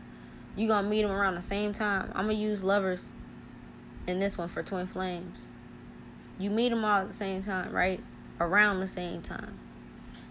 you 0.55 0.67
gonna 0.67 0.87
meet 0.87 1.01
them 1.01 1.09
around 1.09 1.33
the 1.33 1.41
same 1.41 1.73
time 1.73 2.11
i'm 2.13 2.27
gonna 2.27 2.33
use 2.37 2.63
lovers 2.63 3.07
in 4.05 4.19
this 4.19 4.37
one 4.37 4.47
for 4.47 4.61
twin 4.61 4.85
flames 4.85 5.47
you 6.37 6.49
meet 6.49 6.69
them 6.69 6.83
all 6.83 7.01
at 7.01 7.07
the 7.09 7.13
same 7.13 7.41
time 7.43 7.71
right? 7.71 8.01
Around 8.39 8.79
the 8.79 8.87
same 8.87 9.21
time. 9.21 9.59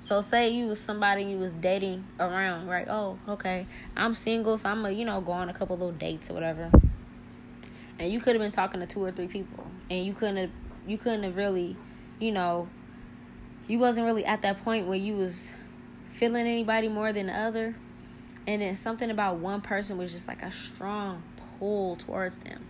So 0.00 0.20
say 0.20 0.48
you 0.50 0.66
was 0.66 0.80
somebody 0.80 1.24
you 1.24 1.38
was 1.38 1.53
dating 1.53 2.05
around 2.18 2.66
right? 2.66 2.88
Oh 2.88 3.18
okay. 3.28 3.66
I'm 3.96 4.14
single 4.14 4.59
so 4.59 4.68
i'm 4.68 4.82
gonna 4.82 4.94
you 4.94 5.05
know 5.05 5.20
go 5.20 5.32
on 5.32 5.48
a 5.48 5.55
couple 5.55 5.76
little 5.76 5.92
dates 5.92 6.30
or 6.30 6.34
whatever. 6.34 6.70
And 7.98 8.12
you 8.12 8.20
could 8.20 8.34
have 8.34 8.42
been 8.42 8.53
talking 8.53 8.80
to 8.80 8.86
two 8.86 9.03
or 9.03 9.12
three 9.12 9.28
people 9.28 9.66
and 9.90 10.05
you 10.05 10.12
couldn't 10.12 10.36
have 10.36 10.50
you 10.86 10.98
couldn't 10.98 11.22
have 11.22 11.36
really 11.36 11.76
you 12.18 12.32
know 12.32 12.68
you 13.68 13.78
wasn't 13.78 14.05
really 14.07 14.24
at 14.24 14.42
that 14.42 14.62
point 14.64 14.86
where 14.86 14.98
you 14.98 15.14
was 15.14 15.55
feeling 16.12 16.46
anybody 16.46 16.88
more 16.88 17.12
than 17.12 17.26
the 17.26 17.36
other. 17.36 17.74
And 18.46 18.61
then 18.61 18.74
something 18.74 19.11
about 19.11 19.36
one 19.36 19.61
person 19.61 19.98
was 19.98 20.12
just 20.12 20.28
like 20.28 20.42
a 20.42 20.50
strong 20.50 21.22
pull 21.59 21.96
towards 21.96 22.38
them. 22.38 22.66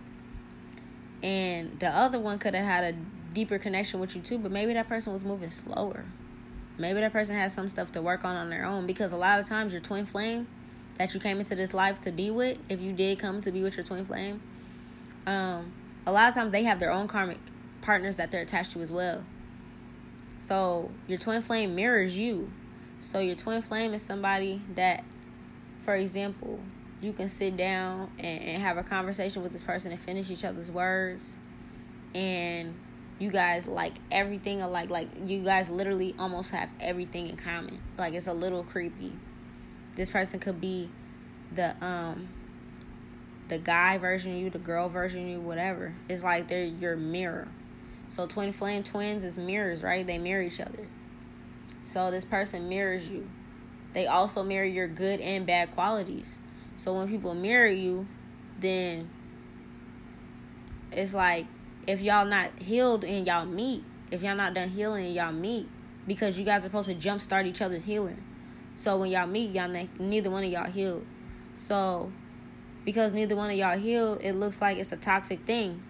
And 1.21 1.79
the 1.79 1.89
other 1.89 2.19
one 2.19 2.37
could 2.37 2.53
have 2.53 2.65
had 2.65 2.83
a 2.83 2.97
deeper 3.33 3.57
connection 3.57 3.99
with 3.99 4.15
you 4.15 4.21
too 4.21 4.37
but 4.37 4.51
maybe 4.51 4.73
that 4.73 4.87
person 4.87 5.11
was 5.11 5.25
moving 5.25 5.49
slower 5.49 6.05
Maybe 6.77 7.01
that 7.01 7.13
person 7.13 7.35
has 7.35 7.53
some 7.53 7.69
stuff 7.69 7.91
to 7.91 8.01
work 8.01 8.25
on 8.25 8.35
on 8.35 8.49
their 8.49 8.65
own 8.65 8.87
because 8.87 9.11
a 9.11 9.17
lot 9.17 9.39
of 9.39 9.47
times 9.47 9.71
your 9.71 9.81
twin 9.81 10.05
flame 10.05 10.47
that 10.97 11.13
you 11.13 11.19
came 11.19 11.39
into 11.39 11.55
this 11.55 11.73
life 11.73 12.01
to 12.01 12.11
be 12.11 12.31
with, 12.31 12.57
if 12.69 12.81
you 12.81 12.93
did 12.93 13.19
come 13.19 13.41
to 13.41 13.51
be 13.51 13.61
with 13.61 13.77
your 13.77 13.85
twin 13.85 14.05
flame, 14.05 14.41
um, 15.27 15.71
a 16.05 16.11
lot 16.11 16.29
of 16.29 16.35
times 16.35 16.51
they 16.51 16.63
have 16.63 16.79
their 16.79 16.91
own 16.91 17.07
karmic 17.07 17.37
partners 17.81 18.17
that 18.17 18.31
they're 18.31 18.41
attached 18.41 18.71
to 18.71 18.81
as 18.81 18.91
well. 18.91 19.23
So 20.39 20.91
your 21.07 21.19
twin 21.19 21.41
flame 21.41 21.75
mirrors 21.75 22.17
you. 22.17 22.51
So 22.99 23.19
your 23.19 23.35
twin 23.35 23.61
flame 23.61 23.93
is 23.93 24.01
somebody 24.01 24.61
that, 24.75 25.03
for 25.81 25.95
example, 25.95 26.59
you 27.01 27.13
can 27.13 27.29
sit 27.29 27.55
down 27.55 28.09
and, 28.17 28.43
and 28.43 28.61
have 28.61 28.77
a 28.77 28.83
conversation 28.83 29.43
with 29.43 29.51
this 29.51 29.63
person 29.63 29.91
and 29.91 29.99
finish 29.99 30.31
each 30.31 30.43
other's 30.43 30.71
words 30.71 31.37
and 32.15 32.73
you 33.19 33.31
guys 33.31 33.67
like 33.67 33.93
everything 34.11 34.61
alike. 34.61 34.89
Like 34.89 35.09
you 35.23 35.43
guys 35.43 35.69
literally 35.69 36.15
almost 36.17 36.51
have 36.51 36.69
everything 36.79 37.27
in 37.27 37.37
common. 37.37 37.79
Like 37.97 38.13
it's 38.13 38.27
a 38.27 38.33
little 38.33 38.63
creepy. 38.63 39.13
This 39.95 40.11
person 40.11 40.39
could 40.39 40.59
be 40.59 40.89
the 41.53 41.75
um 41.85 42.29
the 43.47 43.57
guy 43.57 43.97
version 43.97 44.33
of 44.33 44.39
you 44.39 44.49
the 44.49 44.59
girl 44.59 44.89
version 44.89 45.23
of 45.23 45.29
you 45.29 45.39
whatever. 45.39 45.93
It's 46.09 46.23
like 46.23 46.47
they're 46.47 46.65
your 46.65 46.95
mirror. 46.95 47.47
So 48.07 48.27
twin 48.27 48.53
flame 48.53 48.83
twins 48.83 49.23
is 49.23 49.37
mirrors 49.37 49.83
right? 49.83 50.05
They 50.05 50.17
mirror 50.17 50.41
each 50.41 50.59
other. 50.59 50.87
So 51.83 52.11
this 52.11 52.25
person 52.25 52.69
mirrors 52.69 53.07
you. 53.07 53.29
They 53.93 54.07
also 54.07 54.41
mirror 54.43 54.65
your 54.65 54.87
good 54.87 55.19
and 55.19 55.45
bad 55.45 55.71
qualities. 55.73 56.37
So 56.77 56.93
when 56.93 57.07
people 57.07 57.35
mirror 57.35 57.67
you 57.67 58.07
then 58.59 59.09
it's 60.91 61.13
like 61.13 61.45
if 61.87 62.01
y'all 62.01 62.25
not 62.25 62.51
healed 62.59 63.03
and 63.03 63.25
y'all 63.25 63.45
meet, 63.45 63.83
if 64.11 64.23
y'all 64.23 64.35
not 64.35 64.53
done 64.53 64.69
healing 64.69 65.05
and 65.05 65.15
y'all 65.15 65.31
meet, 65.31 65.67
because 66.07 66.37
you 66.37 66.45
guys 66.45 66.61
are 66.61 66.63
supposed 66.63 66.89
to 66.89 66.95
jumpstart 66.95 67.45
each 67.45 67.61
other's 67.61 67.83
healing. 67.83 68.21
So 68.75 68.97
when 68.97 69.11
y'all 69.11 69.27
meet, 69.27 69.51
y'all 69.51 69.67
ne- 69.67 69.89
neither 69.99 70.29
one 70.29 70.43
of 70.43 70.51
y'all 70.51 70.69
healed. 70.69 71.05
So 71.53 72.11
because 72.85 73.13
neither 73.13 73.35
one 73.35 73.49
of 73.49 73.55
y'all 73.55 73.77
healed, 73.77 74.19
it 74.21 74.33
looks 74.33 74.61
like 74.61 74.77
it's 74.77 74.91
a 74.91 74.97
toxic 74.97 75.45
thing. 75.45 75.81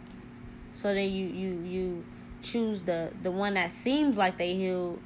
So 0.74 0.94
then 0.94 1.12
you 1.12 1.28
you 1.28 1.62
you 1.64 2.06
choose 2.42 2.82
the 2.84 3.14
the 3.22 3.32
one 3.32 3.54
that 3.54 3.72
seems 3.72 4.18
like 4.18 4.38
they 4.38 4.56
healed 4.56 5.00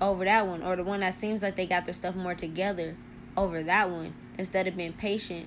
over 0.00 0.24
that 0.24 0.46
one, 0.46 0.62
or 0.62 0.76
the 0.76 0.84
one 0.84 1.00
that 1.00 1.14
seems 1.14 1.42
like 1.42 1.56
they 1.56 1.66
got 1.66 1.84
their 1.84 1.94
stuff 1.94 2.14
more 2.14 2.34
together 2.34 2.96
over 3.36 3.62
that 3.62 3.90
one, 3.90 4.14
instead 4.38 4.66
of 4.66 4.76
being 4.76 4.92
patient 4.92 5.46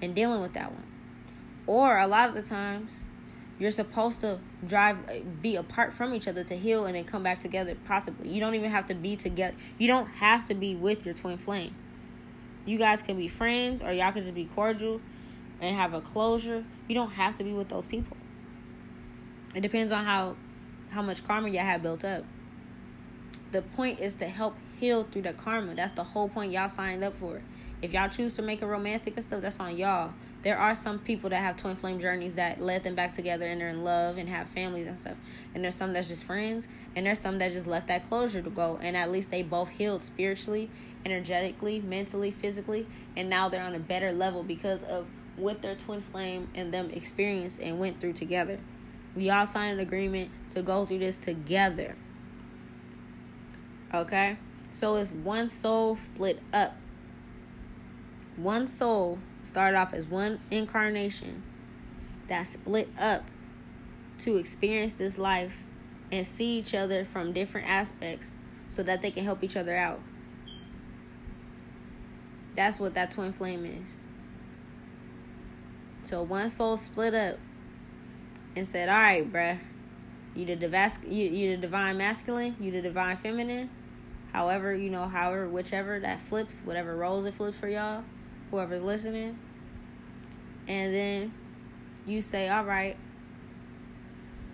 and 0.00 0.14
dealing 0.14 0.40
with 0.40 0.52
that 0.52 0.72
one. 0.72 0.86
Or 1.66 1.98
a 1.98 2.06
lot 2.06 2.28
of 2.28 2.34
the 2.34 2.42
times, 2.42 3.04
you're 3.62 3.70
supposed 3.70 4.20
to 4.22 4.40
drive 4.66 4.98
uh, 5.08 5.20
be 5.40 5.54
apart 5.54 5.92
from 5.92 6.12
each 6.14 6.26
other 6.26 6.42
to 6.42 6.56
heal 6.56 6.84
and 6.84 6.96
then 6.96 7.04
come 7.04 7.22
back 7.22 7.38
together 7.38 7.76
possibly. 7.84 8.28
You 8.28 8.40
don't 8.40 8.56
even 8.56 8.72
have 8.72 8.88
to 8.88 8.94
be 8.94 9.14
together. 9.14 9.56
You 9.78 9.86
don't 9.86 10.08
have 10.08 10.44
to 10.46 10.54
be 10.54 10.74
with 10.74 11.06
your 11.06 11.14
twin 11.14 11.38
flame. 11.38 11.72
You 12.66 12.76
guys 12.76 13.02
can 13.02 13.16
be 13.16 13.28
friends 13.28 13.80
or 13.80 13.92
y'all 13.92 14.10
can 14.10 14.22
just 14.22 14.34
be 14.34 14.46
cordial 14.46 15.00
and 15.60 15.76
have 15.76 15.94
a 15.94 16.00
closure. 16.00 16.64
You 16.88 16.96
don't 16.96 17.12
have 17.12 17.36
to 17.36 17.44
be 17.44 17.52
with 17.52 17.68
those 17.68 17.86
people. 17.86 18.16
It 19.54 19.60
depends 19.60 19.92
on 19.92 20.04
how 20.04 20.34
how 20.90 21.02
much 21.02 21.24
karma 21.24 21.48
y'all 21.48 21.62
have 21.62 21.84
built 21.84 22.04
up. 22.04 22.24
The 23.52 23.62
point 23.62 24.00
is 24.00 24.14
to 24.14 24.26
help 24.26 24.56
heal 24.80 25.04
through 25.04 25.22
the 25.22 25.34
karma. 25.34 25.76
That's 25.76 25.92
the 25.92 26.02
whole 26.02 26.28
point 26.28 26.50
y'all 26.50 26.68
signed 26.68 27.04
up 27.04 27.14
for. 27.14 27.42
If 27.80 27.92
y'all 27.92 28.08
choose 28.08 28.34
to 28.34 28.42
make 28.42 28.60
it 28.60 28.66
romantic 28.66 29.14
and 29.14 29.24
stuff 29.24 29.40
that's 29.40 29.60
on 29.60 29.76
y'all 29.76 30.14
there 30.42 30.58
are 30.58 30.74
some 30.74 30.98
people 30.98 31.30
that 31.30 31.40
have 31.40 31.56
twin 31.56 31.76
flame 31.76 32.00
journeys 32.00 32.34
that 32.34 32.60
led 32.60 32.82
them 32.82 32.94
back 32.94 33.12
together 33.12 33.46
and 33.46 33.60
they're 33.60 33.68
in 33.68 33.84
love 33.84 34.18
and 34.18 34.28
have 34.28 34.48
families 34.48 34.86
and 34.86 34.98
stuff. 34.98 35.16
And 35.54 35.62
there's 35.62 35.76
some 35.76 35.92
that's 35.92 36.08
just 36.08 36.24
friends, 36.24 36.66
and 36.96 37.06
there's 37.06 37.20
some 37.20 37.38
that 37.38 37.52
just 37.52 37.66
left 37.66 37.86
that 37.88 38.08
closure 38.08 38.42
to 38.42 38.50
go. 38.50 38.78
And 38.82 38.96
at 38.96 39.10
least 39.10 39.30
they 39.30 39.42
both 39.42 39.68
healed 39.68 40.02
spiritually, 40.02 40.68
energetically, 41.06 41.80
mentally, 41.80 42.32
physically, 42.32 42.86
and 43.16 43.30
now 43.30 43.48
they're 43.48 43.62
on 43.62 43.74
a 43.74 43.80
better 43.80 44.10
level 44.12 44.42
because 44.42 44.82
of 44.82 45.06
what 45.36 45.62
their 45.62 45.74
twin 45.74 46.02
flame 46.02 46.48
and 46.54 46.74
them 46.74 46.90
experienced 46.90 47.60
and 47.60 47.78
went 47.78 48.00
through 48.00 48.12
together. 48.14 48.58
We 49.14 49.30
all 49.30 49.46
signed 49.46 49.74
an 49.74 49.80
agreement 49.80 50.30
to 50.50 50.62
go 50.62 50.86
through 50.86 50.98
this 50.98 51.18
together. 51.18 51.96
Okay? 53.94 54.38
So 54.70 54.96
it's 54.96 55.12
one 55.12 55.50
soul 55.50 55.96
split 55.96 56.40
up. 56.52 56.76
One 58.36 58.66
soul 58.66 59.18
started 59.42 59.76
off 59.76 59.92
as 59.92 60.06
one 60.06 60.40
incarnation 60.50 61.42
that 62.28 62.46
split 62.46 62.88
up 62.98 63.24
to 64.18 64.36
experience 64.36 64.94
this 64.94 65.18
life 65.18 65.64
and 66.10 66.26
see 66.26 66.58
each 66.58 66.74
other 66.74 67.04
from 67.04 67.32
different 67.32 67.68
aspects 67.68 68.32
so 68.68 68.82
that 68.82 69.02
they 69.02 69.10
can 69.10 69.24
help 69.24 69.42
each 69.42 69.56
other 69.56 69.76
out. 69.76 70.00
That's 72.54 72.78
what 72.78 72.94
that 72.94 73.10
twin 73.10 73.32
flame 73.32 73.64
is. 73.64 73.98
So 76.02 76.22
one 76.22 76.50
soul 76.50 76.76
split 76.76 77.14
up 77.14 77.38
and 78.54 78.66
said, 78.66 78.88
"All 78.88 78.96
right, 78.96 79.30
bruh, 79.30 79.58
you 80.34 80.44
the 80.44 80.56
divas- 80.56 81.10
you 81.10 81.30
you 81.30 81.56
the 81.56 81.62
divine 81.62 81.96
masculine, 81.96 82.56
you 82.60 82.70
the 82.70 82.82
divine 82.82 83.16
feminine, 83.16 83.70
however 84.32 84.74
you 84.74 84.90
know, 84.90 85.06
however 85.06 85.48
whichever 85.48 86.00
that 86.00 86.20
flips, 86.20 86.60
whatever 86.64 86.96
roles 86.96 87.24
it 87.24 87.34
flips 87.34 87.56
for 87.56 87.68
y'all, 87.68 88.04
whoever's 88.52 88.82
listening." 88.82 89.36
and 90.68 90.94
then 90.94 91.32
you 92.06 92.20
say, 92.20 92.48
all 92.48 92.64
right, 92.64 92.96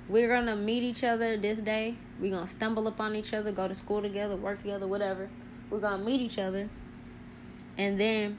we're 0.09 0.28
gonna 0.28 0.57
meet 0.57 0.82
each 0.82 1.05
other 1.05 1.36
this 1.36 1.59
day. 1.59 1.96
We're 2.20 2.32
gonna 2.32 2.46
stumble 2.46 2.86
upon 2.86 3.14
each 3.14 3.34
other, 3.34 3.53
go 3.53 3.68
to 3.68 3.74
school 3.74 4.03
together, 4.03 4.36
work 4.36 4.59
together, 4.59 4.86
whatever. 4.86 5.28
We're 5.70 5.80
gonna 5.80 6.03
meet 6.03 6.20
each 6.20 6.38
other, 6.38 6.68
and 7.76 8.01
then 8.01 8.38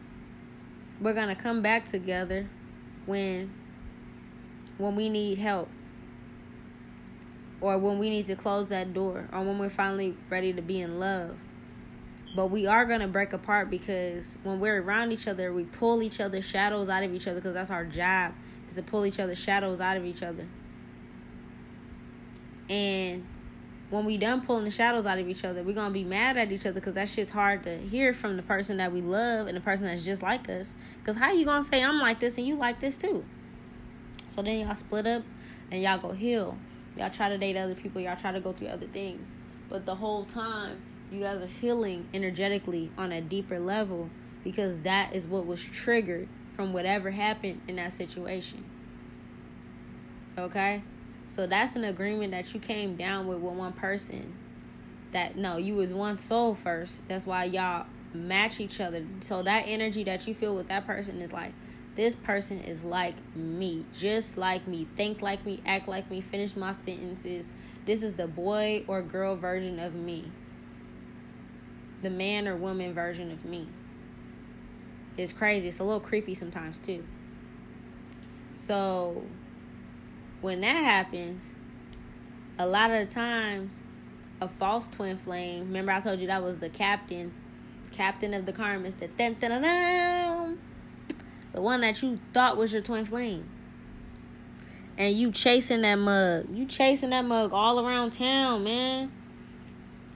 we're 1.00 1.14
gonna 1.14 1.36
come 1.36 1.62
back 1.62 1.88
together 1.88 2.50
when 3.06 3.54
when 4.78 4.96
we 4.96 5.10
need 5.10 5.38
help 5.38 5.70
or 7.62 7.78
when 7.78 8.00
we 8.00 8.10
need 8.10 8.26
to 8.26 8.36
close 8.36 8.70
that 8.70 8.94
door 8.94 9.28
or 9.32 9.42
when 9.42 9.60
we're 9.60 9.70
finally 9.70 10.16
ready 10.30 10.54
to 10.54 10.62
be 10.62 10.80
in 10.80 11.00
love 11.00 11.38
but 12.36 12.48
we 12.48 12.68
are 12.68 12.86
going 12.86 13.00
to 13.00 13.08
break 13.08 13.34
apart 13.34 13.70
because 13.70 14.38
when 14.44 14.60
we're 14.60 14.82
around 14.82 15.12
each 15.12 15.28
other 15.28 15.52
we 15.52 15.64
pull 15.64 16.04
each 16.04 16.20
other's 16.20 16.46
shadows 16.46 16.90
out 16.90 17.04
of 17.04 17.14
each 17.14 17.28
other 17.28 17.40
because 17.40 17.54
that's 17.54 17.72
our 17.72 17.86
job 17.86 18.34
is 18.70 18.76
to 18.76 18.84
pull 18.84 19.06
each 19.06 19.20
other's 19.20 19.40
shadows 19.40 19.80
out 19.80 19.98
of 19.98 20.06
each 20.06 20.22
other. 20.22 20.48
And 22.70 23.26
when 23.90 24.06
we 24.06 24.18
done 24.18 24.42
pulling 24.42 24.66
the 24.66 24.72
shadows 24.72 25.08
out 25.08 25.18
of 25.18 25.28
each 25.28 25.44
other 25.44 25.64
we're 25.64 25.74
going 25.74 25.88
to 25.88 25.94
be 25.94 26.04
mad 26.04 26.38
at 26.38 26.52
each 26.52 26.68
other 26.68 26.76
because 26.76 26.94
that 26.94 27.10
shit's 27.10 27.32
hard 27.32 27.64
to 27.64 27.80
hear 27.80 28.14
from 28.14 28.38
the 28.38 28.44
person 28.44 28.78
that 28.78 28.92
we 28.92 29.02
love 29.02 29.48
and 29.48 29.58
the 29.58 29.62
person 29.62 29.88
that's 29.88 30.06
just 30.06 30.22
like 30.22 30.48
us. 30.50 30.76
Because 31.00 31.20
how 31.20 31.32
you 31.32 31.46
going 31.46 31.64
to 31.64 31.68
say 31.68 31.84
i'm 31.84 32.00
like 32.00 32.20
this 32.20 32.38
and 32.38 32.46
you 32.46 32.56
like 32.56 32.80
this 32.80 32.98
too? 32.98 33.26
So 34.30 34.44
then 34.44 34.60
y'all 34.60 34.76
split 34.76 35.08
up 35.08 35.24
and 35.72 35.82
y'all 35.82 35.98
go 35.98 36.12
heal. 36.12 36.58
Y'all 36.96 37.10
try 37.10 37.30
to 37.30 37.38
date 37.38 37.58
other 37.58 37.76
people. 37.76 38.02
Y'all 38.02 38.16
try 38.16 38.32
to 38.32 38.40
go 38.40 38.52
through 38.52 38.68
other 38.68 38.88
things. 38.88 39.28
But 39.70 39.86
the 39.86 39.96
whole 39.96 40.26
time 40.26 40.82
you 41.12 41.22
guys 41.22 41.42
are 41.42 41.48
healing 41.48 42.08
energetically 42.14 42.92
on 42.98 43.12
a 43.12 43.22
deeper 43.22 43.60
level 43.60 44.10
because 44.44 44.80
that 44.82 45.14
is 45.14 45.28
what 45.28 45.46
was 45.46 45.64
triggered 45.64 46.28
from 46.48 46.74
whatever 46.74 47.10
happened 47.10 47.62
in 47.68 47.78
that 47.78 47.94
situation. 47.94 48.64
Okay? 50.38 50.84
So 51.26 51.48
that's 51.48 51.76
an 51.76 51.84
agreement 51.84 52.32
that 52.32 52.54
you 52.54 52.60
came 52.60 52.96
down 52.96 53.28
with 53.28 53.40
with 53.40 53.54
one 53.54 53.74
person. 53.74 54.36
That 55.12 55.36
no, 55.36 55.58
you 55.58 55.76
was 55.76 55.94
one 55.94 56.18
soul 56.18 56.54
first. 56.54 57.08
That's 57.08 57.26
why 57.26 57.46
y'all 57.46 57.88
match 58.14 58.60
each 58.60 58.80
other. 58.80 59.06
So 59.22 59.44
that 59.44 59.64
energy 59.68 60.04
that 60.04 60.28
you 60.28 60.34
feel 60.34 60.56
with 60.56 60.68
that 60.68 60.86
person 60.86 61.22
is 61.22 61.34
like 61.34 61.54
this 61.96 62.16
person 62.16 62.60
is 62.62 62.84
like 62.84 63.16
me, 63.36 63.86
just 63.98 64.38
like 64.38 64.68
me, 64.68 64.88
think 64.96 65.22
like 65.22 65.46
me, 65.46 65.62
act 65.66 65.88
like 65.88 66.10
me, 66.10 66.22
finish 66.22 66.56
my 66.56 66.72
sentences. 66.72 67.50
This 67.86 68.04
is 68.04 68.16
the 68.16 68.28
boy 68.28 68.86
or 68.88 69.02
girl 69.02 69.36
version 69.36 69.80
of 69.80 69.96
me 69.96 70.32
the 72.02 72.10
man 72.10 72.48
or 72.48 72.56
woman 72.56 72.94
version 72.94 73.32
of 73.32 73.46
me. 73.46 73.68
It's 75.18 75.34
crazy. 75.34 75.68
It's 75.68 75.80
a 75.80 75.84
little 75.84 76.00
creepy 76.00 76.34
sometimes 76.34 76.80
too. 76.80 77.04
So 78.52 79.24
when 80.42 80.62
that 80.62 80.78
happens, 80.78 81.54
a 82.58 82.66
lot 82.66 82.92
of 82.92 83.08
the 83.08 83.14
times 83.14 83.84
a 84.42 84.48
false 84.48 84.88
twin 84.88 85.18
flame, 85.18 85.66
remember 85.68 85.92
I 85.92 86.00
told 86.00 86.22
you 86.22 86.28
that 86.28 86.42
was 86.42 86.58
the 86.58 86.70
captain, 86.70 87.34
captain 87.92 88.34
of 88.34 88.46
the 88.46 88.54
karmas, 88.54 88.98
the 88.98 89.08
dun, 89.08 90.58
the 91.52 91.62
one 91.62 91.82
that 91.82 92.02
you 92.02 92.20
thought 92.34 92.56
was 92.56 92.72
your 92.72 92.82
twin 92.82 93.06
flame. 93.06 93.50
And 94.98 95.16
you 95.16 95.32
chasing 95.32 95.82
that 95.82 95.96
mug. 95.96 96.48
You 96.54 96.66
chasing 96.66 97.10
that 97.12 97.26
mug 97.26 97.54
all 97.54 97.80
around 97.80 98.12
town, 98.12 98.64
man 98.64 99.12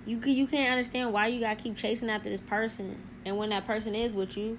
you 0.05 0.19
you 0.19 0.47
can't 0.47 0.71
understand 0.71 1.13
why 1.13 1.27
you 1.27 1.39
gotta 1.39 1.55
keep 1.55 1.75
chasing 1.75 2.09
after 2.09 2.29
this 2.29 2.41
person, 2.41 3.01
and 3.25 3.37
when 3.37 3.49
that 3.49 3.65
person 3.65 3.95
is 3.95 4.13
with 4.13 4.37
you, 4.37 4.57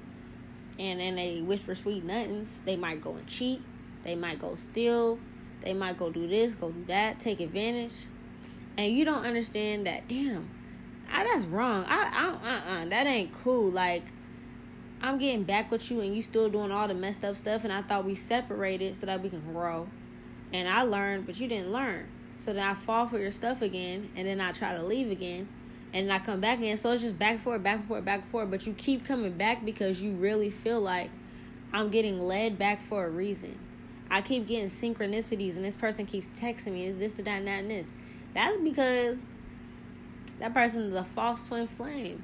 and 0.78 1.00
then 1.00 1.16
they 1.16 1.40
whisper 1.40 1.74
sweet 1.74 2.04
nothings, 2.04 2.58
they 2.64 2.76
might 2.76 3.00
go 3.00 3.14
and 3.14 3.26
cheat, 3.26 3.60
they 4.02 4.14
might 4.14 4.38
go 4.38 4.54
steal, 4.54 5.18
they 5.62 5.74
might 5.74 5.98
go 5.98 6.10
do 6.10 6.26
this, 6.26 6.54
go 6.54 6.70
do 6.70 6.84
that, 6.86 7.20
take 7.20 7.40
advantage, 7.40 7.94
and 8.76 8.96
you 8.96 9.04
don't 9.04 9.24
understand 9.24 9.86
that. 9.86 10.08
Damn, 10.08 10.48
I, 11.10 11.24
that's 11.24 11.44
wrong. 11.46 11.84
I, 11.88 12.38
I 12.44 12.48
uh 12.48 12.82
uh 12.82 12.84
that 12.86 13.06
ain't 13.06 13.32
cool. 13.32 13.70
Like 13.70 14.04
I'm 15.00 15.18
getting 15.18 15.42
back 15.44 15.70
with 15.70 15.90
you 15.90 16.00
and 16.00 16.16
you 16.16 16.22
still 16.22 16.48
doing 16.48 16.72
all 16.72 16.88
the 16.88 16.94
messed 16.94 17.24
up 17.24 17.36
stuff 17.36 17.64
and 17.64 17.72
I 17.72 17.82
thought 17.82 18.04
we 18.04 18.14
separated 18.14 18.96
so 18.96 19.06
that 19.06 19.22
we 19.22 19.28
can 19.28 19.42
grow. 19.52 19.88
And 20.52 20.68
I 20.68 20.82
learned, 20.82 21.26
but 21.26 21.38
you 21.38 21.48
didn't 21.48 21.72
learn. 21.72 22.06
So 22.36 22.52
then 22.52 22.64
I 22.64 22.74
fall 22.74 23.06
for 23.06 23.18
your 23.18 23.30
stuff 23.30 23.62
again 23.62 24.10
and 24.16 24.26
then 24.26 24.40
I 24.40 24.52
try 24.52 24.74
to 24.74 24.82
leave 24.82 25.10
again 25.10 25.48
and 25.92 26.12
I 26.12 26.18
come 26.18 26.40
back 26.40 26.58
again. 26.58 26.76
So 26.76 26.92
it's 26.92 27.02
just 27.02 27.18
back 27.18 27.32
and 27.32 27.40
forth, 27.40 27.62
back 27.62 27.78
and 27.78 27.88
forth, 27.88 28.04
back 28.04 28.20
and 28.22 28.28
forth. 28.28 28.50
But 28.50 28.66
you 28.66 28.72
keep 28.74 29.04
coming 29.04 29.32
back 29.32 29.64
because 29.64 30.02
you 30.02 30.12
really 30.12 30.50
feel 30.50 30.80
like 30.80 31.10
I'm 31.72 31.90
getting 31.90 32.20
led 32.20 32.58
back 32.58 32.82
for 32.82 33.04
a 33.06 33.10
reason. 33.10 33.58
I 34.10 34.20
keep 34.20 34.46
getting 34.46 34.68
synchronicities 34.68 35.56
and 35.56 35.64
this 35.64 35.76
person 35.76 36.06
keeps 36.06 36.28
texting 36.30 36.72
me, 36.72 36.86
is 36.86 36.98
this, 36.98 37.16
that, 37.16 37.28
and 37.28 37.46
that, 37.46 37.60
and 37.62 37.70
this. 37.70 37.92
That's 38.34 38.58
because 38.58 39.16
that 40.40 40.52
person 40.52 40.82
is 40.82 40.94
a 40.94 41.04
false 41.04 41.44
twin 41.44 41.66
flame. 41.66 42.22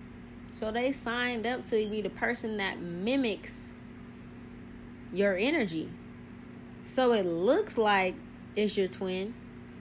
So 0.52 0.72
they 0.72 0.92
signed 0.92 1.46
up 1.46 1.64
to 1.66 1.88
be 1.88 2.02
the 2.02 2.10
person 2.10 2.56
that 2.56 2.80
mimics 2.80 3.70
your 5.12 5.36
energy. 5.36 5.88
So 6.84 7.12
it 7.12 7.24
looks 7.24 7.78
like 7.78 8.16
it's 8.56 8.76
your 8.76 8.88
twin. 8.88 9.34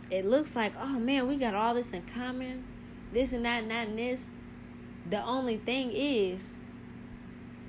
It 0.10 0.26
looks 0.26 0.56
like, 0.56 0.74
oh 0.80 1.00
man, 1.00 1.28
we 1.28 1.36
got 1.36 1.54
all 1.54 1.74
this 1.74 1.92
in 1.92 2.02
common. 2.04 2.64
This 3.14 3.34
and 3.34 3.46
that 3.46 3.64
and 3.64 3.72
that 3.72 3.88
and 3.88 3.98
this. 3.98 4.26
The 5.10 5.24
only 5.24 5.58
thing 5.58 5.92
is, 5.92 6.50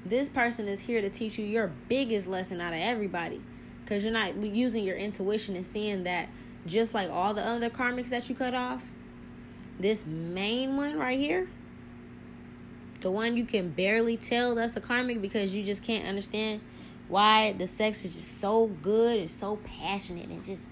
this 0.05 0.29
person 0.29 0.69
is 0.69 0.81
here 0.81 1.01
to 1.01 1.11
teach 1.11 1.39
you 1.39 1.45
your 1.45 1.71
biggest 1.89 2.27
lesson 2.27 2.61
out 2.61 2.73
of 2.73 2.81
everybody. 2.81 3.41
Because 3.83 4.05
you're 4.05 4.13
not 4.13 4.37
using 4.37 4.85
your 4.85 4.97
intuition 4.97 5.57
and 5.57 5.67
seeing 5.67 6.05
that 6.05 6.29
just 6.67 6.95
like 6.95 7.11
all 7.11 7.35
the 7.35 7.43
other 7.43 7.71
karmics 7.71 8.11
that 8.11 8.29
you 8.29 8.35
cut 8.35 8.55
off, 8.55 8.83
this 9.79 10.07
main 10.07 10.77
one 10.77 10.99
right 10.99 11.19
here, 11.19 11.49
the 13.01 13.11
one 13.11 13.37
you 13.37 13.45
can 13.45 13.71
barely 13.71 14.17
tell 14.17 14.55
that's 14.55 14.77
a 14.77 14.81
karmic 14.81 15.21
because 15.23 15.55
you 15.55 15.65
just 15.65 15.83
can't 15.83 16.07
understand 16.07 16.61
why 17.09 17.53
the 17.55 17.67
sex 17.67 18.05
is 18.05 18.15
just 18.15 18.41
so 18.41 18.67
good 18.67 19.19
and 19.19 19.31
so 19.31 19.57
passionate 19.65 20.29
and 20.29 20.45
just 20.45 20.63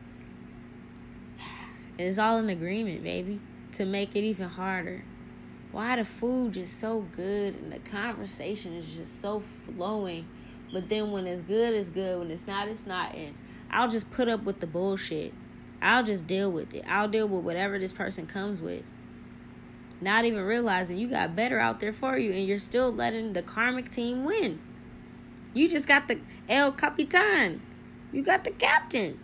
it's 1.99 2.19
all 2.19 2.39
in 2.39 2.49
agreement, 2.49 3.03
baby, 3.03 3.41
to 3.73 3.85
make 3.85 4.15
it 4.15 4.23
even 4.23 4.49
harder. 4.49 5.05
Why 5.73 5.97
the 5.97 6.05
food 6.05 6.55
just 6.55 6.79
so 6.79 7.01
good 7.15 7.55
and 7.57 7.73
the 7.73 7.81
conversation 7.81 8.75
is 8.75 8.87
just 8.95 9.21
so 9.21 9.41
flowing. 9.41 10.27
But 10.73 10.89
then 10.89 11.11
when 11.11 11.27
it's 11.27 11.43
good, 11.43 11.75
it's 11.75 11.91
good. 11.91 12.19
When 12.19 12.31
it's 12.31 12.47
not, 12.47 12.69
it's 12.69 12.87
not. 12.87 13.15
And 13.15 13.35
I'll 13.71 13.89
just 13.89 14.11
put 14.11 14.29
up 14.29 14.45
with 14.45 14.61
the 14.61 14.67
bullshit. 14.67 15.35
I'll 15.83 16.05
just 16.05 16.27
deal 16.27 16.51
with 16.51 16.73
it. 16.73 16.85
I'll 16.89 17.09
deal 17.09 17.27
with 17.27 17.45
whatever 17.45 17.79
this 17.79 17.93
person 17.93 18.27
comes 18.27 18.61
with. 18.61 18.85
Not 20.01 20.25
even 20.25 20.43
realizing 20.43 20.99
you 20.99 21.09
got 21.09 21.35
better 21.35 21.59
out 21.59 21.81
there 21.81 21.93
for 21.93 22.17
you 22.17 22.33
and 22.33 22.47
you're 22.47 22.59
still 22.59 22.93
letting 22.93 23.33
the 23.33 23.43
karmic 23.43 23.91
team 23.91 24.25
win. 24.25 24.61
You 25.53 25.69
just 25.69 25.89
got 25.89 26.07
the 26.07 26.21
El 26.49 26.73
Capitan. 26.73 27.61
You 28.13 28.23
got 28.23 28.45
the 28.45 28.53
captain. 28.53 29.19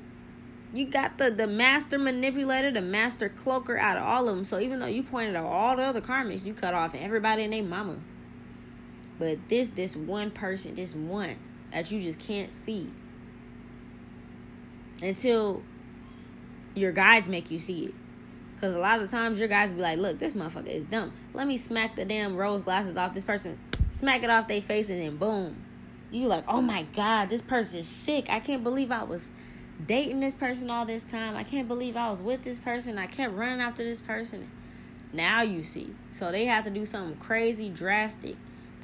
You 0.75 0.87
got 0.87 1.19
the, 1.19 1.31
the 1.31 1.47
master 1.47 1.99
manipulator, 2.01 2.73
the 2.73 2.83
master 2.83 3.29
cloaker 3.29 3.79
out 3.79 3.97
of 3.97 4.03
all 4.03 4.29
of 4.29 4.35
them. 4.35 4.45
So 4.45 4.59
even 4.59 4.81
though 4.81 4.87
you 4.87 5.05
pointed 5.05 5.37
out 5.37 5.47
all 5.47 5.77
the 5.77 5.85
other 5.85 6.01
karmics, 6.01 6.45
you 6.45 6.53
cut 6.53 6.75
off 6.75 6.97
everybody 6.97 7.45
and 7.45 7.53
their 7.53 7.63
mama. 7.63 8.01
But 9.17 9.49
this 9.49 9.71
this 9.71 9.95
one 9.95 10.33
person, 10.33 10.75
this 10.75 10.97
one 10.97 11.37
that 11.73 11.93
you 11.93 12.03
just 12.03 12.19
can't 12.19 12.53
see 12.53 12.91
until 15.01 15.63
your 16.75 16.91
guides 16.91 17.29
make 17.29 17.53
you 17.53 17.61
see 17.61 17.87
it. 17.87 17.95
Because 18.57 18.75
a 18.75 18.79
lot 18.81 19.01
of 19.01 19.09
times 19.09 19.39
your 19.39 19.47
guys 19.47 19.73
be 19.73 19.81
like, 19.81 19.99
look, 19.99 20.19
this 20.19 20.33
motherfucker 20.33 20.67
is 20.67 20.85
dumb. 20.85 21.13
Let 21.35 21.47
me 21.47 21.57
smack 21.57 21.95
the 21.95 22.05
damn 22.05 22.35
rose 22.37 22.63
glasses 22.63 22.97
off 22.97 23.15
this 23.15 23.23
person. 23.23 23.59
Smack 23.91 24.25
it 24.25 24.31
off 24.31 24.49
their 24.49 24.63
face 24.63 24.91
and 24.91 25.01
then 25.01 25.19
boom. 25.19 25.57
You 26.11 26.27
like, 26.27 26.45
oh 26.49 26.63
my 26.63 26.85
God, 26.97 27.29
this 27.29 27.43
person 27.43 27.81
is 27.81 27.89
sick. 27.89 28.27
I 28.29 28.41
can't 28.41 28.65
believe 28.65 28.91
I 28.91 29.05
was 29.05 29.31
dating 29.87 30.21
this 30.21 30.35
person 30.35 30.71
all 30.71 30.85
this 30.85 31.03
time. 31.03 31.37
I 31.37 31.43
can't 31.43 31.69
believe 31.69 31.97
I 31.97 32.11
was 32.11 32.21
with 32.21 32.45
this 32.45 32.59
person. 32.59 32.99
I 32.99 33.07
kept 33.07 33.35
running 33.35 33.61
after 33.61 33.85
this 33.85 34.01
person. 34.01 34.51
Now 35.13 35.43
you 35.43 35.63
see. 35.63 35.95
So 36.11 36.33
they 36.33 36.47
have 36.47 36.65
to 36.65 36.71
do 36.71 36.87
something 36.87 37.17
crazy, 37.19 37.69
drastic 37.69 38.37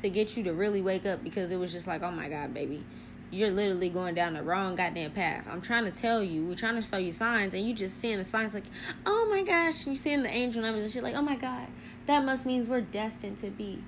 to 0.02 0.08
get 0.08 0.36
you 0.36 0.44
to 0.44 0.52
really 0.52 0.80
wake 0.80 1.04
up 1.04 1.22
because 1.22 1.50
it 1.50 1.58
was 1.58 1.72
just 1.72 1.86
like, 1.86 2.02
oh 2.02 2.10
my 2.10 2.28
God, 2.28 2.54
baby 2.54 2.84
you're 3.30 3.50
literally 3.50 3.88
going 3.88 4.14
down 4.14 4.34
the 4.34 4.42
wrong 4.42 4.74
goddamn 4.74 5.12
path. 5.12 5.46
I'm 5.48 5.60
trying 5.60 5.84
to 5.84 5.90
tell 5.90 6.22
you, 6.22 6.44
we're 6.44 6.56
trying 6.56 6.74
to 6.74 6.82
show 6.82 6.96
you 6.96 7.12
signs, 7.12 7.54
and 7.54 7.66
you 7.66 7.74
just 7.74 8.00
seeing 8.00 8.18
the 8.18 8.24
signs 8.24 8.54
like, 8.54 8.64
oh 9.06 9.28
my 9.30 9.42
gosh, 9.42 9.86
you're 9.86 9.96
seeing 9.96 10.22
the 10.22 10.28
angel 10.28 10.62
numbers 10.62 10.82
and 10.82 10.92
shit 10.92 11.02
like, 11.02 11.14
oh 11.14 11.22
my 11.22 11.36
god, 11.36 11.68
that 12.06 12.24
must 12.24 12.44
means 12.44 12.68
we're 12.68 12.80
destined 12.80 13.38
to 13.38 13.50
be. 13.50 13.82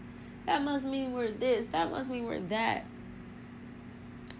That 0.47 0.63
must 0.63 0.85
mean 0.85 1.13
we're 1.13 1.31
this. 1.31 1.67
That 1.69 1.91
must 1.91 2.11
mean 2.11 2.25
we're 2.25 2.41
that. 2.41 2.85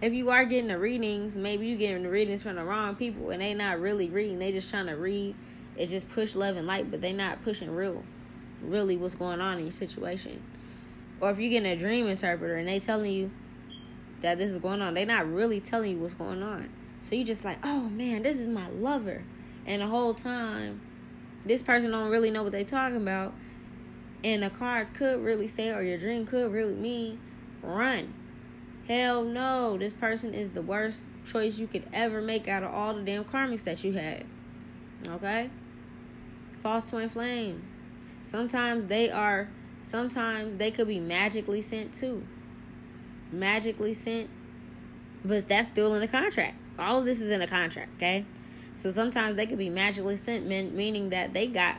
If 0.03 0.11
you 0.11 0.31
are 0.31 0.43
getting 0.43 0.67
the 0.67 0.77
readings, 0.77 1.37
maybe 1.37 1.65
you're 1.65 1.77
getting 1.77 2.03
the 2.03 2.09
readings 2.09 2.43
from 2.43 2.57
the 2.57 2.65
wrong 2.65 2.93
people, 2.97 3.29
and 3.29 3.41
they 3.41 3.53
not 3.53 3.79
really 3.79 4.09
reading. 4.09 4.37
They 4.37 4.51
just 4.51 4.69
trying 4.69 4.87
to 4.87 4.97
read. 4.97 5.33
It 5.77 5.87
just 5.87 6.09
push 6.09 6.35
love 6.35 6.57
and 6.57 6.67
light, 6.67 6.91
but 6.91 6.99
they 6.99 7.13
not 7.13 7.41
pushing 7.41 7.71
real, 7.71 8.03
really 8.61 8.97
what's 8.97 9.15
going 9.15 9.39
on 9.39 9.59
in 9.59 9.63
your 9.63 9.71
situation. 9.71 10.43
Or 11.21 11.29
if 11.29 11.39
you're 11.39 11.49
getting 11.49 11.71
a 11.71 11.77
dream 11.77 12.07
interpreter 12.07 12.57
and 12.57 12.67
they 12.67 12.81
telling 12.81 13.13
you 13.13 13.31
that 14.19 14.37
this 14.37 14.49
is 14.49 14.57
going 14.57 14.81
on. 14.81 14.93
They're 14.93 15.05
not 15.05 15.25
really 15.31 15.61
telling 15.61 15.91
you 15.91 15.99
what's 15.99 16.15
going 16.15 16.43
on. 16.43 16.69
So 17.01 17.15
you 17.15 17.23
just 17.23 17.45
like, 17.45 17.59
oh 17.63 17.83
man, 17.87 18.23
this 18.23 18.37
is 18.37 18.49
my 18.49 18.67
lover. 18.71 19.23
And 19.65 19.81
the 19.81 19.87
whole 19.87 20.13
time, 20.13 20.81
this 21.45 21.61
person 21.61 21.91
don't 21.91 22.09
really 22.09 22.29
know 22.29 22.43
what 22.43 22.51
they 22.51 22.65
talking 22.65 22.97
about. 22.97 23.33
And 24.21 24.43
the 24.43 24.49
cards 24.49 24.89
could 24.89 25.23
really 25.23 25.47
say, 25.47 25.71
or 25.71 25.81
your 25.81 25.97
dream 25.97 26.25
could 26.25 26.51
really 26.51 26.73
mean, 26.73 27.21
run. 27.61 28.13
Hell 28.87 29.23
no, 29.23 29.77
this 29.77 29.93
person 29.93 30.33
is 30.33 30.51
the 30.51 30.61
worst 30.61 31.05
choice 31.25 31.57
you 31.57 31.67
could 31.67 31.87
ever 31.93 32.21
make 32.21 32.47
out 32.47 32.63
of 32.63 32.73
all 32.73 32.93
the 32.93 33.01
damn 33.01 33.23
karmics 33.23 33.63
that 33.63 33.83
you 33.83 33.93
had. 33.93 34.25
Okay? 35.07 35.49
False 36.61 36.85
twin 36.85 37.09
flames. 37.09 37.79
Sometimes 38.23 38.87
they 38.87 39.09
are, 39.09 39.49
sometimes 39.83 40.57
they 40.57 40.71
could 40.71 40.87
be 40.87 40.99
magically 40.99 41.61
sent 41.61 41.93
too 41.95 42.23
magically 43.33 43.93
sent, 43.93 44.29
but 45.25 45.47
that's 45.47 45.67
still 45.67 45.93
in 45.95 46.01
the 46.01 46.07
contract. 46.07 46.55
All 46.79 46.99
of 46.99 47.05
this 47.05 47.19
is 47.19 47.29
in 47.29 47.39
the 47.39 47.47
contract, 47.47 47.89
okay? 47.97 48.25
So 48.75 48.91
sometimes 48.91 49.35
they 49.35 49.45
could 49.45 49.57
be 49.57 49.69
magically 49.69 50.15
sent, 50.15 50.45
meaning 50.45 51.09
that 51.09 51.33
they 51.33 51.47
got 51.47 51.77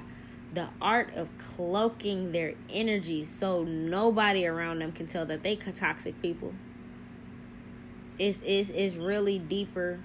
the 0.52 0.68
art 0.80 1.14
of 1.14 1.28
cloaking 1.38 2.32
their 2.32 2.54
energy 2.70 3.24
so 3.24 3.64
nobody 3.64 4.46
around 4.46 4.80
them 4.80 4.92
can 4.92 5.06
tell 5.06 5.26
that 5.26 5.42
they 5.42 5.56
toxic 5.56 6.20
people. 6.20 6.52
It's, 8.18 8.42
it's, 8.42 8.70
it's 8.70 8.96
really 8.96 9.38
deeper 9.38 10.00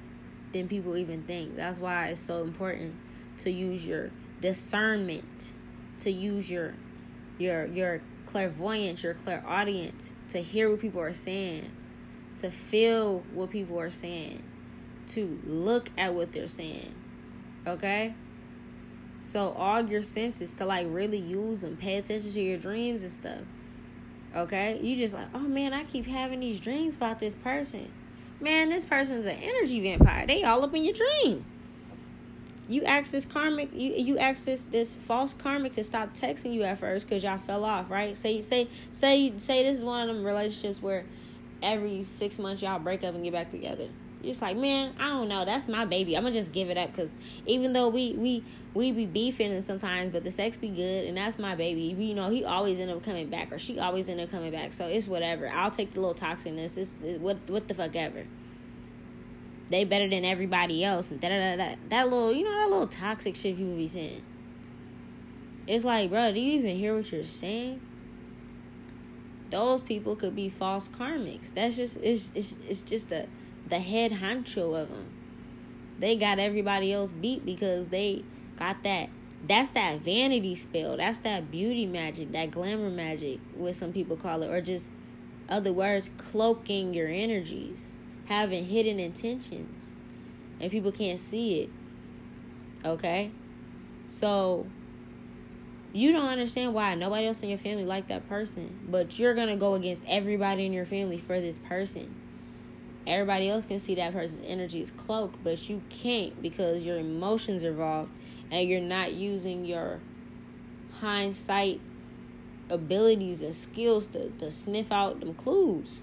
than 0.53 0.67
people 0.67 0.97
even 0.97 1.23
think. 1.23 1.55
That's 1.55 1.79
why 1.79 2.07
it's 2.07 2.19
so 2.19 2.41
important 2.41 2.95
to 3.39 3.51
use 3.51 3.85
your 3.85 4.11
discernment, 4.41 5.53
to 5.99 6.11
use 6.11 6.49
your 6.49 6.73
your 7.37 7.65
your 7.67 8.01
clairvoyance, 8.25 9.03
your 9.03 9.13
clairaudience, 9.13 10.13
to 10.29 10.41
hear 10.41 10.69
what 10.69 10.79
people 10.79 11.01
are 11.01 11.13
saying, 11.13 11.69
to 12.39 12.51
feel 12.51 13.23
what 13.33 13.49
people 13.49 13.79
are 13.79 13.89
saying, 13.89 14.43
to 15.07 15.39
look 15.45 15.89
at 15.97 16.13
what 16.13 16.31
they're 16.31 16.47
saying. 16.47 16.93
Okay? 17.65 18.13
So 19.19 19.51
all 19.51 19.81
your 19.81 20.03
senses 20.03 20.53
to 20.53 20.65
like 20.65 20.87
really 20.89 21.17
use 21.17 21.61
them, 21.61 21.77
pay 21.77 21.97
attention 21.97 22.31
to 22.31 22.41
your 22.41 22.57
dreams 22.57 23.03
and 23.03 23.11
stuff. 23.11 23.41
Okay? 24.35 24.79
You 24.81 24.95
just 24.95 25.13
like, 25.13 25.27
oh 25.33 25.39
man, 25.39 25.73
I 25.73 25.83
keep 25.83 26.05
having 26.05 26.39
these 26.39 26.59
dreams 26.59 26.95
about 26.95 27.19
this 27.19 27.35
person. 27.35 27.91
Man, 28.41 28.69
this 28.69 28.85
person's 28.85 29.25
an 29.25 29.37
energy 29.41 29.81
vampire. 29.81 30.25
They 30.25 30.43
all 30.43 30.63
up 30.63 30.73
in 30.73 30.83
your 30.83 30.93
dream. 30.93 31.45
You 32.67 32.83
ask 32.83 33.09
this 33.09 33.25
karmic 33.25 33.73
you 33.73 33.93
you 33.93 34.17
ask 34.19 34.45
this 34.45 34.63
this 34.63 34.95
false 34.95 35.33
karmic 35.33 35.73
to 35.73 35.83
stop 35.83 36.13
texting 36.13 36.53
you 36.53 36.63
at 36.63 36.79
first 36.79 37.07
because 37.07 37.23
y'all 37.23 37.39
fell 37.39 37.65
off 37.65 37.89
right? 37.89 38.15
Say 38.15 38.41
say 38.41 38.67
say 38.91 39.33
say 39.37 39.63
this 39.63 39.79
is 39.79 39.83
one 39.83 40.07
of 40.07 40.15
them 40.15 40.23
relationships 40.23 40.79
where 40.81 41.05
every 41.63 42.03
six 42.03 42.37
months 42.37 42.61
y'all 42.61 42.79
break 42.79 43.03
up 43.03 43.15
and 43.15 43.23
get 43.23 43.33
back 43.33 43.49
together 43.49 43.89
you're 44.21 44.31
just 44.31 44.41
like 44.41 44.57
man 44.57 44.93
i 44.99 45.07
don't 45.09 45.27
know. 45.27 45.45
That's 45.45 45.67
my 45.67 45.85
baby. 45.85 46.15
I'm 46.15 46.23
gonna 46.23 46.33
just 46.33 46.51
give 46.51 46.69
it 46.69 46.77
up 46.77 46.91
because 46.91 47.11
even 47.45 47.73
though 47.73 47.87
we 47.87 48.13
we 48.13 48.43
we 48.73 48.91
be 48.91 49.05
beefing 49.05 49.61
sometimes 49.61 50.11
but 50.11 50.23
the 50.23 50.31
sex 50.31 50.57
be 50.57 50.69
good 50.69 51.05
and 51.05 51.17
that's 51.17 51.39
my 51.39 51.55
baby. 51.55 51.95
We, 51.97 52.05
you 52.05 52.13
know 52.13 52.29
he 52.29 52.43
always 52.43 52.79
end 52.79 52.91
up 52.91 53.03
coming 53.03 53.29
back 53.29 53.51
or 53.51 53.59
she 53.59 53.79
always 53.79 54.09
end 54.09 54.19
up 54.19 54.31
coming 54.31 54.51
back 54.51 54.73
so 54.73 54.87
it's 54.87 55.07
whatever. 55.07 55.49
I'll 55.49 55.71
take 55.71 55.93
the 55.93 56.01
little 56.01 56.15
toxicness 56.15 56.77
it's, 56.77 56.93
it's 57.03 57.19
what 57.19 57.37
what 57.47 57.67
the 57.67 57.73
fuck 57.73 57.95
ever. 57.95 58.25
They 59.69 59.83
better 59.85 60.09
than 60.09 60.25
everybody 60.25 60.83
else. 60.83 61.11
And 61.11 61.21
that 61.21 62.09
little 62.09 62.33
you 62.33 62.43
know 62.43 62.51
that 62.51 62.69
little 62.69 62.87
toxic 62.87 63.35
shit 63.35 63.57
people 63.57 63.75
be 63.75 63.87
saying. 63.87 64.23
It's 65.67 65.85
like, 65.85 66.09
bro, 66.09 66.31
do 66.33 66.39
you 66.39 66.53
even 66.53 66.75
hear 66.75 66.95
what 66.95 67.11
you're 67.11 67.23
saying? 67.23 67.79
Those 69.51 69.81
people 69.81 70.15
could 70.15 70.35
be 70.35 70.49
false 70.49 70.87
karmics. 70.87 71.53
That's 71.53 71.75
just 71.75 71.97
it's 71.97 72.31
it's 72.33 72.55
it's 72.67 72.81
just 72.81 73.09
the 73.09 73.27
the 73.69 73.79
head 73.79 74.13
honcho 74.13 74.79
of 74.79 74.89
them. 74.89 75.05
They 75.99 76.15
got 76.15 76.39
everybody 76.39 76.93
else 76.93 77.11
beat 77.11 77.45
because 77.45 77.87
they 77.87 78.23
got 78.57 78.83
that 78.83 79.09
That's 79.47 79.69
that 79.71 79.99
vanity 79.99 80.55
spell. 80.55 80.97
That's 80.97 81.19
that 81.19 81.49
beauty 81.49 81.85
magic, 81.85 82.31
that 82.33 82.51
glamour 82.51 82.89
magic, 82.89 83.39
what 83.55 83.75
some 83.75 83.93
people 83.93 84.17
call 84.17 84.43
it, 84.43 84.49
or 84.49 84.61
just 84.61 84.91
other 85.47 85.73
words, 85.73 86.11
cloaking 86.17 86.93
your 86.93 87.07
energies, 87.07 87.95
having 88.25 88.65
hidden 88.65 88.99
intentions, 88.99 89.93
and 90.59 90.71
people 90.71 90.91
can't 90.91 91.19
see 91.19 91.61
it. 91.61 91.69
Okay? 92.85 93.31
So, 94.07 94.67
you 95.91 96.11
don't 96.11 96.29
understand 96.29 96.73
why 96.73 96.93
nobody 96.95 97.25
else 97.27 97.41
in 97.41 97.49
your 97.49 97.57
family 97.57 97.85
like 97.85 98.07
that 98.09 98.27
person, 98.29 98.79
but 98.87 99.17
you're 99.17 99.33
going 99.33 99.47
to 99.47 99.55
go 99.55 99.73
against 99.73 100.03
everybody 100.07 100.65
in 100.65 100.73
your 100.73 100.85
family 100.85 101.17
for 101.17 101.39
this 101.39 101.57
person. 101.57 102.15
Everybody 103.07 103.49
else 103.49 103.65
can 103.65 103.79
see 103.79 103.95
that 103.95 104.13
person's 104.13 104.41
energy 104.45 104.81
is 104.81 104.91
cloaked, 104.91 105.43
but 105.43 105.69
you 105.69 105.81
can't 105.89 106.41
because 106.41 106.83
your 106.83 106.99
emotions 106.99 107.63
are 107.63 107.69
involved 107.69 108.11
and 108.51 108.67
you're 108.67 108.81
not 108.81 109.13
using 109.13 109.65
your 109.65 109.99
hindsight 110.99 111.79
abilities 112.69 113.41
and 113.41 113.55
skills 113.55 114.07
to, 114.07 114.29
to 114.31 114.51
sniff 114.51 114.91
out 114.91 115.19
them 115.19 115.33
clues. 115.33 116.01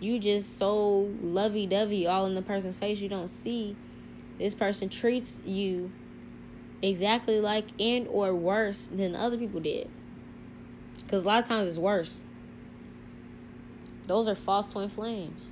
You 0.00 0.18
just 0.18 0.58
so 0.58 1.10
lovey 1.22 1.66
dovey 1.66 2.06
all 2.06 2.26
in 2.26 2.34
the 2.34 2.42
person's 2.42 2.76
face 2.76 3.00
you 3.00 3.08
don't 3.08 3.28
see 3.28 3.76
this 4.38 4.54
person 4.54 4.88
treats 4.88 5.40
you 5.44 5.90
exactly 6.82 7.40
like 7.40 7.66
and 7.80 8.06
or 8.08 8.34
worse 8.34 8.88
than 8.92 9.16
other 9.16 9.36
people 9.36 9.60
did. 9.60 9.90
Because 11.02 11.24
a 11.24 11.26
lot 11.26 11.42
of 11.42 11.48
times 11.48 11.68
it's 11.68 11.78
worse. 11.78 12.20
Those 14.06 14.28
are 14.28 14.34
false 14.34 14.68
twin 14.68 14.88
flames. 14.88 15.50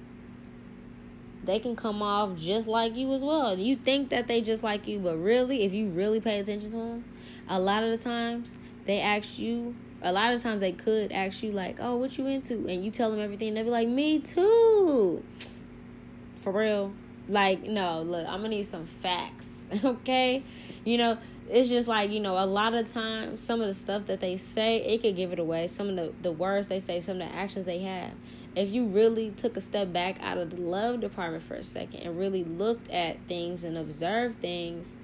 They 1.46 1.60
can 1.60 1.76
come 1.76 2.02
off 2.02 2.36
just 2.36 2.66
like 2.66 2.96
you 2.96 3.12
as 3.14 3.22
well. 3.22 3.56
You 3.56 3.76
think 3.76 4.10
that 4.10 4.26
they 4.26 4.40
just 4.40 4.62
like 4.62 4.86
you, 4.88 4.98
but 4.98 5.16
really, 5.16 5.62
if 5.62 5.72
you 5.72 5.88
really 5.88 6.20
pay 6.20 6.40
attention 6.40 6.70
to 6.72 6.76
them, 6.76 7.04
a 7.48 7.60
lot 7.60 7.84
of 7.84 7.90
the 7.90 7.98
times 7.98 8.56
they 8.84 9.00
ask 9.00 9.38
you. 9.38 9.74
A 10.02 10.12
lot 10.12 10.34
of 10.34 10.42
times 10.42 10.60
they 10.60 10.72
could 10.72 11.10
ask 11.12 11.42
you 11.42 11.52
like, 11.52 11.76
"Oh, 11.80 11.96
what 11.96 12.18
you 12.18 12.26
into?" 12.26 12.66
And 12.68 12.84
you 12.84 12.90
tell 12.90 13.10
them 13.10 13.20
everything. 13.20 13.54
They'll 13.54 13.64
be 13.64 13.70
like, 13.70 13.88
"Me 13.88 14.18
too." 14.18 15.22
For 16.36 16.52
real. 16.52 16.92
Like, 17.28 17.62
no, 17.62 18.02
look, 18.02 18.26
I'm 18.26 18.42
gonna 18.42 18.50
need 18.50 18.66
some 18.66 18.86
facts, 18.86 19.48
okay? 19.84 20.42
You 20.84 20.98
know, 20.98 21.18
it's 21.48 21.68
just 21.68 21.88
like, 21.88 22.10
you 22.10 22.20
know, 22.20 22.34
a 22.36 22.46
lot 22.46 22.74
of 22.74 22.92
times 22.92 23.40
some 23.40 23.60
of 23.60 23.66
the 23.66 23.74
stuff 23.74 24.06
that 24.06 24.20
they 24.20 24.36
say, 24.36 24.76
it 24.78 25.02
could 25.02 25.16
give 25.16 25.32
it 25.32 25.38
away. 25.38 25.66
Some 25.66 25.88
of 25.88 25.96
the, 25.96 26.12
the 26.22 26.32
words 26.32 26.68
they 26.68 26.80
say, 26.80 27.00
some 27.00 27.20
of 27.20 27.28
the 27.28 27.34
actions 27.34 27.66
they 27.66 27.80
have. 27.80 28.12
If 28.56 28.72
you 28.72 28.86
really 28.86 29.32
took 29.32 29.58
a 29.58 29.60
step 29.60 29.92
back 29.92 30.16
out 30.22 30.38
of 30.38 30.48
the 30.48 30.56
love 30.56 31.00
department 31.00 31.44
for 31.44 31.56
a 31.56 31.62
second 31.62 32.00
and 32.00 32.18
really 32.18 32.42
looked 32.42 32.90
at 32.90 33.18
things 33.28 33.62
and 33.62 33.76
observed 33.76 34.40
things, 34.40 34.96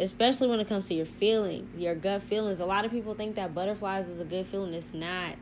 especially 0.00 0.48
when 0.48 0.58
it 0.58 0.68
comes 0.68 0.88
to 0.88 0.94
your 0.94 1.06
feeling, 1.06 1.68
your 1.76 1.94
gut 1.94 2.22
feelings. 2.22 2.58
A 2.58 2.66
lot 2.66 2.84
of 2.84 2.90
people 2.90 3.14
think 3.14 3.36
that 3.36 3.54
butterflies 3.54 4.08
is 4.08 4.20
a 4.20 4.24
good 4.24 4.44
feeling. 4.44 4.74
It's 4.74 4.92
not. 4.92 5.36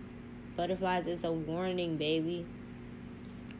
Butterflies 0.57 1.07
is 1.07 1.25
a 1.25 1.33
warning, 1.33 1.97
baby. 1.97 2.45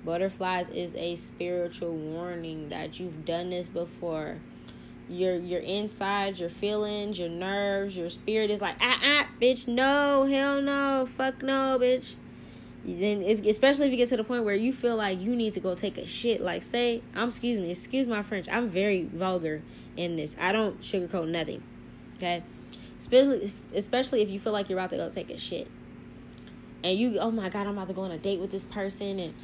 Butterflies 0.05 0.69
is 0.69 0.95
a 0.95 1.17
spiritual 1.17 1.93
warning 1.93 2.69
that 2.69 3.01
you've 3.01 3.25
done 3.25 3.49
this 3.49 3.71
before. 3.71 4.37
Your 5.09 5.37
your 5.37 5.61
inside, 5.61 6.39
your 6.39 6.51
feelings, 6.51 7.19
your 7.19 7.31
nerves, 7.31 7.97
your 7.97 8.11
spirit 8.11 8.51
is 8.51 8.61
like 8.61 8.77
ah 8.83 9.01
ah 9.03 9.29
bitch 9.41 9.67
no 9.67 10.27
hell 10.27 10.61
no 10.61 11.09
fuck 11.17 11.43
no 11.43 11.79
bitch. 11.81 12.17
Then 12.97 13.23
especially 13.23 13.87
if 13.87 13.91
you 13.91 13.97
get 13.99 14.09
to 14.11 14.17
the 14.17 14.25
point 14.25 14.45
where 14.45 14.55
you 14.55 14.73
feel 14.73 14.97
like 14.97 15.21
you 15.21 15.37
need 15.37 15.53
to 15.55 15.61
go 15.61 15.75
take 15.75 15.99
a 15.99 16.07
shit. 16.07 16.41
Like 16.41 16.63
say 16.63 17.03
I'm 17.15 17.29
excuse 17.29 17.61
me 17.61 17.71
excuse 17.71 18.07
my 18.07 18.23
French. 18.23 18.47
I'm 18.51 18.69
very 18.69 19.05
vulgar 19.05 19.63
in 19.97 20.17
this. 20.17 20.37
I 20.41 20.53
don't 20.53 20.81
sugarcoat 20.81 21.29
nothing. 21.29 21.63
Okay, 22.17 22.43
especially 22.99 23.53
especially 23.75 24.23
if 24.23 24.31
you 24.31 24.39
feel 24.39 24.53
like 24.53 24.69
you're 24.69 24.79
about 24.79 24.91
to 24.91 24.97
go 24.97 25.11
take 25.11 25.31
a 25.31 25.37
shit 25.37 25.69
and 26.85 26.99
you 26.99 27.19
oh 27.19 27.31
my 27.31 27.49
god 27.49 27.67
i'm 27.67 27.77
about 27.77 27.89
to 27.89 27.95
go 27.95 28.03
on 28.03 28.11
a 28.11 28.19
date 28.19 28.41
with 28.41 28.51
this 28.51 28.65
person 28.65 29.19
and 29.19 29.35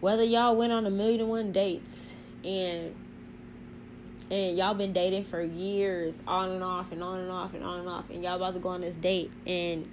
whether 0.00 0.22
y'all 0.22 0.56
went 0.56 0.72
on 0.72 0.86
a 0.86 0.90
million 0.90 1.20
and 1.20 1.28
one 1.28 1.52
dates 1.52 2.14
and 2.44 2.94
and 4.30 4.58
y'all 4.58 4.74
been 4.74 4.92
dating 4.92 5.24
for 5.24 5.42
years 5.42 6.20
on 6.26 6.50
and 6.50 6.62
off 6.62 6.92
and 6.92 7.02
on 7.02 7.20
and 7.20 7.30
off 7.30 7.54
and 7.54 7.64
on 7.64 7.80
and 7.80 7.88
off 7.88 8.04
and 8.10 8.22
y'all 8.22 8.36
about 8.36 8.54
to 8.54 8.60
go 8.60 8.68
on 8.68 8.80
this 8.80 8.94
date 8.94 9.30
and 9.46 9.88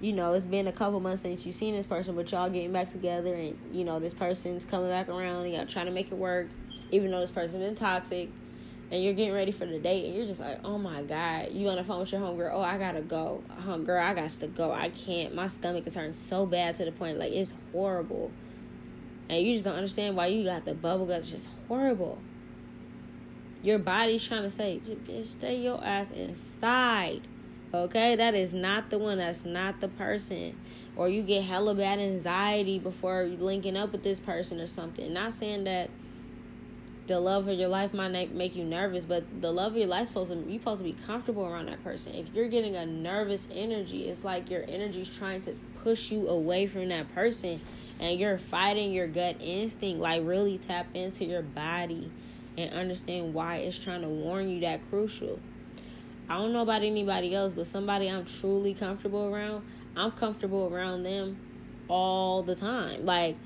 you 0.00 0.12
know 0.12 0.32
it's 0.34 0.46
been 0.46 0.66
a 0.66 0.72
couple 0.72 1.00
months 1.00 1.22
since 1.22 1.44
you've 1.44 1.54
seen 1.54 1.74
this 1.74 1.86
person 1.86 2.14
but 2.14 2.30
y'all 2.30 2.48
getting 2.48 2.72
back 2.72 2.90
together 2.90 3.34
and 3.34 3.58
you 3.72 3.84
know 3.84 3.98
this 3.98 4.14
person's 4.14 4.64
coming 4.64 4.88
back 4.88 5.08
around 5.08 5.44
and 5.44 5.54
y'all 5.54 5.66
trying 5.66 5.86
to 5.86 5.92
make 5.92 6.12
it 6.12 6.16
work 6.16 6.48
even 6.90 7.10
though 7.10 7.20
this 7.20 7.30
person 7.30 7.60
been 7.60 7.74
toxic 7.74 8.28
and 8.90 9.04
you're 9.04 9.12
getting 9.12 9.34
ready 9.34 9.52
for 9.52 9.66
the 9.66 9.78
date 9.78 10.06
and 10.06 10.14
you're 10.14 10.26
just 10.26 10.40
like 10.40 10.60
oh 10.64 10.78
my 10.78 11.02
god. 11.02 11.52
You 11.52 11.68
on 11.68 11.76
the 11.76 11.84
phone 11.84 12.00
with 12.00 12.12
your 12.12 12.20
homegirl 12.20 12.52
oh 12.52 12.62
i 12.62 12.78
gotta 12.78 13.02
go. 13.02 13.42
Girl 13.84 14.02
i 14.02 14.14
got 14.14 14.30
to 14.30 14.46
go. 14.46 14.72
I 14.72 14.88
can't. 14.90 15.34
My 15.34 15.46
stomach 15.46 15.86
is 15.86 15.94
hurting 15.94 16.14
so 16.14 16.46
bad 16.46 16.76
to 16.76 16.84
the 16.84 16.92
point 16.92 17.18
like 17.18 17.32
it's 17.32 17.52
horrible. 17.72 18.30
And 19.28 19.46
you 19.46 19.52
just 19.52 19.64
don't 19.64 19.76
understand 19.76 20.16
why 20.16 20.28
you 20.28 20.44
got 20.44 20.64
the 20.64 20.74
bubble 20.74 21.06
guts. 21.06 21.30
Just 21.30 21.50
horrible. 21.68 22.18
Your 23.62 23.78
body's 23.78 24.26
trying 24.26 24.42
to 24.42 24.50
say, 24.50 24.80
bitch, 24.86 25.26
stay 25.26 25.60
your 25.60 25.84
ass 25.84 26.10
inside. 26.12 27.22
Okay, 27.72 28.16
that 28.16 28.34
is 28.34 28.54
not 28.54 28.88
the 28.88 28.98
one. 28.98 29.18
That's 29.18 29.44
not 29.44 29.80
the 29.80 29.88
person. 29.88 30.58
Or 30.96 31.08
you 31.08 31.22
get 31.22 31.44
hella 31.44 31.74
bad 31.74 31.98
anxiety 31.98 32.78
before 32.78 33.24
linking 33.24 33.76
up 33.76 33.92
with 33.92 34.02
this 34.02 34.18
person 34.18 34.58
or 34.60 34.66
something. 34.66 35.12
Not 35.12 35.34
saying 35.34 35.64
that 35.64 35.90
the 37.08 37.20
love 37.20 37.46
of 37.48 37.58
your 37.58 37.68
life 37.68 37.92
might 37.92 38.34
make 38.34 38.56
you 38.56 38.64
nervous, 38.64 39.04
but 39.04 39.24
the 39.40 39.52
love 39.52 39.72
of 39.72 39.78
your 39.78 39.86
life 39.86 40.08
supposed 40.08 40.30
to 40.30 40.38
you 40.50 40.58
supposed 40.58 40.78
to 40.78 40.84
be 40.84 40.96
comfortable 41.06 41.44
around 41.44 41.66
that 41.66 41.82
person. 41.84 42.14
If 42.14 42.34
you're 42.34 42.48
getting 42.48 42.76
a 42.76 42.86
nervous 42.86 43.46
energy, 43.52 44.08
it's 44.08 44.24
like 44.24 44.50
your 44.50 44.64
energy's 44.66 45.14
trying 45.14 45.42
to 45.42 45.54
push 45.82 46.10
you 46.10 46.28
away 46.28 46.66
from 46.66 46.88
that 46.88 47.14
person 47.14 47.60
and 48.00 48.18
you're 48.18 48.38
fighting 48.38 48.92
your 48.92 49.08
gut 49.08 49.36
instinct, 49.40 50.00
like 50.00 50.22
really 50.24 50.58
tap 50.58 50.86
into 50.94 51.24
your 51.24 51.42
body 51.42 52.10
and 52.56 52.72
understand 52.72 53.34
why 53.34 53.56
it's 53.56 53.78
trying 53.78 54.02
to 54.02 54.08
warn 54.08 54.48
you 54.48 54.60
that 54.60 54.80
crucial. 54.88 55.38
I 56.28 56.36
don't 56.36 56.52
know 56.52 56.62
about 56.62 56.82
anybody 56.82 57.34
else, 57.34 57.52
but 57.52 57.66
somebody 57.66 58.08
I'm 58.08 58.24
truly 58.24 58.74
comfortable 58.74 59.32
around, 59.32 59.64
I'm 59.96 60.12
comfortable 60.12 60.72
around 60.72 61.02
them 61.02 61.38
all 61.88 62.42
the 62.42 62.54
time. 62.54 63.04
Like 63.04 63.36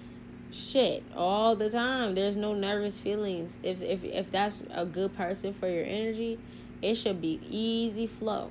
shit, 0.50 1.02
all 1.16 1.56
the 1.56 1.70
time. 1.70 2.14
There's 2.14 2.36
no 2.36 2.54
nervous 2.54 2.98
feelings. 2.98 3.58
If 3.62 3.82
if 3.82 4.04
if 4.04 4.30
that's 4.30 4.62
a 4.72 4.84
good 4.84 5.16
person 5.16 5.54
for 5.54 5.68
your 5.68 5.84
energy, 5.84 6.38
it 6.80 6.94
should 6.94 7.20
be 7.20 7.40
easy 7.48 8.06
flow. 8.06 8.50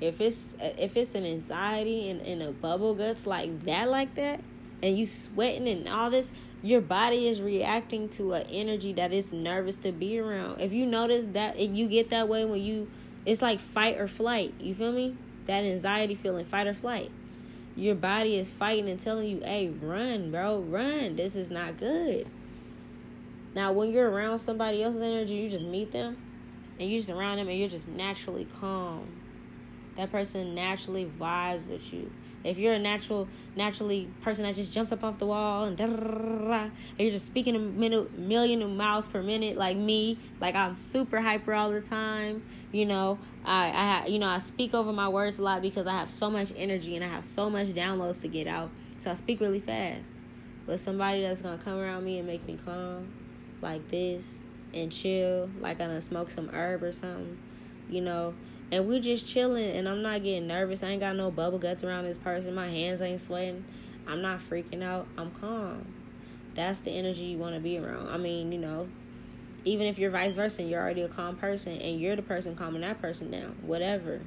If 0.00 0.20
it's 0.20 0.54
if 0.60 0.96
it's 0.96 1.14
an 1.14 1.26
anxiety 1.26 2.10
and, 2.10 2.20
and 2.22 2.42
a 2.42 2.52
bubble 2.52 2.94
guts 2.94 3.26
like 3.26 3.60
that 3.60 3.88
like 3.88 4.14
that, 4.16 4.40
and 4.82 4.98
you 4.98 5.06
sweating 5.06 5.68
and 5.68 5.88
all 5.88 6.10
this, 6.10 6.32
your 6.62 6.80
body 6.80 7.28
is 7.28 7.40
reacting 7.40 8.08
to 8.10 8.34
an 8.34 8.46
energy 8.50 8.92
that 8.94 9.12
is 9.12 9.32
nervous 9.32 9.78
to 9.78 9.92
be 9.92 10.18
around. 10.18 10.60
If 10.60 10.72
you 10.72 10.86
notice 10.86 11.26
that, 11.32 11.58
if 11.58 11.70
you 11.74 11.88
get 11.88 12.10
that 12.10 12.28
way 12.28 12.44
when 12.44 12.60
you, 12.60 12.90
it's 13.30 13.40
like 13.40 13.60
fight 13.60 13.96
or 14.00 14.08
flight. 14.08 14.54
You 14.58 14.74
feel 14.74 14.90
me? 14.90 15.16
That 15.46 15.62
anxiety 15.62 16.16
feeling, 16.16 16.44
fight 16.44 16.66
or 16.66 16.74
flight. 16.74 17.12
Your 17.76 17.94
body 17.94 18.36
is 18.36 18.50
fighting 18.50 18.88
and 18.88 19.00
telling 19.00 19.28
you, 19.28 19.40
hey, 19.44 19.68
run, 19.68 20.32
bro, 20.32 20.58
run. 20.58 21.14
This 21.14 21.36
is 21.36 21.48
not 21.48 21.76
good. 21.76 22.26
Now, 23.54 23.70
when 23.70 23.92
you're 23.92 24.10
around 24.10 24.40
somebody 24.40 24.82
else's 24.82 25.02
energy, 25.02 25.36
you 25.36 25.48
just 25.48 25.64
meet 25.64 25.92
them 25.92 26.16
and 26.80 26.90
you 26.90 26.98
just 26.98 27.08
around 27.08 27.36
them 27.36 27.48
and 27.48 27.56
you're 27.56 27.68
just 27.68 27.86
naturally 27.86 28.48
calm. 28.58 29.06
That 29.94 30.10
person 30.10 30.52
naturally 30.52 31.04
vibes 31.04 31.68
with 31.68 31.92
you. 31.92 32.10
If 32.42 32.58
you're 32.58 32.72
a 32.72 32.78
natural, 32.78 33.28
naturally 33.54 34.08
person 34.22 34.44
that 34.44 34.54
just 34.54 34.72
jumps 34.72 34.92
up 34.92 35.04
off 35.04 35.18
the 35.18 35.26
wall 35.26 35.64
and, 35.64 35.78
and 35.78 36.72
you're 36.98 37.10
just 37.10 37.26
speaking 37.26 37.54
a 37.54 37.58
minute, 37.58 38.18
million 38.18 38.76
miles 38.76 39.06
per 39.06 39.22
minute, 39.22 39.58
like 39.58 39.76
me, 39.76 40.18
like 40.40 40.54
I'm 40.54 40.74
super 40.74 41.20
hyper 41.20 41.52
all 41.52 41.70
the 41.70 41.82
time. 41.82 42.42
You 42.72 42.86
know, 42.86 43.18
I, 43.44 43.70
I, 43.70 44.06
you 44.06 44.18
know, 44.18 44.28
I 44.28 44.38
speak 44.38 44.74
over 44.74 44.92
my 44.92 45.08
words 45.08 45.38
a 45.38 45.42
lot 45.42 45.60
because 45.60 45.86
I 45.86 45.92
have 45.92 46.08
so 46.08 46.30
much 46.30 46.52
energy 46.56 46.96
and 46.96 47.04
I 47.04 47.08
have 47.08 47.24
so 47.24 47.50
much 47.50 47.68
downloads 47.68 48.20
to 48.22 48.28
get 48.28 48.46
out. 48.46 48.70
So 48.98 49.10
I 49.10 49.14
speak 49.14 49.40
really 49.40 49.60
fast. 49.60 50.10
But 50.66 50.80
somebody 50.80 51.22
that's 51.22 51.42
gonna 51.42 51.58
come 51.58 51.78
around 51.78 52.04
me 52.04 52.18
and 52.18 52.26
make 52.26 52.46
me 52.46 52.58
calm, 52.64 53.12
like 53.60 53.90
this, 53.90 54.40
and 54.72 54.90
chill, 54.90 55.50
like 55.60 55.80
I'm 55.80 55.88
gonna 55.88 56.00
smoke 56.00 56.30
some 56.30 56.48
herb 56.50 56.82
or 56.82 56.92
something, 56.92 57.38
you 57.90 58.00
know 58.00 58.34
and 58.72 58.86
we're 58.86 59.00
just 59.00 59.26
chilling 59.26 59.70
and 59.70 59.88
I'm 59.88 60.02
not 60.02 60.22
getting 60.22 60.46
nervous. 60.46 60.82
I 60.82 60.88
ain't 60.88 61.00
got 61.00 61.16
no 61.16 61.30
bubble 61.30 61.58
guts 61.58 61.82
around 61.82 62.04
this 62.04 62.18
person. 62.18 62.54
My 62.54 62.68
hands 62.68 63.00
ain't 63.00 63.20
sweating. 63.20 63.64
I'm 64.06 64.22
not 64.22 64.40
freaking 64.40 64.82
out. 64.82 65.06
I'm 65.18 65.30
calm. 65.32 65.86
That's 66.54 66.80
the 66.80 66.90
energy 66.90 67.24
you 67.24 67.38
want 67.38 67.54
to 67.54 67.60
be 67.60 67.78
around. 67.78 68.08
I 68.08 68.16
mean, 68.16 68.52
you 68.52 68.58
know, 68.58 68.88
even 69.64 69.86
if 69.86 69.98
you're 69.98 70.10
vice 70.10 70.34
versa, 70.34 70.62
you're 70.62 70.80
already 70.80 71.02
a 71.02 71.08
calm 71.08 71.36
person 71.36 71.74
and 71.74 72.00
you're 72.00 72.16
the 72.16 72.22
person 72.22 72.56
calming 72.56 72.82
that 72.82 73.00
person 73.00 73.30
down. 73.30 73.56
Whatever. 73.62 74.20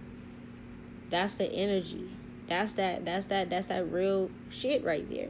That's 1.09 1.35
the 1.35 1.51
energy. 1.51 2.09
That's 2.47 2.73
that 2.73 3.05
that's 3.05 3.27
that 3.27 3.49
that's 3.49 3.67
that 3.67 3.91
real 3.91 4.29
shit 4.49 4.83
right 4.83 5.09
there. 5.09 5.29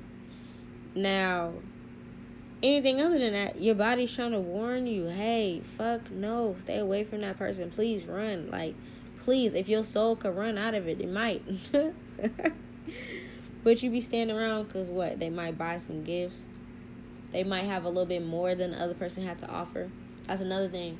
Now, 0.95 1.53
anything 2.61 3.01
other 3.01 3.19
than 3.19 3.33
that, 3.33 3.61
your 3.61 3.75
body's 3.75 4.13
trying 4.13 4.31
to 4.31 4.39
warn 4.39 4.87
you, 4.87 5.05
hey, 5.07 5.61
fuck 5.77 6.09
no, 6.11 6.55
stay 6.59 6.77
away 6.79 7.03
from 7.03 7.21
that 7.21 7.37
person. 7.37 7.71
Please 7.71 8.05
run. 8.05 8.49
Like, 8.51 8.75
please, 9.23 9.53
if 9.53 9.69
your 9.69 9.83
soul 9.83 10.15
could 10.15 10.35
run 10.35 10.57
out 10.57 10.73
of 10.73 10.87
it, 10.87 10.99
it 10.99 11.09
might. 11.09 11.41
but 13.63 13.81
you 13.81 13.89
be 13.89 14.01
standing 14.01 14.35
around 14.35 14.65
because 14.65 14.89
what? 14.89 15.19
They 15.19 15.29
might 15.29 15.57
buy 15.57 15.77
some 15.77 16.03
gifts. 16.03 16.45
They 17.31 17.43
might 17.43 17.63
have 17.63 17.85
a 17.85 17.87
little 17.87 18.05
bit 18.05 18.23
more 18.23 18.53
than 18.53 18.71
the 18.71 18.81
other 18.81 18.93
person 18.93 19.25
had 19.25 19.39
to 19.39 19.49
offer. 19.49 19.89
That's 20.27 20.41
another 20.41 20.67
thing. 20.67 20.97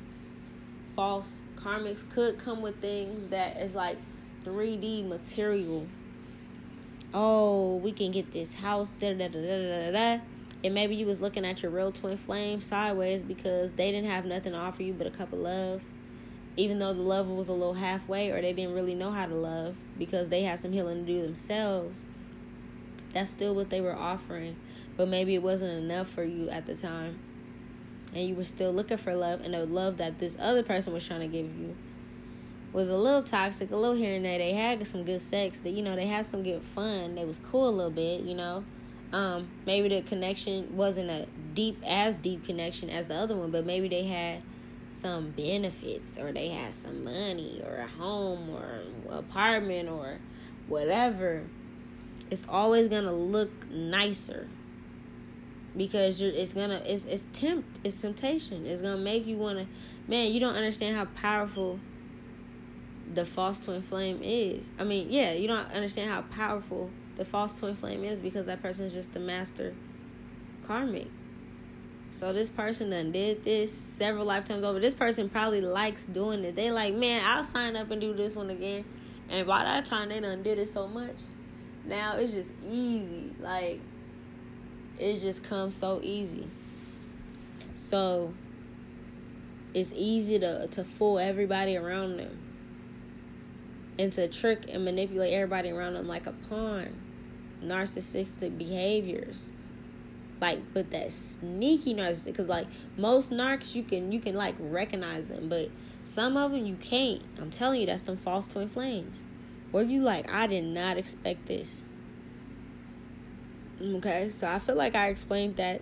False 0.96 1.42
karmics 1.56 2.08
could 2.10 2.38
come 2.38 2.62
with 2.62 2.80
things 2.80 3.30
that 3.30 3.58
is 3.58 3.74
like 3.74 3.98
3D 4.44 5.06
material. 5.06 5.86
Oh, 7.12 7.76
we 7.76 7.92
can 7.92 8.10
get 8.10 8.32
this 8.32 8.54
house. 8.54 8.90
Da 8.98 9.12
da 9.12 9.28
da 9.28 9.40
da 9.40 9.90
da 9.90 9.90
da 9.90 10.20
and 10.64 10.72
maybe 10.72 10.96
you 10.96 11.04
was 11.04 11.20
looking 11.20 11.44
at 11.44 11.62
your 11.62 11.70
real 11.70 11.92
twin 11.92 12.16
flame 12.16 12.62
sideways 12.62 13.22
because 13.22 13.72
they 13.72 13.92
didn't 13.92 14.08
have 14.08 14.24
nothing 14.24 14.52
to 14.52 14.58
offer 14.58 14.82
you 14.82 14.94
but 14.94 15.06
a 15.06 15.10
cup 15.10 15.30
of 15.32 15.38
love 15.38 15.82
even 16.56 16.78
though 16.78 16.92
the 16.92 17.02
love 17.02 17.28
was 17.28 17.48
a 17.48 17.52
little 17.52 17.74
halfway 17.74 18.30
or 18.30 18.40
they 18.40 18.52
didn't 18.52 18.74
really 18.74 18.94
know 18.94 19.10
how 19.10 19.26
to 19.26 19.34
love 19.34 19.76
because 19.98 20.28
they 20.28 20.42
had 20.42 20.58
some 20.58 20.72
healing 20.72 21.04
to 21.04 21.12
do 21.12 21.22
themselves 21.22 22.04
that's 23.14 23.30
still 23.30 23.54
what 23.54 23.70
they 23.70 23.80
were 23.80 23.94
offering. 23.94 24.56
But 24.96 25.08
maybe 25.08 25.34
it 25.34 25.42
wasn't 25.42 25.72
enough 25.72 26.08
for 26.10 26.24
you 26.24 26.50
at 26.50 26.66
the 26.66 26.74
time. 26.74 27.18
And 28.12 28.28
you 28.28 28.34
were 28.34 28.44
still 28.44 28.72
looking 28.72 28.98
for 28.98 29.14
love 29.14 29.40
and 29.40 29.54
the 29.54 29.64
love 29.64 29.96
that 29.96 30.18
this 30.18 30.36
other 30.38 30.62
person 30.62 30.92
was 30.92 31.06
trying 31.06 31.20
to 31.20 31.26
give 31.26 31.46
you 31.46 31.74
was 32.72 32.90
a 32.90 32.96
little 32.96 33.22
toxic 33.22 33.70
a 33.70 33.76
little 33.76 33.96
here 33.96 34.16
and 34.16 34.24
there. 34.24 34.38
They 34.38 34.52
had 34.52 34.84
some 34.86 35.04
good 35.04 35.20
sex. 35.20 35.58
That 35.58 35.70
you 35.70 35.82
know 35.82 35.94
they 35.96 36.06
had 36.06 36.26
some 36.26 36.42
good 36.42 36.62
fun. 36.74 37.14
They 37.14 37.24
was 37.24 37.40
cool 37.50 37.68
a 37.68 37.70
little 37.70 37.90
bit 37.90 38.22
you 38.22 38.34
know. 38.34 38.64
Um, 39.12 39.46
maybe 39.64 39.88
the 39.88 40.02
connection 40.02 40.76
wasn't 40.76 41.08
a 41.08 41.26
deep 41.54 41.80
as 41.86 42.16
deep 42.16 42.44
connection 42.44 42.90
as 42.90 43.06
the 43.06 43.14
other 43.14 43.36
one, 43.36 43.52
but 43.52 43.64
maybe 43.64 43.86
they 43.86 44.04
had 44.04 44.42
some 44.94 45.30
benefits 45.30 46.16
or 46.18 46.32
they 46.32 46.48
had 46.48 46.72
some 46.72 47.02
money 47.02 47.62
or 47.66 47.76
a 47.76 47.86
home 47.86 48.50
or 48.50 48.82
apartment 49.10 49.88
or 49.88 50.18
whatever. 50.68 51.42
It's 52.30 52.46
always 52.48 52.88
gonna 52.88 53.12
look 53.12 53.68
nicer 53.70 54.48
because 55.76 56.20
you're 56.20 56.32
it's 56.32 56.54
gonna 56.54 56.82
it's 56.86 57.04
it's 57.04 57.24
tempt 57.32 57.80
it's 57.84 58.00
temptation. 58.00 58.64
It's 58.66 58.80
gonna 58.80 58.96
make 58.96 59.26
you 59.26 59.36
wanna 59.36 59.66
man, 60.06 60.32
you 60.32 60.40
don't 60.40 60.56
understand 60.56 60.96
how 60.96 61.06
powerful 61.20 61.80
the 63.12 63.24
false 63.24 63.58
twin 63.58 63.82
flame 63.82 64.20
is. 64.22 64.70
I 64.78 64.84
mean, 64.84 65.08
yeah, 65.10 65.32
you 65.32 65.48
don't 65.48 65.70
understand 65.72 66.10
how 66.10 66.22
powerful 66.22 66.90
the 67.16 67.24
false 67.24 67.58
twin 67.58 67.76
flame 67.76 68.04
is 68.04 68.20
because 68.20 68.46
that 68.46 68.62
person 68.62 68.86
is 68.86 68.92
just 68.92 69.12
the 69.12 69.20
master 69.20 69.74
karmic. 70.66 71.08
So 72.14 72.32
this 72.32 72.48
person 72.48 72.90
done 72.90 73.10
did 73.10 73.42
this 73.42 73.72
several 73.72 74.24
lifetimes 74.24 74.62
over. 74.62 74.78
This 74.78 74.94
person 74.94 75.28
probably 75.28 75.60
likes 75.60 76.06
doing 76.06 76.44
it. 76.44 76.54
They 76.54 76.70
like, 76.70 76.94
man, 76.94 77.20
I'll 77.24 77.42
sign 77.42 77.74
up 77.74 77.90
and 77.90 78.00
do 78.00 78.14
this 78.14 78.36
one 78.36 78.50
again. 78.50 78.84
And 79.28 79.44
by 79.48 79.64
that 79.64 79.86
time 79.86 80.10
they 80.10 80.20
done 80.20 80.44
did 80.44 80.58
it 80.58 80.70
so 80.70 80.86
much. 80.86 81.16
Now 81.84 82.16
it's 82.16 82.32
just 82.32 82.50
easy. 82.70 83.32
Like 83.40 83.80
it 84.96 85.20
just 85.22 85.42
comes 85.42 85.74
so 85.74 86.00
easy. 86.04 86.46
So 87.74 88.32
it's 89.74 89.92
easy 89.96 90.38
to 90.38 90.68
to 90.68 90.84
fool 90.84 91.18
everybody 91.18 91.76
around 91.76 92.18
them 92.18 92.38
and 93.98 94.12
to 94.12 94.28
trick 94.28 94.66
and 94.68 94.84
manipulate 94.84 95.32
everybody 95.32 95.70
around 95.70 95.94
them 95.94 96.06
like 96.06 96.28
a 96.28 96.32
pawn 96.48 96.96
narcissistic 97.60 98.56
behaviors 98.56 99.50
like 100.44 100.74
but 100.74 100.90
that 100.90 101.10
sneaky 101.10 101.94
narcissistic 101.94 102.26
because 102.26 102.48
like 102.48 102.66
most 102.98 103.30
narcs 103.30 103.74
you 103.74 103.82
can 103.82 104.12
you 104.12 104.20
can 104.20 104.34
like 104.34 104.54
recognize 104.58 105.26
them 105.26 105.48
but 105.48 105.70
some 106.04 106.36
of 106.36 106.52
them 106.52 106.66
you 106.66 106.76
can't. 106.76 107.22
I'm 107.40 107.50
telling 107.50 107.80
you 107.80 107.86
that's 107.86 108.02
them 108.02 108.18
false 108.18 108.46
twin 108.46 108.68
flames. 108.68 109.24
Where 109.70 109.82
you 109.82 110.02
like 110.02 110.30
i 110.30 110.46
did 110.46 110.64
not 110.64 110.98
expect 110.98 111.46
this. 111.46 111.84
Okay 113.82 114.28
so 114.28 114.46
i 114.46 114.58
feel 114.58 114.74
like 114.74 114.94
i 114.94 115.08
explained 115.08 115.56
that 115.56 115.80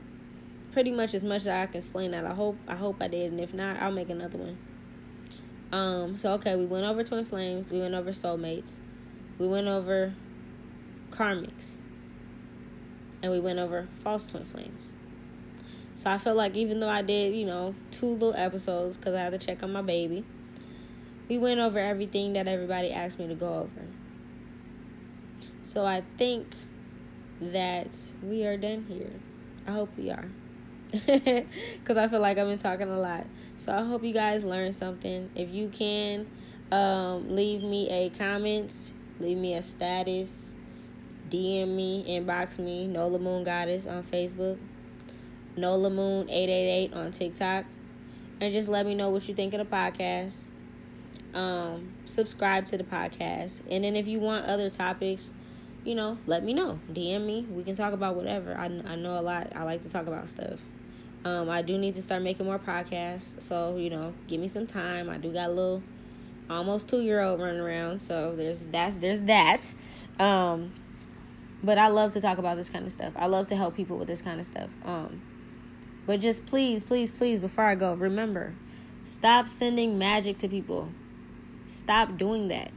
pretty 0.71 0.93
much 0.93 1.13
as 1.13 1.25
much 1.25 1.43
as 1.43 1.49
i 1.49 1.67
can 1.67 1.79
explain 1.79 2.13
that. 2.13 2.25
I 2.25 2.35
hope 2.35 2.57
i 2.69 2.77
hope 2.77 2.97
i 3.01 3.09
did 3.09 3.33
and 3.33 3.41
if 3.41 3.53
not 3.53 3.83
i'll 3.83 3.91
make 3.91 4.11
another 4.11 4.39
one. 4.39 4.59
Um 5.73 6.17
so 6.17 6.35
okay 6.35 6.55
we 6.55 6.67
went 6.67 6.87
over 6.87 7.03
twin 7.03 7.25
flames 7.25 7.73
we 7.73 7.81
went 7.81 7.95
over 7.95 8.13
soulmates 8.13 8.79
we 9.39 9.49
went 9.49 9.67
over 9.67 10.15
karmics. 11.11 11.79
And 13.23 13.31
we 13.31 13.39
went 13.39 13.59
over 13.59 13.89
false 14.03 14.27
twin 14.27 14.45
flames. 14.45 14.93
So 15.95 16.11
I 16.11 16.19
felt 16.19 16.37
like 16.37 16.57
even 16.57 16.81
though 16.81 16.89
I 16.89 17.03
did, 17.03 17.35
you 17.35 17.47
know, 17.47 17.75
two 17.91 18.07
little 18.07 18.35
episodes 18.35 18.97
because 18.97 19.15
I 19.15 19.21
had 19.21 19.31
to 19.31 19.39
check 19.39 19.63
on 19.63 19.73
my 19.73 19.83
baby, 19.83 20.25
we 21.29 21.39
went 21.39 21.61
over 21.61 21.79
everything 21.79 22.33
that 22.33 22.49
everybody 22.49 22.91
asked 22.93 23.19
me 23.19 23.29
to 23.29 23.35
go 23.35 23.55
over. 23.55 23.87
So 25.63 25.87
I 25.87 26.03
think 26.19 26.49
that 27.41 27.89
we 28.23 28.45
are 28.45 28.57
done 28.57 28.87
here. 28.89 29.13
I 29.67 29.73
hope 29.73 29.91
we 29.97 30.11
are. 30.11 30.29
Because 30.93 31.97
I 31.97 32.09
feel 32.09 32.21
like 32.21 32.39
I've 32.39 32.49
been 32.49 32.59
talking 32.59 32.89
a 32.89 32.99
lot. 32.99 33.27
So 33.57 33.73
I 33.73 33.85
hope 33.85 34.03
you 34.03 34.13
guys 34.13 34.45
learned 34.45 34.75
something. 34.75 35.31
If 35.35 35.51
you 35.51 35.69
can, 35.69 36.27
um, 36.71 37.35
leave 37.35 37.63
me 37.63 37.89
a 37.91 38.11
comment, 38.11 38.73
leave 39.21 39.39
me 39.39 39.55
a 39.55 39.63
status 39.63 40.57
DM 41.33 41.69
me, 41.69 42.05
inbox 42.07 42.59
me, 42.59 42.87
Nola 42.87 43.19
Moon 43.19 43.43
Goddess 43.43 43.87
on 43.87 44.03
Facebook, 44.03 44.59
Nola 45.57 45.89
Moon 45.89 46.29
888 46.29 46.93
on 46.93 47.11
TikTok, 47.11 47.65
and 48.41 48.53
just 48.53 48.69
let 48.69 48.85
me 48.85 48.95
know 48.95 49.09
what 49.09 49.27
you 49.27 49.35
think 49.35 49.55
of 49.55 49.59
the 49.59 49.77
podcast. 49.77 50.45
Um, 51.33 51.95
subscribe 52.05 52.67
to 52.67 52.77
the 52.77 52.85
podcast, 52.85 53.61
and 53.71 53.83
then 53.83 53.97
if 53.97 54.07
you 54.07 54.21
want 54.21 54.45
other 54.45 54.69
topics, 54.69 55.31
you 55.85 55.95
know, 55.95 56.19
let 56.27 56.45
me 56.45 56.53
know. 56.53 56.79
DM 56.93 57.25
me. 57.25 57.47
We 57.51 57.65
can 57.65 57.77
talk 57.77 57.95
about 57.95 58.15
whatever. 58.15 58.55
I, 58.55 58.67
I 58.67 58.97
know 58.97 59.19
a 59.19 59.23
lot. 59.23 59.53
I 59.55 59.65
like 59.65 59.83
to 59.83 59.89
talk 59.89 60.07
about 60.07 60.29
stuff. 60.29 60.61
Um, 61.25 61.49
I 61.49 61.63
do 61.63 61.79
need 61.79 61.95
to 61.95 62.03
start 62.03 62.23
making 62.23 62.45
more 62.45 62.59
podcasts. 62.59 63.41
So, 63.41 63.77
you 63.77 63.89
know, 63.89 64.13
give 64.29 64.39
me 64.39 64.49
some 64.49 64.67
time. 64.67 65.09
I 65.09 65.17
do 65.17 65.33
got 65.33 65.49
a 65.49 65.53
little 65.53 65.83
almost 66.51 66.89
two 66.89 67.01
year 67.01 67.23
old 67.23 67.41
running 67.41 67.61
around. 67.61 68.01
So 68.01 68.37
there's 68.37 68.61
that's 68.61 68.99
there's 68.99 69.21
that. 69.23 69.73
Um, 70.19 70.73
but 71.63 71.79
I 71.79 71.89
love 71.89 72.13
to 72.13 72.21
talk 72.21 72.39
about 72.39 72.57
this 72.57 72.69
kind 72.69 72.87
of 72.87 72.93
stuff. 72.93 73.13
I 73.17 73.27
love 73.27 73.47
to 73.49 73.57
help 73.57 73.77
people 73.77 73.99
with 73.99 74.09
this 74.09 74.23
kind 74.23 74.41
of 74.41 74.47
stuff. 74.47 74.71
Um, 74.85 75.23
but 76.07 76.21
just 76.21 76.47
please, 76.47 76.83
please, 76.83 77.13
please, 77.13 77.41
before 77.41 77.65
I 77.65 77.75
go, 77.75 77.95
remember, 77.95 78.55
stop 79.05 79.49
sending 79.49 79.99
magic 79.99 80.39
to 80.39 80.49
people. 80.49 80.89
Stop 81.67 82.17
doing 82.19 82.49
that. 82.49 82.73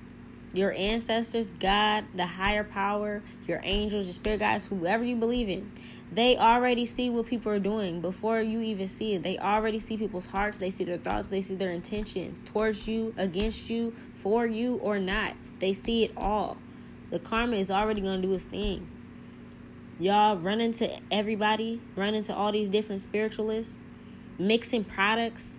Your 0.53 0.71
ancestors, 0.73 1.51
God, 1.51 2.05
the 2.13 2.25
higher 2.25 2.63
power, 2.63 3.23
your 3.45 3.59
angels, 3.63 4.05
your 4.05 4.13
spirit 4.13 4.39
guides, 4.39 4.67
whoever 4.67 5.03
you 5.03 5.17
believe 5.17 5.49
in, 5.49 5.69
they 6.13 6.37
already 6.37 6.85
see 6.85 7.09
what 7.09 7.25
people 7.25 7.51
are 7.51 7.59
doing 7.59 7.99
before 7.99 8.39
you 8.39 8.61
even 8.61 8.87
see 8.87 9.15
it. 9.15 9.23
They 9.23 9.37
already 9.37 9.81
see 9.81 9.97
people's 9.97 10.27
hearts, 10.27 10.57
they 10.57 10.69
see 10.69 10.85
their 10.85 10.97
thoughts, 10.97 11.29
they 11.29 11.41
see 11.41 11.55
their 11.55 11.71
intentions 11.71 12.41
towards 12.41 12.87
you, 12.87 13.13
against 13.17 13.69
you, 13.69 13.93
for 14.15 14.45
you, 14.45 14.75
or 14.77 14.97
not. 14.97 15.33
They 15.59 15.73
see 15.73 16.05
it 16.05 16.11
all. 16.15 16.57
The 17.15 17.19
karma 17.19 17.55
is 17.55 17.71
already 17.71 18.01
going 18.01 18.21
to 18.21 18.27
do 18.27 18.33
its 18.33 18.43
thing. 18.43 18.89
Y'all 20.01 20.35
run 20.35 20.59
into 20.59 20.99
everybody, 21.09 21.79
run 21.95 22.13
into 22.13 22.35
all 22.35 22.51
these 22.51 22.67
different 22.67 23.01
spiritualists, 23.01 23.77
mixing 24.37 24.83
products. 24.83 25.57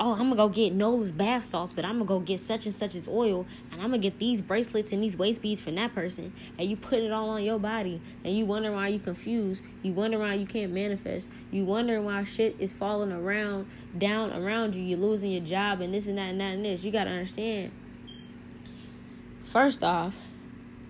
Oh, 0.00 0.12
I'm 0.12 0.30
gonna 0.30 0.36
go 0.36 0.48
get 0.48 0.72
Nola's 0.72 1.12
bath 1.12 1.44
salts, 1.44 1.74
but 1.74 1.84
I'm 1.84 1.98
gonna 1.98 2.06
go 2.06 2.20
get 2.20 2.40
such 2.40 2.64
and 2.64 2.74
such 2.74 2.94
as 2.94 3.06
oil, 3.06 3.44
and 3.70 3.82
I'm 3.82 3.88
gonna 3.90 3.98
get 3.98 4.18
these 4.18 4.40
bracelets 4.40 4.90
and 4.90 5.02
these 5.02 5.18
waist 5.18 5.42
beads 5.42 5.60
from 5.60 5.74
that 5.74 5.94
person. 5.94 6.32
And 6.58 6.66
you 6.66 6.78
put 6.78 7.00
it 7.00 7.12
all 7.12 7.28
on 7.28 7.42
your 7.44 7.58
body, 7.58 8.00
and 8.24 8.34
you 8.34 8.46
wonder 8.46 8.72
why 8.72 8.88
you 8.88 8.98
confused. 8.98 9.62
You 9.82 9.92
wonder 9.92 10.18
why 10.18 10.32
you 10.32 10.46
can't 10.46 10.72
manifest. 10.72 11.28
You 11.50 11.66
wonder 11.66 12.00
why 12.00 12.24
shit 12.24 12.56
is 12.58 12.72
falling 12.72 13.12
around, 13.12 13.66
down 13.98 14.32
around 14.32 14.74
you. 14.74 14.82
You're 14.82 14.98
losing 14.98 15.30
your 15.30 15.44
job, 15.44 15.82
and 15.82 15.92
this 15.92 16.06
and 16.06 16.16
that 16.16 16.30
and 16.30 16.40
that 16.40 16.54
and 16.54 16.64
this. 16.64 16.84
You 16.84 16.90
gotta 16.90 17.10
understand. 17.10 17.70
First 19.44 19.84
off, 19.84 20.14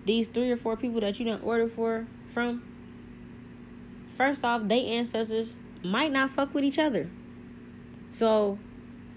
these 0.07 0.27
three 0.27 0.49
or 0.49 0.57
four 0.57 0.75
people 0.75 1.01
that 1.01 1.19
you 1.19 1.25
don't 1.25 1.43
order 1.43 1.67
for 1.67 2.07
from, 2.33 2.63
first 4.15 4.43
off, 4.43 4.63
they 4.65 4.85
ancestors 4.85 5.57
might 5.83 6.11
not 6.11 6.29
fuck 6.31 6.53
with 6.53 6.63
each 6.63 6.79
other. 6.79 7.09
So, 8.09 8.57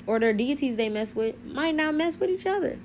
or 0.07 0.19
their 0.19 0.33
deities 0.33 0.77
they 0.77 0.89
mess 0.89 1.15
with 1.15 1.43
might 1.45 1.75
not 1.75 1.95
mess 1.95 2.19
with 2.19 2.29
each 2.29 2.47
other. 2.47 2.79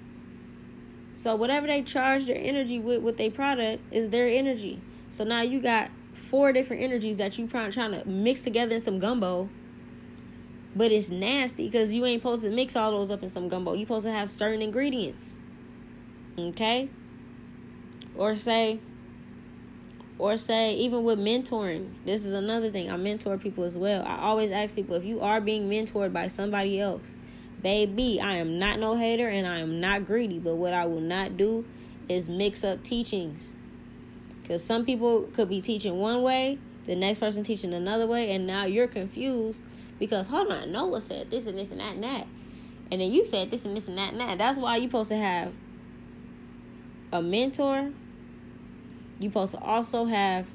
So 1.15 1.35
whatever 1.35 1.65
they 1.67 1.81
charge 1.81 2.25
their 2.25 2.37
energy 2.37 2.79
with 2.79 3.01
with 3.01 3.17
their 3.17 3.31
product 3.31 3.81
is 3.91 4.09
their 4.09 4.27
energy. 4.27 4.81
So 5.09 5.23
now 5.23 5.41
you 5.41 5.61
got 5.61 5.89
four 6.13 6.51
different 6.51 6.83
energies 6.83 7.17
that 7.17 7.37
you 7.37 7.47
trying 7.47 7.71
to 7.71 8.03
mix 8.05 8.41
together 8.41 8.75
in 8.75 8.81
some 8.81 8.99
gumbo. 8.99 9.49
But 10.75 10.91
it's 10.91 11.07
nasty 11.07 11.65
because 11.65 11.93
you 11.93 12.05
ain't 12.05 12.21
supposed 12.21 12.43
to 12.43 12.49
mix 12.49 12.75
all 12.75 12.91
those 12.91 13.09
up 13.09 13.23
in 13.23 13.29
some 13.29 13.47
gumbo. 13.47 13.73
You 13.73 13.85
supposed 13.85 14.05
to 14.05 14.11
have 14.11 14.29
certain 14.29 14.61
ingredients. 14.61 15.33
Okay? 16.37 16.89
Or 18.17 18.35
say 18.35 18.79
Or 20.17 20.37
say, 20.37 20.75
even 20.75 21.03
with 21.03 21.19
mentoring, 21.19 21.89
this 22.05 22.23
is 22.23 22.33
another 22.33 22.71
thing. 22.71 22.89
I 22.89 22.95
mentor 22.95 23.37
people 23.37 23.65
as 23.65 23.77
well. 23.77 24.03
I 24.05 24.17
always 24.19 24.49
ask 24.49 24.73
people 24.73 24.95
if 24.95 25.03
you 25.03 25.19
are 25.21 25.41
being 25.41 25.69
mentored 25.69 26.13
by 26.13 26.27
somebody 26.27 26.79
else, 26.79 27.15
baby, 27.61 28.21
I 28.21 28.37
am 28.37 28.57
not 28.57 28.79
no 28.79 28.95
hater 28.95 29.27
and 29.27 29.45
I 29.45 29.59
am 29.59 29.81
not 29.81 30.05
greedy. 30.05 30.39
But 30.39 30.55
what 30.55 30.73
I 30.73 30.85
will 30.85 31.01
not 31.01 31.35
do 31.35 31.65
is 32.07 32.29
mix 32.29 32.63
up 32.63 32.81
teachings. 32.83 33.51
Because 34.41 34.63
some 34.63 34.85
people 34.85 35.23
could 35.33 35.49
be 35.49 35.59
teaching 35.61 35.99
one 35.99 36.21
way, 36.21 36.59
the 36.85 36.95
next 36.95 37.19
person 37.19 37.43
teaching 37.43 37.73
another 37.73 38.07
way, 38.07 38.31
and 38.31 38.45
now 38.45 38.65
you're 38.65 38.87
confused 38.87 39.63
because, 39.99 40.27
hold 40.27 40.51
on, 40.51 40.71
Nola 40.71 41.01
said 41.01 41.31
this 41.31 41.47
and 41.47 41.57
this 41.57 41.71
and 41.71 41.79
that 41.79 41.95
and 41.95 42.03
that. 42.03 42.27
And 42.91 43.01
then 43.01 43.11
you 43.11 43.25
said 43.25 43.49
this 43.49 43.65
and 43.65 43.75
this 43.75 43.87
and 43.87 43.97
that 43.97 44.11
and 44.11 44.21
that. 44.21 44.37
That's 44.37 44.59
why 44.59 44.77
you're 44.77 44.87
supposed 44.87 45.09
to 45.09 45.17
have 45.17 45.51
a 47.11 47.21
mentor. 47.21 47.91
You're 49.19 49.31
supposed 49.31 49.51
to 49.53 49.59
also 49.59 50.05
have 50.05 50.47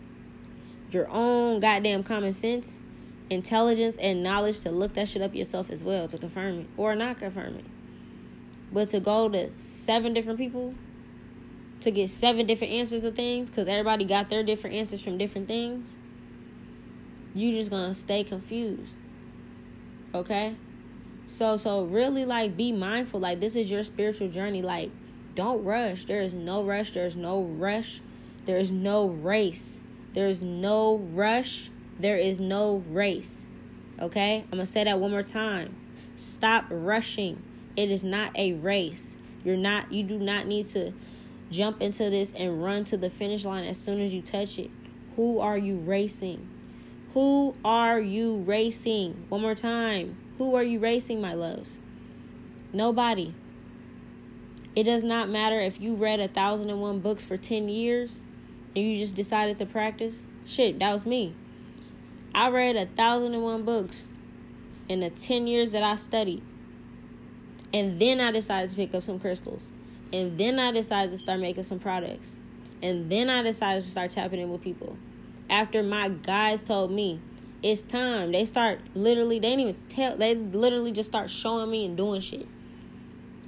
your 0.90 1.08
own 1.08 1.60
goddamn 1.60 2.02
common 2.02 2.32
sense, 2.32 2.80
intelligence, 3.28 3.96
and 3.96 4.22
knowledge 4.22 4.60
to 4.60 4.70
look 4.70 4.94
that 4.94 5.08
shit 5.08 5.22
up 5.22 5.34
yourself 5.34 5.70
as 5.70 5.82
well 5.84 6.08
to 6.08 6.18
confirm 6.18 6.60
it 6.60 6.66
or 6.76 6.94
not 6.94 7.18
confirm 7.18 7.56
it. 7.56 7.64
But 8.72 8.88
to 8.90 9.00
go 9.00 9.28
to 9.28 9.52
seven 9.54 10.12
different 10.14 10.38
people 10.38 10.74
to 11.80 11.90
get 11.90 12.10
seven 12.10 12.46
different 12.46 12.72
answers 12.72 13.04
of 13.04 13.14
things 13.14 13.48
because 13.48 13.66
everybody 13.66 14.04
got 14.04 14.28
their 14.28 14.42
different 14.42 14.76
answers 14.76 15.02
from 15.02 15.18
different 15.18 15.48
things, 15.48 15.96
you 17.34 17.52
just 17.52 17.70
gonna 17.70 17.94
stay 17.94 18.22
confused. 18.24 18.96
Okay? 20.14 20.56
So 21.26 21.56
so 21.56 21.84
really 21.84 22.24
like 22.24 22.56
be 22.56 22.72
mindful. 22.72 23.20
Like 23.20 23.40
this 23.40 23.56
is 23.56 23.70
your 23.70 23.82
spiritual 23.82 24.28
journey. 24.28 24.62
Like 24.62 24.90
don't 25.34 25.64
rush. 25.64 26.04
There 26.04 26.20
is 26.20 26.34
no 26.34 26.62
rush. 26.62 26.92
There's 26.92 27.16
no 27.16 27.42
rush. 27.42 28.00
There 28.50 28.58
is 28.58 28.72
no 28.72 29.06
race. 29.06 29.78
There's 30.12 30.42
no 30.42 30.96
rush. 30.96 31.70
There 32.00 32.16
is 32.16 32.40
no 32.40 32.82
race. 32.88 33.46
Okay? 34.00 34.42
I'm 34.42 34.58
gonna 34.58 34.66
say 34.66 34.82
that 34.82 34.98
one 34.98 35.12
more 35.12 35.22
time. 35.22 35.76
Stop 36.16 36.64
rushing. 36.68 37.44
It 37.76 37.92
is 37.92 38.02
not 38.02 38.36
a 38.36 38.54
race. 38.54 39.16
You're 39.44 39.56
not 39.56 39.92
you 39.92 40.02
do 40.02 40.18
not 40.18 40.48
need 40.48 40.66
to 40.70 40.92
jump 41.52 41.80
into 41.80 42.10
this 42.10 42.32
and 42.32 42.60
run 42.60 42.82
to 42.86 42.96
the 42.96 43.08
finish 43.08 43.44
line 43.44 43.62
as 43.62 43.78
soon 43.78 44.00
as 44.00 44.12
you 44.12 44.20
touch 44.20 44.58
it. 44.58 44.70
Who 45.14 45.38
are 45.38 45.56
you 45.56 45.76
racing? 45.76 46.48
Who 47.14 47.54
are 47.64 48.00
you 48.00 48.38
racing? 48.38 49.26
One 49.28 49.42
more 49.42 49.54
time. 49.54 50.16
Who 50.38 50.56
are 50.56 50.64
you 50.64 50.80
racing, 50.80 51.20
my 51.20 51.34
loves? 51.34 51.78
Nobody. 52.72 53.32
It 54.74 54.82
does 54.82 55.04
not 55.04 55.28
matter 55.28 55.60
if 55.60 55.80
you 55.80 55.94
read 55.94 56.18
a 56.18 56.26
thousand 56.26 56.68
and 56.68 56.80
one 56.80 56.98
books 56.98 57.24
for 57.24 57.36
10 57.36 57.68
years 57.68 58.24
and 58.74 58.84
you 58.84 58.98
just 58.98 59.14
decided 59.14 59.56
to 59.58 59.66
practice. 59.66 60.26
Shit, 60.44 60.78
that 60.78 60.92
was 60.92 61.06
me. 61.06 61.34
I 62.34 62.48
read 62.50 62.76
a 62.76 62.86
thousand 62.86 63.34
and 63.34 63.42
one 63.42 63.64
books 63.64 64.04
in 64.88 65.00
the 65.00 65.10
10 65.10 65.46
years 65.46 65.72
that 65.72 65.82
I 65.82 65.96
studied. 65.96 66.42
And 67.72 68.00
then 68.00 68.20
I 68.20 68.32
decided 68.32 68.70
to 68.70 68.76
pick 68.76 68.94
up 68.94 69.02
some 69.02 69.20
crystals. 69.20 69.70
And 70.12 70.38
then 70.38 70.58
I 70.58 70.72
decided 70.72 71.12
to 71.12 71.18
start 71.18 71.40
making 71.40 71.62
some 71.62 71.78
products. 71.78 72.36
And 72.82 73.10
then 73.10 73.30
I 73.30 73.42
decided 73.42 73.84
to 73.84 73.90
start 73.90 74.10
tapping 74.10 74.40
in 74.40 74.50
with 74.50 74.62
people. 74.62 74.96
After 75.48 75.82
my 75.82 76.08
guys 76.08 76.62
told 76.62 76.90
me, 76.90 77.20
it's 77.62 77.82
time. 77.82 78.32
They 78.32 78.44
start 78.44 78.80
literally, 78.94 79.38
they 79.38 79.50
didn't 79.50 79.60
even 79.60 79.76
tell, 79.88 80.16
they 80.16 80.34
literally 80.34 80.92
just 80.92 81.08
start 81.08 81.30
showing 81.30 81.70
me 81.70 81.84
and 81.84 81.96
doing 81.96 82.20
shit. 82.20 82.46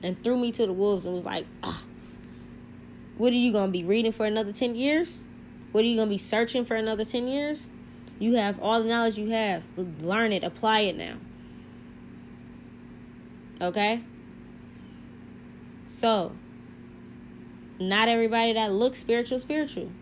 And 0.03 0.23
threw 0.23 0.37
me 0.37 0.53
to 0.53 0.67
the 0.67 0.73
wolves 0.73 1.07
and 1.07 1.15
was 1.15 1.25
like, 1.25 1.47
ah, 1.63 1.83
what 3.23 3.33
are 3.33 3.37
you 3.37 3.53
going 3.53 3.69
to 3.69 3.73
be 3.73 3.85
reading 3.85 4.11
for 4.11 4.27
another 4.27 4.53
10 4.53 4.75
years? 4.75 5.21
What 5.71 5.85
are 5.85 5.87
you 5.87 5.95
going 5.95 6.09
to 6.09 6.13
be 6.13 6.19
searching 6.19 6.65
for 6.65 6.75
another 6.75 7.05
10 7.05 7.29
years? 7.29 7.69
You 8.19 8.35
have 8.35 8.59
all 8.59 8.83
the 8.83 8.89
knowledge 8.89 9.17
you 9.17 9.31
have. 9.31 9.63
Learn 9.77 10.33
it, 10.33 10.43
apply 10.43 10.81
it 10.81 10.97
now. 10.97 11.15
Okay? 13.61 14.03
So, 15.87 16.33
not 17.79 18.09
everybody 18.09 18.55
that 18.55 18.73
looks 18.73 18.99
spiritual 18.99 19.39
spiritual 19.39 19.93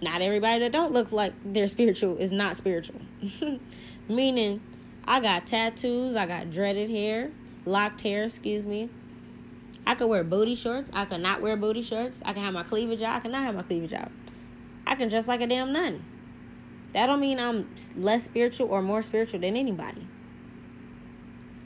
not 0.00 0.22
everybody 0.22 0.60
that 0.60 0.70
don't 0.70 0.92
look 0.92 1.10
like 1.10 1.32
they're 1.44 1.66
spiritual 1.66 2.16
is 2.18 2.30
not 2.30 2.56
spiritual. 2.56 3.00
Meaning, 4.08 4.60
I 5.04 5.18
got 5.18 5.48
tattoos, 5.48 6.14
I 6.14 6.26
got 6.26 6.52
dreaded 6.52 6.90
hair, 6.90 7.32
locked 7.64 8.02
hair, 8.02 8.22
excuse 8.22 8.64
me. 8.66 8.88
I 9.86 9.94
could 9.94 10.08
wear 10.08 10.24
booty 10.24 10.56
shorts, 10.56 10.90
I 10.92 11.04
could 11.04 11.20
not 11.20 11.40
wear 11.40 11.56
booty 11.56 11.82
shorts. 11.82 12.20
I 12.24 12.32
can 12.32 12.42
have 12.42 12.52
my 12.52 12.64
cleavage 12.64 13.02
out, 13.02 13.16
I 13.16 13.20
cannot 13.20 13.44
have 13.44 13.54
my 13.54 13.62
cleavage 13.62 13.92
out. 13.92 14.10
I 14.86 14.96
can 14.96 15.08
dress 15.08 15.28
like 15.28 15.40
a 15.40 15.46
damn 15.46 15.72
nun. 15.72 16.04
That 16.92 17.06
don't 17.06 17.20
mean 17.20 17.38
I'm 17.38 17.68
less 17.96 18.24
spiritual 18.24 18.68
or 18.68 18.82
more 18.82 19.02
spiritual 19.02 19.40
than 19.40 19.56
anybody. 19.56 20.06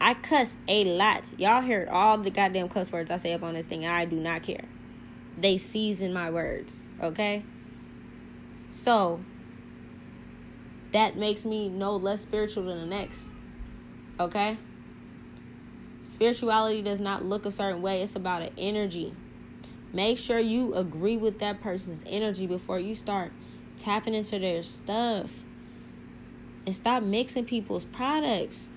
I 0.00 0.14
cuss 0.14 0.56
a 0.66 0.84
lot. 0.84 1.24
Y'all 1.38 1.62
heard 1.62 1.88
all 1.88 2.18
the 2.18 2.30
goddamn 2.30 2.68
cuss 2.68 2.90
words 2.90 3.10
I 3.10 3.16
say 3.16 3.32
up 3.34 3.42
on 3.42 3.54
this 3.54 3.66
thing, 3.66 3.86
I 3.86 4.06
do 4.06 4.16
not 4.16 4.42
care. 4.42 4.64
They 5.38 5.58
season 5.58 6.12
my 6.12 6.30
words, 6.30 6.84
okay? 7.02 7.44
So 8.70 9.20
that 10.92 11.16
makes 11.16 11.44
me 11.44 11.68
no 11.68 11.96
less 11.96 12.22
spiritual 12.22 12.64
than 12.64 12.80
the 12.80 12.86
next. 12.86 13.28
Okay? 14.18 14.58
Spirituality 16.10 16.82
does 16.82 16.98
not 16.98 17.24
look 17.24 17.46
a 17.46 17.52
certain 17.52 17.82
way, 17.82 18.02
it's 18.02 18.16
about 18.16 18.42
an 18.42 18.50
energy. 18.58 19.14
Make 19.92 20.18
sure 20.18 20.40
you 20.40 20.74
agree 20.74 21.16
with 21.16 21.38
that 21.38 21.60
person's 21.60 22.02
energy 22.04 22.48
before 22.48 22.80
you 22.80 22.96
start 22.96 23.30
tapping 23.76 24.14
into 24.14 24.40
their 24.40 24.64
stuff. 24.64 25.30
And 26.66 26.74
stop 26.74 27.04
mixing 27.04 27.44
people's 27.44 27.84
products. 27.84 28.70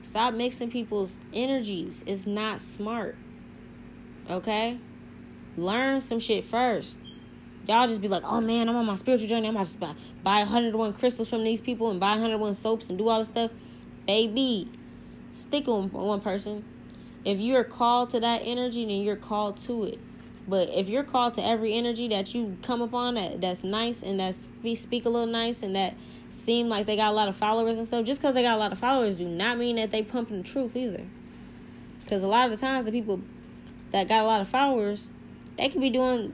Stop 0.00 0.32
mixing 0.32 0.70
people's 0.70 1.18
energies. 1.34 2.02
It's 2.06 2.26
not 2.26 2.62
smart. 2.62 3.14
Okay? 4.30 4.78
Learn 5.58 6.00
some 6.00 6.18
shit 6.18 6.44
first. 6.44 6.98
Y'all 7.68 7.88
just 7.88 8.00
be 8.00 8.08
like, 8.08 8.22
oh 8.24 8.40
man, 8.40 8.70
I'm 8.70 8.76
on 8.76 8.86
my 8.86 8.96
spiritual 8.96 9.28
journey. 9.28 9.48
I'm 9.48 9.54
about 9.54 9.66
to 9.66 9.76
buy, 9.76 9.94
buy 10.22 10.38
101 10.38 10.94
crystals 10.94 11.28
from 11.28 11.44
these 11.44 11.60
people 11.60 11.90
and 11.90 12.00
buy 12.00 12.12
101 12.12 12.54
soaps 12.54 12.88
and 12.88 12.96
do 12.96 13.06
all 13.10 13.18
this 13.18 13.28
stuff. 13.28 13.50
Baby, 14.06 14.70
stick 15.32 15.68
on 15.68 15.90
one 15.90 16.20
person. 16.20 16.64
If 17.24 17.38
you're 17.38 17.64
called 17.64 18.10
to 18.10 18.20
that 18.20 18.42
energy, 18.44 18.84
then 18.84 19.02
you're 19.02 19.16
called 19.16 19.58
to 19.58 19.84
it. 19.84 19.98
But 20.48 20.70
if 20.70 20.88
you're 20.88 21.04
called 21.04 21.34
to 21.34 21.44
every 21.44 21.74
energy 21.74 22.08
that 22.08 22.34
you 22.34 22.56
come 22.62 22.80
upon 22.82 23.14
that 23.14 23.40
that's 23.40 23.62
nice 23.62 24.02
and 24.02 24.18
that 24.18 24.34
speak 24.34 25.04
a 25.04 25.08
little 25.08 25.26
nice 25.26 25.62
and 25.62 25.76
that 25.76 25.94
seem 26.28 26.68
like 26.68 26.86
they 26.86 26.96
got 26.96 27.12
a 27.12 27.14
lot 27.14 27.28
of 27.28 27.36
followers 27.36 27.78
and 27.78 27.86
stuff, 27.86 28.04
just 28.04 28.20
because 28.20 28.34
they 28.34 28.42
got 28.42 28.56
a 28.56 28.58
lot 28.58 28.72
of 28.72 28.78
followers 28.78 29.16
do 29.16 29.28
not 29.28 29.58
mean 29.58 29.76
that 29.76 29.90
they 29.90 30.02
pumping 30.02 30.42
the 30.42 30.48
truth 30.48 30.74
either. 30.74 31.04
Because 32.00 32.22
a 32.22 32.26
lot 32.26 32.50
of 32.50 32.58
the 32.58 32.66
times 32.66 32.86
the 32.86 32.92
people 32.92 33.20
that 33.92 34.08
got 34.08 34.22
a 34.22 34.26
lot 34.26 34.40
of 34.40 34.48
followers, 34.48 35.12
they 35.56 35.68
could 35.68 35.80
be 35.80 35.90
doing 35.90 36.32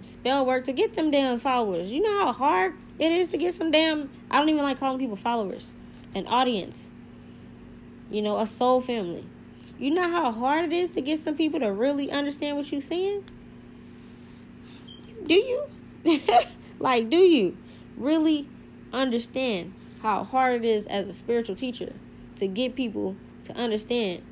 spell 0.00 0.46
work 0.46 0.64
to 0.64 0.72
get 0.72 0.94
them 0.94 1.10
damn 1.10 1.38
followers. 1.38 1.90
You 1.90 2.02
know 2.02 2.24
how 2.24 2.32
hard 2.32 2.74
it 2.98 3.12
is 3.12 3.28
to 3.28 3.36
get 3.36 3.54
some 3.54 3.70
damn 3.70 4.08
I 4.30 4.38
don't 4.38 4.48
even 4.48 4.62
like 4.62 4.78
calling 4.78 4.98
people 4.98 5.16
followers. 5.16 5.72
An 6.14 6.26
audience. 6.26 6.92
You 8.10 8.22
know, 8.22 8.38
a 8.38 8.46
soul 8.46 8.80
family. 8.80 9.24
You 9.78 9.90
know 9.90 10.08
how 10.08 10.30
hard 10.32 10.66
it 10.66 10.72
is 10.72 10.90
to 10.92 11.00
get 11.00 11.20
some 11.20 11.36
people 11.36 11.60
to 11.60 11.72
really 11.72 12.10
understand 12.10 12.56
what 12.56 12.70
you're 12.70 12.80
saying? 12.80 13.24
Do 15.24 15.34
you? 15.34 15.64
like, 16.78 17.08
do 17.08 17.18
you 17.18 17.56
really 17.96 18.48
understand 18.92 19.72
how 20.02 20.24
hard 20.24 20.56
it 20.56 20.64
is 20.64 20.86
as 20.86 21.08
a 21.08 21.12
spiritual 21.12 21.54
teacher 21.54 21.92
to 22.36 22.46
get 22.46 22.74
people 22.74 23.16
to 23.44 23.54
understand 23.54 24.22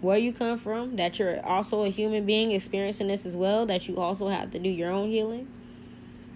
where 0.00 0.16
you 0.16 0.32
come 0.32 0.58
from, 0.58 0.96
that 0.96 1.18
you're 1.18 1.44
also 1.44 1.84
a 1.84 1.90
human 1.90 2.24
being 2.24 2.52
experiencing 2.52 3.08
this 3.08 3.26
as 3.26 3.36
well, 3.36 3.66
that 3.66 3.86
you 3.86 3.98
also 3.98 4.28
have 4.28 4.50
to 4.50 4.58
do 4.58 4.68
your 4.68 4.90
own 4.90 5.10
healing. 5.10 5.46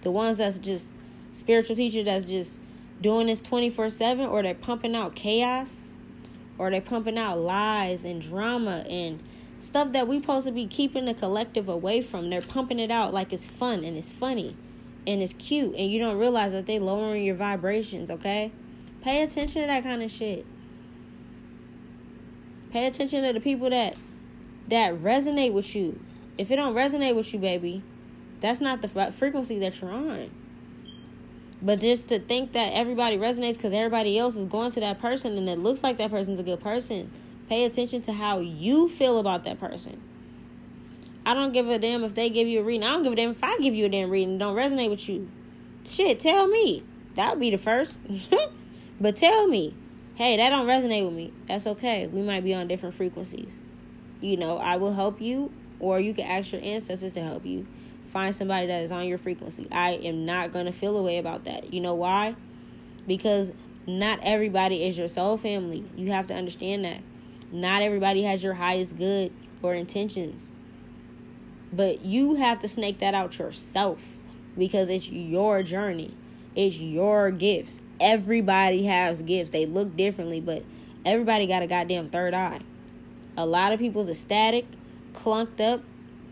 The 0.01 0.11
ones 0.11 0.37
that's 0.37 0.57
just 0.59 0.91
spiritual 1.33 1.75
teacher 1.75 2.03
that's 2.03 2.25
just 2.25 2.59
doing 3.01 3.27
this 3.27 3.41
24 3.41 3.89
7 3.89 4.25
or 4.25 4.43
they're 4.43 4.53
pumping 4.53 4.95
out 4.95 5.15
chaos 5.15 5.84
or 6.57 6.71
they're 6.71 6.81
pumping 6.81 7.17
out 7.17 7.37
lies 7.37 8.03
and 8.03 8.21
drama 8.21 8.85
and 8.89 9.21
stuff 9.59 9.91
that 9.91 10.07
we 10.07 10.19
supposed 10.19 10.45
to 10.45 10.51
be 10.51 10.67
keeping 10.67 11.05
the 11.05 11.13
collective 11.13 11.67
away 11.67 12.01
from 12.01 12.29
they're 12.29 12.41
pumping 12.41 12.79
it 12.79 12.91
out 12.91 13.13
like 13.13 13.33
it's 13.33 13.47
fun 13.47 13.83
and 13.83 13.97
it's 13.97 14.11
funny 14.11 14.55
and 15.07 15.21
it's 15.21 15.33
cute 15.33 15.73
and 15.75 15.91
you 15.91 15.99
don't 15.99 16.17
realize 16.17 16.51
that 16.51 16.65
they 16.65 16.79
lowering 16.79 17.23
your 17.23 17.35
vibrations 17.35 18.11
okay 18.11 18.51
pay 19.01 19.21
attention 19.21 19.61
to 19.61 19.67
that 19.67 19.83
kind 19.83 20.03
of 20.03 20.11
shit 20.11 20.45
Pay 22.75 22.87
attention 22.87 23.23
to 23.23 23.31
the 23.31 23.39
people 23.39 23.69
that 23.69 23.95
that 24.67 24.95
resonate 24.95 25.53
with 25.53 25.77
you. 25.77 25.97
If 26.37 26.51
it 26.51 26.57
don't 26.57 26.75
resonate 26.75 27.15
with 27.15 27.33
you, 27.33 27.39
baby, 27.39 27.81
that's 28.41 28.59
not 28.59 28.81
the 28.81 28.89
frequency 29.13 29.57
that 29.59 29.79
you're 29.79 29.93
on. 29.93 30.29
But 31.61 31.79
just 31.79 32.09
to 32.09 32.19
think 32.19 32.51
that 32.53 32.73
everybody 32.73 33.17
resonates 33.17 33.55
because 33.55 33.73
everybody 33.73 34.19
else 34.19 34.35
is 34.35 34.45
going 34.45 34.71
to 34.71 34.79
that 34.81 34.99
person 34.99 35.37
and 35.37 35.47
it 35.49 35.57
looks 35.59 35.83
like 35.83 35.97
that 35.97 36.11
person's 36.11 36.39
a 36.39 36.43
good 36.43 36.61
person, 36.61 37.11
pay 37.49 37.65
attention 37.65 38.01
to 38.01 38.13
how 38.13 38.39
you 38.39 38.89
feel 38.89 39.17
about 39.19 39.43
that 39.45 39.59
person. 39.59 40.01
I 41.25 41.33
don't 41.33 41.53
give 41.53 41.67
a 41.67 41.79
damn 41.79 42.03
if 42.03 42.13
they 42.13 42.29
give 42.29 42.47
you 42.47 42.59
a 42.59 42.63
reading. 42.63 42.83
I 42.83 42.91
don't 42.91 43.03
give 43.03 43.13
a 43.13 43.15
damn 43.15 43.31
if 43.31 43.43
I 43.43 43.57
give 43.57 43.73
you 43.73 43.85
a 43.85 43.89
damn 43.89 44.11
reading. 44.11 44.37
Don't 44.37 44.55
resonate 44.55 44.89
with 44.91 45.09
you. 45.09 45.29
shit, 45.83 46.19
tell 46.19 46.47
me. 46.47 46.83
That 47.15 47.31
would 47.31 47.39
be 47.39 47.49
the 47.49 47.57
first. 47.57 47.97
but 48.99 49.15
tell 49.15 49.47
me, 49.47 49.73
hey, 50.15 50.37
that 50.37 50.49
don't 50.49 50.67
resonate 50.67 51.05
with 51.05 51.13
me. 51.13 51.33
That's 51.47 51.65
okay. 51.65 52.05
We 52.07 52.21
might 52.21 52.43
be 52.43 52.53
on 52.53 52.67
different 52.67 52.93
frequencies. 52.93 53.61
You 54.21 54.37
know, 54.37 54.57
I 54.57 54.75
will 54.75 54.93
help 54.93 55.19
you, 55.19 55.51
or 55.79 55.99
you 55.99 56.13
can 56.13 56.25
ask 56.25 56.51
your 56.51 56.61
ancestors 56.61 57.13
to 57.13 57.21
help 57.21 57.45
you. 57.45 57.65
Find 58.15 58.33
somebody 58.33 58.67
that 58.67 58.81
is 58.81 58.93
on 58.93 59.07
your 59.07 59.17
frequency. 59.17 59.67
I 59.73 59.91
am 59.91 60.25
not 60.25 60.53
going 60.53 60.67
to 60.67 60.71
feel 60.71 60.95
a 60.95 61.03
way 61.03 61.17
about 61.17 61.43
that. 61.43 61.73
You 61.73 61.81
know 61.81 61.95
why? 61.95 62.37
Because 63.05 63.51
not 63.85 64.19
everybody 64.23 64.85
is 64.85 64.97
your 64.97 65.09
soul 65.09 65.35
family. 65.35 65.83
You 65.97 66.13
have 66.13 66.27
to 66.27 66.33
understand 66.33 66.85
that. 66.85 67.01
Not 67.51 67.81
everybody 67.81 68.23
has 68.23 68.41
your 68.41 68.53
highest 68.53 68.97
good 68.97 69.33
or 69.61 69.75
intentions. 69.75 70.53
But 71.73 72.05
you 72.05 72.35
have 72.35 72.61
to 72.61 72.69
snake 72.69 72.99
that 72.99 73.13
out 73.13 73.37
yourself 73.37 74.01
because 74.57 74.87
it's 74.87 75.09
your 75.09 75.61
journey. 75.61 76.15
It's 76.55 76.77
your 76.77 77.31
gifts. 77.31 77.81
Everybody 77.99 78.85
has 78.85 79.23
gifts. 79.23 79.51
They 79.51 79.65
look 79.65 79.93
differently, 79.97 80.39
but 80.39 80.63
everybody 81.05 81.47
got 81.47 81.63
a 81.63 81.67
goddamn 81.67 82.11
third 82.11 82.33
eye. 82.33 82.61
A 83.35 83.45
lot 83.45 83.73
of 83.73 83.79
people's 83.79 84.07
ecstatic, 84.07 84.67
clunked 85.11 85.59
up, 85.59 85.81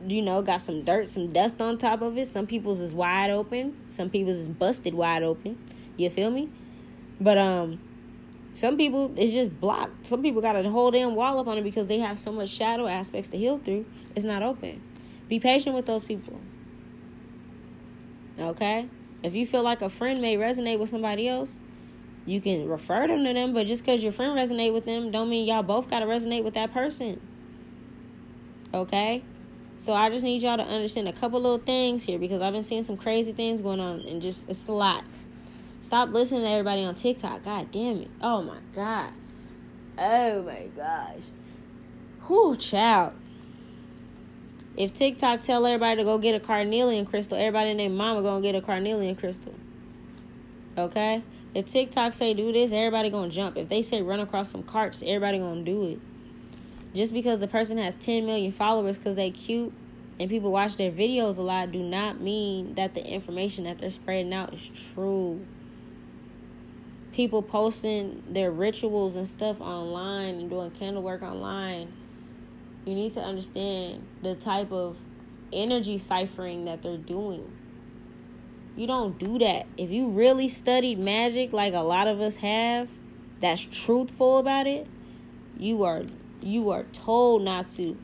you 0.07 0.21
know, 0.21 0.41
got 0.41 0.61
some 0.61 0.83
dirt, 0.83 1.07
some 1.07 1.31
dust 1.31 1.61
on 1.61 1.77
top 1.77 2.01
of 2.01 2.17
it. 2.17 2.27
Some 2.27 2.47
people's 2.47 2.79
is 2.79 2.93
wide 2.93 3.29
open. 3.29 3.77
Some 3.87 4.09
people's 4.09 4.37
is 4.37 4.49
busted 4.49 4.93
wide 4.93 5.23
open. 5.23 5.57
You 5.97 6.09
feel 6.09 6.31
me? 6.31 6.49
But 7.19 7.37
um 7.37 7.79
some 8.53 8.77
people 8.77 9.13
it's 9.17 9.31
just 9.31 9.59
blocked. 9.59 10.07
Some 10.07 10.21
people 10.21 10.41
got 10.41 10.55
a 10.55 10.69
whole 10.69 10.91
damn 10.91 11.15
wall 11.15 11.39
up 11.39 11.47
on 11.47 11.57
it 11.57 11.63
because 11.63 11.87
they 11.87 11.99
have 11.99 12.19
so 12.19 12.31
much 12.31 12.49
shadow 12.49 12.87
aspects 12.87 13.29
to 13.29 13.37
heal 13.37 13.57
through. 13.57 13.85
It's 14.15 14.25
not 14.25 14.43
open. 14.43 14.81
Be 15.29 15.39
patient 15.39 15.75
with 15.75 15.85
those 15.85 16.03
people. 16.03 16.39
Okay? 18.39 18.87
If 19.21 19.33
you 19.33 19.47
feel 19.47 19.63
like 19.63 19.81
a 19.81 19.89
friend 19.89 20.21
may 20.21 20.35
resonate 20.35 20.79
with 20.79 20.89
somebody 20.89 21.27
else, 21.27 21.59
you 22.25 22.41
can 22.41 22.67
refer 22.67 23.07
them 23.07 23.23
to 23.23 23.33
them, 23.33 23.53
but 23.53 23.67
just 23.67 23.83
because 23.83 24.03
your 24.03 24.11
friend 24.11 24.37
resonate 24.37 24.73
with 24.73 24.85
them 24.85 25.11
don't 25.11 25.29
mean 25.29 25.47
y'all 25.47 25.63
both 25.63 25.89
gotta 25.89 26.05
resonate 26.05 26.43
with 26.43 26.53
that 26.53 26.73
person. 26.73 27.19
Okay? 28.73 29.23
So 29.83 29.91
I 29.91 30.09
just 30.09 30.23
need 30.23 30.41
y'all 30.41 30.55
to 30.55 30.63
understand 30.63 31.09
a 31.09 31.11
couple 31.11 31.41
little 31.41 31.57
things 31.57 32.03
here 32.03 32.17
because 32.17 32.41
I've 32.41 32.53
been 32.53 32.63
seeing 32.63 32.85
some 32.85 32.95
crazy 32.95 33.33
things 33.33 33.61
going 33.61 33.81
on 33.81 33.99
and 34.07 34.21
just 34.21 34.49
it's 34.49 34.65
a 34.69 34.71
lot. 34.71 35.03
Stop 35.81 36.07
listening 36.13 36.43
to 36.43 36.47
everybody 36.47 36.85
on 36.85 36.95
TikTok. 36.95 37.43
God 37.43 37.69
damn 37.69 37.97
it. 37.97 38.09
Oh 38.21 38.41
my 38.41 38.59
god. 38.73 39.11
Oh 39.97 40.41
my 40.43 40.67
gosh. 40.73 41.23
Whew, 42.27 42.55
child. 42.55 43.11
If 44.77 44.93
TikTok 44.93 45.43
tell 45.43 45.65
everybody 45.65 45.97
to 45.97 46.05
go 46.05 46.17
get 46.17 46.33
a 46.33 46.39
carnelian 46.39 47.05
crystal, 47.05 47.37
everybody 47.37 47.73
their 47.73 47.89
mama 47.89 48.21
gonna 48.21 48.41
get 48.41 48.55
a 48.55 48.61
carnelian 48.61 49.17
crystal. 49.17 49.53
Okay? 50.77 51.21
If 51.53 51.65
TikTok 51.65 52.13
say 52.13 52.33
do 52.33 52.53
this, 52.53 52.71
everybody 52.71 53.09
gonna 53.09 53.27
jump. 53.27 53.57
If 53.57 53.67
they 53.67 53.81
say 53.81 54.01
run 54.01 54.21
across 54.21 54.49
some 54.49 54.63
carts, 54.63 55.03
everybody 55.05 55.39
gonna 55.39 55.63
do 55.63 55.87
it. 55.89 55.99
Just 56.93 57.13
because 57.13 57.39
the 57.39 57.47
person 57.47 57.77
has 57.77 57.95
10 57.95 58.25
million 58.25 58.51
followers 58.51 58.97
because 58.97 59.15
they 59.15 59.31
cute 59.31 59.73
and 60.19 60.29
people 60.29 60.51
watch 60.51 60.75
their 60.75 60.91
videos 60.91 61.37
a 61.37 61.41
lot 61.41 61.71
do 61.71 61.81
not 61.81 62.21
mean 62.21 62.75
that 62.75 62.93
the 62.93 63.03
information 63.03 63.63
that 63.63 63.79
they're 63.79 63.89
spreading 63.89 64.33
out 64.33 64.53
is 64.53 64.69
true. 64.93 65.45
People 67.13 67.41
posting 67.41 68.23
their 68.29 68.51
rituals 68.51 69.15
and 69.15 69.27
stuff 69.27 69.59
online 69.59 70.35
and 70.35 70.49
doing 70.49 70.71
candle 70.71 71.03
work 71.03 71.21
online 71.21 71.91
you 72.85 72.95
need 72.95 73.13
to 73.13 73.21
understand 73.21 74.05
the 74.21 74.35
type 74.35 74.71
of 74.71 74.97
energy 75.51 75.97
ciphering 75.97 76.65
that 76.65 76.81
they're 76.81 76.97
doing. 76.97 77.49
You 78.75 78.87
don't 78.87 79.17
do 79.17 79.39
that. 79.39 79.67
If 79.77 79.91
you 79.91 80.07
really 80.09 80.49
studied 80.49 80.99
magic 80.99 81.53
like 81.53 81.73
a 81.73 81.81
lot 81.81 82.07
of 82.07 82.19
us 82.19 82.37
have, 82.37 82.89
that's 83.39 83.61
truthful 83.61 84.37
about 84.37 84.67
it, 84.67 84.87
you 85.57 85.83
are 85.83 86.03
you 86.43 86.71
are 86.71 86.83
told 86.93 87.41
not 87.41 87.69
to 87.69 87.97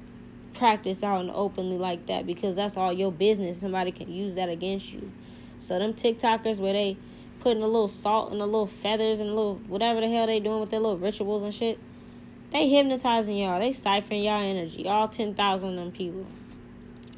practice 0.53 1.03
out 1.03 1.21
and 1.21 1.31
openly 1.31 1.77
like 1.77 2.05
that 2.07 2.25
because 2.25 2.55
that's 2.55 2.77
all 2.77 2.91
your 2.91 3.11
business. 3.11 3.59
Somebody 3.59 3.91
can 3.91 4.11
use 4.11 4.35
that 4.35 4.49
against 4.49 4.93
you. 4.93 5.11
So 5.57 5.79
them 5.79 5.93
TikTokers 5.93 6.59
where 6.59 6.73
they 6.73 6.97
putting 7.39 7.63
a 7.63 7.67
little 7.67 7.87
salt 7.87 8.31
and 8.31 8.41
a 8.41 8.45
little 8.45 8.67
feathers 8.67 9.19
and 9.19 9.29
a 9.29 9.33
little 9.33 9.55
whatever 9.67 10.01
the 10.01 10.09
hell 10.09 10.27
they 10.27 10.39
doing 10.39 10.59
with 10.59 10.69
their 10.69 10.79
little 10.79 10.97
rituals 10.97 11.43
and 11.43 11.53
shit. 11.53 11.79
They 12.51 12.67
hypnotizing 12.67 13.37
y'all. 13.37 13.59
They 13.59 13.73
ciphering 13.73 14.23
y'all 14.23 14.41
energy. 14.41 14.87
All 14.87 15.07
10,000 15.07 15.69
of 15.69 15.75
them 15.75 15.91
people. 15.91 16.25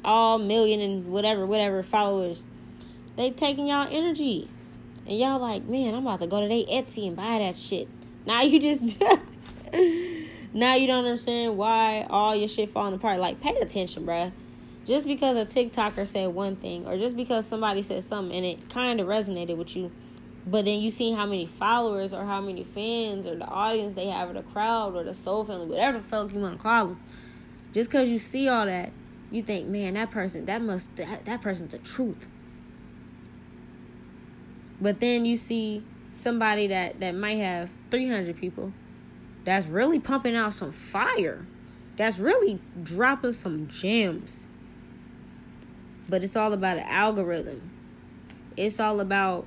All 0.04 0.38
million 0.38 0.80
and 0.80 1.08
whatever, 1.08 1.46
whatever 1.46 1.82
followers. 1.82 2.44
They 3.16 3.30
taking 3.30 3.68
y'all 3.68 3.88
energy. 3.90 4.48
And 5.06 5.18
y'all 5.18 5.40
like, 5.40 5.64
man, 5.64 5.94
I'm 5.94 6.06
about 6.06 6.20
to 6.20 6.26
go 6.26 6.40
to 6.40 6.48
they 6.48 6.64
Etsy 6.64 7.06
and 7.06 7.16
buy 7.16 7.38
that 7.38 7.56
shit. 7.56 7.88
Now 8.26 8.42
you 8.42 8.60
just... 8.60 9.02
now 10.54 10.74
you 10.74 10.86
don't 10.86 11.04
understand 11.04 11.56
why 11.56 12.06
all 12.10 12.36
your 12.36 12.48
shit 12.48 12.70
falling 12.70 12.94
apart. 12.94 13.20
Like, 13.20 13.40
pay 13.40 13.54
attention, 13.56 14.04
bruh. 14.04 14.32
Just 14.84 15.06
because 15.06 15.36
a 15.36 15.46
TikToker 15.46 16.06
said 16.06 16.28
one 16.28 16.56
thing, 16.56 16.86
or 16.86 16.98
just 16.98 17.16
because 17.16 17.46
somebody 17.46 17.82
said 17.82 18.02
something 18.02 18.36
and 18.36 18.44
it 18.44 18.68
kind 18.68 19.00
of 19.00 19.06
resonated 19.06 19.56
with 19.56 19.76
you, 19.76 19.92
but 20.44 20.64
then 20.64 20.80
you 20.80 20.90
see 20.90 21.12
how 21.12 21.24
many 21.24 21.46
followers 21.46 22.12
or 22.12 22.24
how 22.24 22.40
many 22.40 22.64
fans 22.64 23.26
or 23.26 23.36
the 23.36 23.46
audience 23.46 23.94
they 23.94 24.06
have 24.06 24.30
or 24.30 24.32
the 24.32 24.42
crowd 24.42 24.94
or 24.96 25.04
the 25.04 25.14
soul 25.14 25.44
family, 25.44 25.66
whatever 25.66 25.98
the 25.98 26.04
fuck 26.04 26.32
you 26.32 26.40
want 26.40 26.56
to 26.56 26.62
call 26.62 26.88
them. 26.88 27.00
Just 27.72 27.90
because 27.90 28.10
you 28.10 28.18
see 28.18 28.48
all 28.48 28.66
that, 28.66 28.90
you 29.30 29.42
think, 29.42 29.68
man, 29.68 29.94
that 29.94 30.10
person, 30.10 30.44
that 30.46 30.60
must, 30.60 30.94
that, 30.96 31.24
that 31.24 31.40
person's 31.40 31.70
the 31.70 31.78
truth. 31.78 32.26
But 34.80 34.98
then 34.98 35.24
you 35.24 35.36
see 35.36 35.84
somebody 36.10 36.66
that, 36.66 36.98
that 36.98 37.14
might 37.14 37.38
have 37.38 37.70
300 37.90 38.36
people 38.36 38.72
that's 39.44 39.66
really 39.66 39.98
pumping 39.98 40.36
out 40.36 40.54
some 40.54 40.72
fire, 40.72 41.46
that's 41.96 42.18
really 42.18 42.60
dropping 42.82 43.32
some 43.32 43.68
gems. 43.68 44.46
But 46.08 46.22
it's 46.22 46.36
all 46.36 46.52
about 46.52 46.76
an 46.76 46.84
algorithm. 46.86 47.70
It's 48.56 48.78
all 48.78 49.00
about 49.00 49.46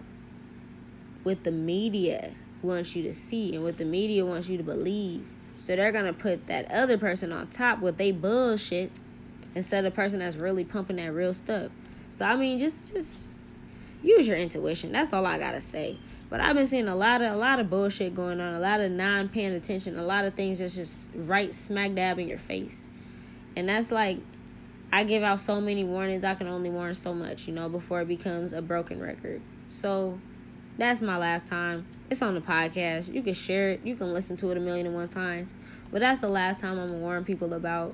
what 1.24 1.44
the 1.44 1.52
media 1.52 2.34
wants 2.62 2.96
you 2.96 3.04
to 3.04 3.14
see 3.14 3.56
and 3.56 3.64
what 3.64 3.78
the 3.78 3.86
media 3.86 4.26
wants 4.26 4.50
you 4.50 4.58
to 4.58 4.64
believe. 4.64 5.28
So 5.56 5.76
they're 5.76 5.92
gonna 5.92 6.14
put 6.14 6.48
that 6.48 6.70
other 6.72 6.98
person 6.98 7.32
on 7.32 7.48
top 7.48 7.80
with 7.80 7.98
they 7.98 8.12
bullshit 8.12 8.92
instead 9.54 9.86
of 9.86 9.94
the 9.94 9.96
person 9.96 10.20
that's 10.20 10.36
really 10.36 10.66
pumping 10.66 10.98
that 10.98 11.14
real 11.14 11.34
stuff. 11.34 11.72
So 12.10 12.26
I 12.26 12.36
mean 12.36 12.60
just 12.60 12.94
just 12.94 13.28
use 14.04 14.28
your 14.28 14.38
intuition. 14.38 14.92
That's 14.92 15.14
all 15.14 15.26
I 15.26 15.38
gotta 15.38 15.62
say. 15.62 15.98
But 16.30 16.42
I've 16.42 16.56
been 16.56 16.68
seeing 16.68 16.88
a 16.88 16.96
lot 16.96 17.22
of 17.22 17.34
a 17.34 17.36
lot 17.36 17.60
of 17.60 17.70
bullshit 17.70 18.16
going 18.16 18.42
on, 18.42 18.56
a 18.56 18.60
lot 18.60 18.82
of 18.82 18.92
non 18.92 19.30
paying 19.30 19.54
attention, 19.54 19.98
a 19.98 20.04
lot 20.04 20.26
of 20.26 20.34
things 20.34 20.60
that's 20.60 20.76
just 20.76 21.12
right 21.14 21.54
smack 21.54 21.94
dab 21.94 22.20
in 22.20 22.28
your 22.28 22.40
face. 22.40 22.90
And 23.56 23.70
that's 23.70 23.92
like 23.92 24.20
I 24.92 25.04
give 25.04 25.24
out 25.24 25.40
so 25.40 25.60
many 25.60 25.84
warnings, 25.84 26.24
I 26.24 26.36
can 26.36 26.48
only 26.48 26.70
warn 26.70 26.96
so 26.96 27.14
much, 27.14 27.48
you 27.48 27.54
know, 27.54 27.70
before 27.70 28.02
it 28.02 28.08
becomes 28.08 28.54
a 28.54 28.62
broken 28.62 29.02
record. 29.02 29.42
So 29.70 30.20
that's 30.78 31.02
my 31.02 31.18
last 31.18 31.48
time. 31.48 31.86
It's 32.10 32.22
on 32.22 32.34
the 32.34 32.42
podcast. 32.42 33.14
You 33.14 33.22
can 33.22 33.34
share 33.34 33.72
it. 33.72 33.82
You 33.84 33.96
can 33.96 34.14
listen 34.14 34.38
to 34.38 34.52
it 34.52 34.58
a 34.58 34.60
million 34.60 34.86
and 34.86 34.96
one 34.96 35.08
times. 35.08 35.54
But 35.92 36.02
that's 36.02 36.22
the 36.22 36.30
last 36.30 36.60
time 36.60 36.80
I'm 36.80 36.88
gonna 36.88 37.00
warn 37.00 37.26
people 37.26 37.54
about 37.54 37.94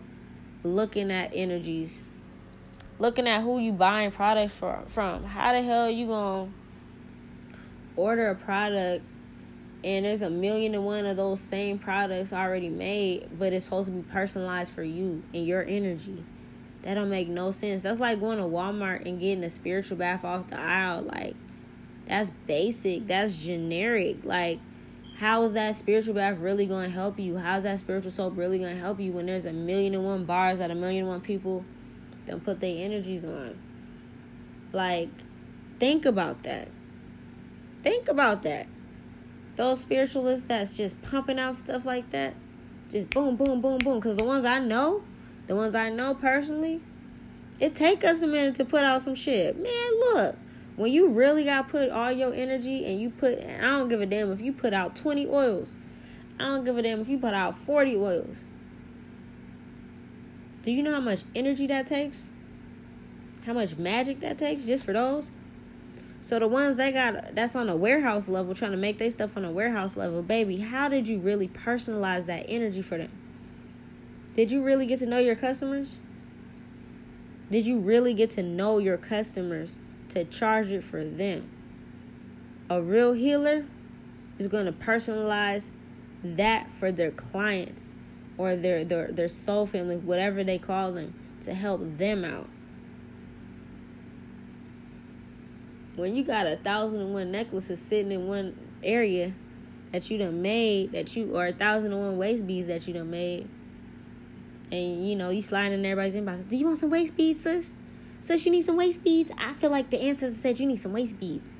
looking 0.63 1.11
at 1.11 1.31
energies. 1.33 2.05
Looking 2.99 3.27
at 3.27 3.41
who 3.41 3.59
you 3.59 3.71
buying 3.71 4.11
products 4.11 4.53
for, 4.53 4.83
from. 4.87 5.23
How 5.23 5.53
the 5.53 5.61
hell 5.61 5.89
you 5.89 6.07
gonna 6.07 6.51
order 7.95 8.29
a 8.29 8.35
product 8.35 9.03
and 9.83 10.05
there's 10.05 10.21
a 10.21 10.29
million 10.29 10.75
and 10.75 10.85
one 10.85 11.05
of 11.05 11.17
those 11.17 11.39
same 11.39 11.79
products 11.79 12.33
already 12.33 12.69
made, 12.69 13.27
but 13.37 13.51
it's 13.51 13.65
supposed 13.65 13.87
to 13.87 13.93
be 13.93 14.03
personalized 14.03 14.71
for 14.71 14.83
you 14.83 15.23
and 15.33 15.45
your 15.45 15.63
energy. 15.63 16.23
That 16.83 16.95
don't 16.95 17.09
make 17.09 17.27
no 17.27 17.51
sense. 17.51 17.81
That's 17.81 17.99
like 17.99 18.19
going 18.19 18.37
to 18.37 18.43
Walmart 18.43 19.05
and 19.05 19.19
getting 19.19 19.43
a 19.43 19.49
spiritual 19.49 19.97
bath 19.97 20.23
off 20.23 20.47
the 20.47 20.59
aisle. 20.59 21.03
Like 21.03 21.35
that's 22.07 22.31
basic. 22.45 23.07
That's 23.07 23.37
generic. 23.37 24.17
Like, 24.23 24.59
how 25.15 25.43
is 25.43 25.53
that 25.53 25.75
spiritual 25.75 26.15
bath 26.15 26.39
really 26.39 26.65
going 26.65 26.89
to 26.89 26.91
help 26.91 27.19
you? 27.19 27.37
How 27.37 27.57
is 27.57 27.63
that 27.63 27.79
spiritual 27.79 28.11
soap 28.11 28.37
really 28.37 28.59
going 28.59 28.73
to 28.73 28.79
help 28.79 28.99
you 28.99 29.11
when 29.11 29.27
there's 29.27 29.45
a 29.45 29.53
million 29.53 29.93
and 29.95 30.03
one 30.03 30.25
bars 30.25 30.59
that 30.59 30.71
a 30.71 30.75
million 30.75 31.03
and 31.03 31.09
one 31.09 31.21
people 31.21 31.63
don't 32.25 32.43
put 32.43 32.59
their 32.59 32.83
energies 32.83 33.23
on? 33.23 33.57
Like, 34.73 35.09
think 35.79 36.05
about 36.05 36.43
that. 36.43 36.69
Think 37.83 38.07
about 38.07 38.43
that. 38.43 38.67
Those 39.55 39.79
spiritualists 39.79 40.45
that's 40.45 40.77
just 40.77 41.01
pumping 41.01 41.39
out 41.39 41.55
stuff 41.55 41.85
like 41.85 42.09
that, 42.11 42.35
just 42.89 43.09
boom, 43.09 43.35
boom, 43.35 43.61
boom, 43.61 43.79
boom. 43.79 43.99
Because 43.99 44.15
the 44.15 44.23
ones 44.23 44.45
I 44.45 44.59
know, 44.59 45.03
the 45.47 45.55
ones 45.55 45.75
I 45.75 45.89
know 45.89 46.13
personally, 46.13 46.81
it 47.59 47.75
take 47.75 48.03
us 48.03 48.21
a 48.21 48.27
minute 48.27 48.55
to 48.55 48.65
put 48.65 48.83
out 48.83 49.01
some 49.01 49.15
shit. 49.15 49.61
Man, 49.61 49.99
look, 49.99 50.35
when 50.75 50.91
you 50.91 51.09
really 51.09 51.43
got 51.43 51.69
put 51.69 51.89
all 51.89 52.11
your 52.11 52.33
energy 52.33 52.85
and 52.85 52.99
you 52.99 53.09
put 53.09 53.39
I 53.39 53.61
don't 53.61 53.89
give 53.89 54.01
a 54.01 54.05
damn 54.05 54.31
if 54.31 54.41
you 54.41 54.53
put 54.53 54.73
out 54.73 54.95
20 54.95 55.27
oils. 55.27 55.75
I 56.39 56.45
don't 56.45 56.63
give 56.63 56.77
a 56.77 56.81
damn 56.81 57.01
if 57.01 57.09
you 57.09 57.19
put 57.19 57.33
out 57.33 57.55
40 57.55 57.97
oils. 57.97 58.47
Do 60.63 60.71
you 60.71 60.81
know 60.81 60.93
how 60.93 61.01
much 61.01 61.23
energy 61.35 61.67
that 61.67 61.87
takes? 61.87 62.23
How 63.45 63.53
much 63.53 63.77
magic 63.77 64.19
that 64.21 64.37
takes 64.37 64.65
just 64.65 64.83
for 64.83 64.93
those? 64.93 65.31
So 66.21 66.37
the 66.37 66.47
ones 66.47 66.77
that 66.77 66.93
got 66.93 67.35
that's 67.35 67.55
on 67.55 67.67
a 67.67 67.75
warehouse 67.75 68.27
level, 68.27 68.53
trying 68.53 68.71
to 68.71 68.77
make 68.77 68.99
their 68.99 69.09
stuff 69.09 69.35
on 69.35 69.43
a 69.43 69.51
warehouse 69.51 69.97
level, 69.97 70.21
baby, 70.21 70.57
how 70.57 70.87
did 70.87 71.07
you 71.07 71.19
really 71.19 71.47
personalize 71.47 72.25
that 72.27 72.45
energy 72.47 72.81
for 72.81 72.97
them? 72.97 73.11
Did 74.35 74.51
you 74.51 74.63
really 74.63 74.85
get 74.85 74.99
to 74.99 75.05
know 75.05 75.19
your 75.19 75.35
customers? 75.35 75.97
Did 77.49 77.65
you 77.65 77.79
really 77.79 78.13
get 78.13 78.29
to 78.31 78.43
know 78.43 78.77
your 78.77 78.97
customers 78.97 79.79
to 80.09 80.23
charge 80.23 80.71
it 80.71 80.83
for 80.83 81.03
them? 81.03 81.49
A 82.69 82.81
real 82.81 83.13
healer 83.13 83.65
is 84.37 84.47
going 84.47 84.65
to 84.65 84.71
personalize 84.71 85.71
that 86.23 86.69
for 86.71 86.91
their 86.91 87.11
clients 87.11 87.93
or 88.37 88.55
their, 88.55 88.85
their 88.85 89.11
their 89.11 89.27
soul 89.27 89.65
family, 89.65 89.97
whatever 89.97 90.43
they 90.43 90.57
call 90.57 90.91
them, 90.91 91.13
to 91.41 91.53
help 91.53 91.81
them 91.97 92.23
out. 92.23 92.47
When 95.95 96.15
you 96.15 96.23
got 96.23 96.47
a 96.47 96.55
thousand 96.55 97.01
and 97.01 97.13
one 97.13 97.31
necklaces 97.31 97.81
sitting 97.81 98.11
in 98.11 98.27
one 98.27 98.57
area 98.83 99.33
that 99.91 100.09
you 100.09 100.17
done 100.17 100.41
made, 100.41 100.93
that 100.93 101.15
you 101.15 101.35
or 101.35 101.47
a 101.47 101.53
thousand 101.53 101.91
and 101.91 102.01
one 102.01 102.17
waist 102.17 102.47
beads 102.47 102.67
that 102.67 102.87
you 102.87 102.93
done 102.93 103.11
made, 103.11 103.47
and 104.71 105.07
you 105.07 105.15
know 105.15 105.29
you 105.29 105.41
sliding 105.41 105.79
in 105.79 105.85
everybody's 105.85 106.15
inbox. 106.19 106.47
Do 106.47 106.55
you 106.55 106.65
want 106.65 106.77
some 106.79 106.89
waist 106.89 107.15
beads, 107.17 107.41
sis? 107.41 107.71
Sis, 108.21 108.45
you 108.45 108.51
need 108.51 108.65
some 108.65 108.77
waist 108.77 109.03
beads. 109.03 109.31
I 109.37 109.53
feel 109.53 109.69
like 109.69 109.89
the 109.89 109.99
ancestors 109.99 110.41
said 110.41 110.59
you 110.59 110.67
need 110.67 110.81
some 110.81 110.93
waist 110.93 111.19
beads. 111.19 111.53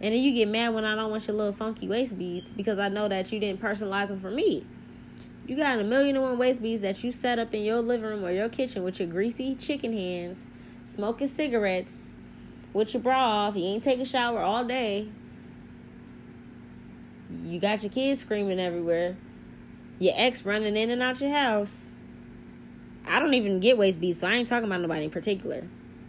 And 0.00 0.14
then 0.14 0.20
you 0.20 0.32
get 0.32 0.48
mad 0.48 0.74
when 0.74 0.84
I 0.84 0.94
don't 0.94 1.10
want 1.10 1.26
your 1.26 1.36
little 1.36 1.52
funky 1.52 1.88
waist 1.88 2.16
beads 2.18 2.50
because 2.50 2.78
I 2.78 2.88
know 2.88 3.08
that 3.08 3.30
you 3.32 3.40
didn't 3.40 3.60
personalize 3.60 4.08
them 4.08 4.20
for 4.20 4.30
me. 4.30 4.64
You 5.46 5.56
got 5.56 5.78
a 5.78 5.84
million 5.84 6.16
and 6.16 6.24
one 6.24 6.38
waist 6.38 6.62
beads 6.62 6.82
that 6.82 7.02
you 7.02 7.10
set 7.10 7.38
up 7.38 7.52
in 7.54 7.62
your 7.62 7.80
living 7.80 8.06
room 8.06 8.24
or 8.24 8.30
your 8.30 8.48
kitchen 8.48 8.84
with 8.84 9.00
your 9.00 9.08
greasy 9.08 9.54
chicken 9.54 9.92
hands, 9.92 10.44
smoking 10.84 11.26
cigarettes, 11.26 12.12
with 12.72 12.94
your 12.94 13.02
bra 13.02 13.46
off. 13.46 13.56
You 13.56 13.64
ain't 13.64 13.84
take 13.84 14.00
a 14.00 14.04
shower 14.04 14.40
all 14.40 14.64
day. 14.64 15.08
You 17.44 17.60
got 17.60 17.82
your 17.82 17.92
kids 17.92 18.20
screaming 18.20 18.60
everywhere. 18.60 19.16
Your 19.98 20.14
ex 20.16 20.44
running 20.44 20.76
in 20.76 20.90
and 20.90 21.02
out 21.02 21.20
your 21.20 21.30
house. 21.30 21.86
I 23.06 23.20
don't 23.20 23.34
even 23.34 23.60
get 23.60 23.78
waist 23.78 24.00
beads, 24.00 24.20
so 24.20 24.26
I 24.26 24.34
ain't 24.34 24.48
talking 24.48 24.66
about 24.66 24.80
nobody 24.80 25.04
in 25.04 25.10
particular. 25.10 25.64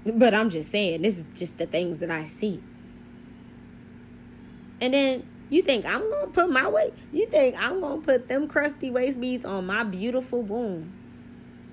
But 0.06 0.34
I'm 0.34 0.50
just 0.50 0.72
saying, 0.72 1.02
this 1.02 1.18
is 1.18 1.26
just 1.34 1.58
the 1.58 1.66
things 1.66 2.00
that 2.00 2.12
I 2.12 2.24
see. 2.24 2.62
And 4.82 4.94
then 4.94 5.28
you 5.50 5.62
think 5.62 5.86
I'm 5.86 6.10
gonna 6.10 6.28
put 6.28 6.50
my 6.50 6.68
weight? 6.68 6.94
You 7.12 7.26
think 7.26 7.62
I'm 7.62 7.82
gonna 7.82 8.02
put 8.02 8.28
them 8.28 8.48
crusty 8.48 8.90
waist 8.90 9.20
beads 9.20 9.44
on 9.44 9.66
my 9.66 9.84
beautiful 9.84 10.42
womb 10.42 10.94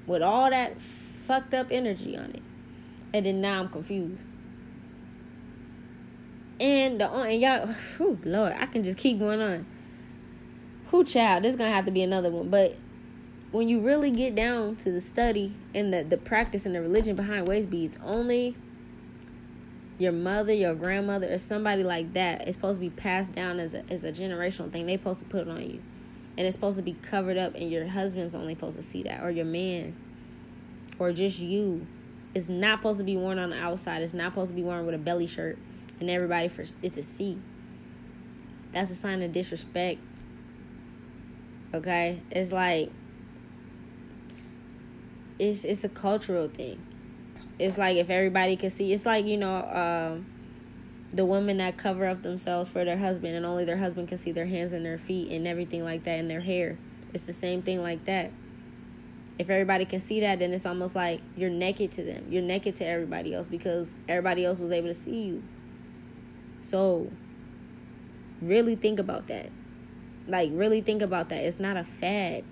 with 0.06 0.22
all 0.22 0.50
that 0.50 0.80
fucked 0.80 1.54
up 1.54 1.68
energy 1.70 2.16
on 2.16 2.30
it? 2.30 2.42
And 3.12 3.26
then 3.26 3.40
now 3.40 3.60
I'm 3.60 3.68
confused. 3.68 4.26
And 6.58 7.00
the 7.00 7.10
and 7.10 7.40
y'all, 7.40 7.66
whew, 7.96 8.18
Lord, 8.24 8.54
I 8.58 8.66
can 8.66 8.82
just 8.82 8.98
keep 8.98 9.18
going 9.18 9.42
on. 9.42 9.66
Who 10.86 11.04
child? 11.04 11.44
This 11.44 11.50
is 11.50 11.56
gonna 11.56 11.70
have 11.70 11.84
to 11.84 11.90
be 11.90 12.02
another 12.02 12.30
one. 12.30 12.48
But 12.48 12.76
when 13.52 13.68
you 13.68 13.80
really 13.80 14.10
get 14.10 14.34
down 14.34 14.76
to 14.76 14.90
the 14.90 15.00
study 15.00 15.54
and 15.74 15.92
the 15.92 16.02
the 16.02 16.16
practice 16.16 16.64
and 16.64 16.74
the 16.74 16.80
religion 16.80 17.14
behind 17.14 17.46
waist 17.46 17.68
beads, 17.68 17.98
only 18.02 18.56
your 19.98 20.12
mother, 20.12 20.52
your 20.52 20.74
grandmother, 20.74 21.32
or 21.32 21.38
somebody 21.38 21.82
like 21.82 22.12
that 22.12 22.46
is 22.46 22.54
supposed 22.54 22.76
to 22.76 22.80
be 22.80 22.90
passed 22.90 23.34
down 23.34 23.58
as 23.58 23.74
a, 23.74 23.84
as 23.90 24.04
a 24.04 24.12
generational 24.12 24.70
thing. 24.70 24.86
They 24.86 24.96
supposed 24.96 25.20
to 25.20 25.26
put 25.26 25.42
it 25.42 25.48
on 25.48 25.62
you. 25.62 25.82
And 26.36 26.46
it's 26.46 26.54
supposed 26.54 26.76
to 26.76 26.82
be 26.82 26.92
covered 26.94 27.38
up 27.38 27.54
and 27.54 27.70
your 27.70 27.86
husband's 27.86 28.34
only 28.34 28.54
supposed 28.54 28.76
to 28.76 28.82
see 28.82 29.02
that. 29.04 29.22
Or 29.22 29.30
your 29.30 29.46
man. 29.46 29.96
Or 30.98 31.12
just 31.12 31.38
you. 31.38 31.86
It's 32.34 32.48
not 32.48 32.80
supposed 32.80 32.98
to 32.98 33.04
be 33.04 33.16
worn 33.16 33.38
on 33.38 33.50
the 33.50 33.56
outside. 33.56 34.02
It's 34.02 34.12
not 34.12 34.32
supposed 34.32 34.50
to 34.50 34.54
be 34.54 34.62
worn 34.62 34.84
with 34.84 34.94
a 34.94 34.98
belly 34.98 35.26
shirt 35.26 35.58
and 36.00 36.10
everybody 36.10 36.48
for 36.48 36.62
it 36.82 36.92
to 36.92 37.02
see. 37.02 37.38
That's 38.72 38.90
a 38.90 38.94
sign 38.94 39.22
of 39.22 39.32
disrespect. 39.32 40.00
Okay? 41.74 42.20
It's 42.30 42.52
like 42.52 42.90
it's 45.38 45.64
it's 45.64 45.84
a 45.84 45.88
cultural 45.88 46.48
thing 46.48 46.80
it's 47.58 47.78
like 47.78 47.96
if 47.96 48.10
everybody 48.10 48.56
can 48.56 48.70
see 48.70 48.92
it's 48.92 49.06
like 49.06 49.26
you 49.26 49.36
know 49.36 49.62
um, 49.68 50.26
the 51.10 51.24
women 51.24 51.58
that 51.58 51.76
cover 51.76 52.06
up 52.06 52.22
themselves 52.22 52.68
for 52.68 52.84
their 52.84 52.98
husband 52.98 53.34
and 53.34 53.46
only 53.46 53.64
their 53.64 53.76
husband 53.76 54.08
can 54.08 54.18
see 54.18 54.32
their 54.32 54.46
hands 54.46 54.72
and 54.72 54.84
their 54.84 54.98
feet 54.98 55.30
and 55.30 55.46
everything 55.46 55.84
like 55.84 56.04
that 56.04 56.18
and 56.18 56.30
their 56.30 56.40
hair 56.40 56.78
it's 57.12 57.24
the 57.24 57.32
same 57.32 57.62
thing 57.62 57.82
like 57.82 58.04
that 58.04 58.30
if 59.38 59.50
everybody 59.50 59.84
can 59.84 60.00
see 60.00 60.20
that 60.20 60.38
then 60.38 60.52
it's 60.52 60.66
almost 60.66 60.94
like 60.94 61.20
you're 61.36 61.50
naked 61.50 61.92
to 61.92 62.02
them 62.02 62.26
you're 62.30 62.42
naked 62.42 62.74
to 62.74 62.84
everybody 62.84 63.34
else 63.34 63.46
because 63.46 63.94
everybody 64.08 64.44
else 64.44 64.58
was 64.58 64.72
able 64.72 64.88
to 64.88 64.94
see 64.94 65.22
you 65.22 65.42
so 66.66 67.10
really 68.42 68.74
think 68.74 68.98
about 68.98 69.26
that 69.28 69.50
like 70.26 70.50
really 70.52 70.80
think 70.80 71.02
about 71.02 71.28
that 71.28 71.42
it's 71.44 71.60
not 71.60 71.76
a 71.76 71.84
fad 71.84 72.44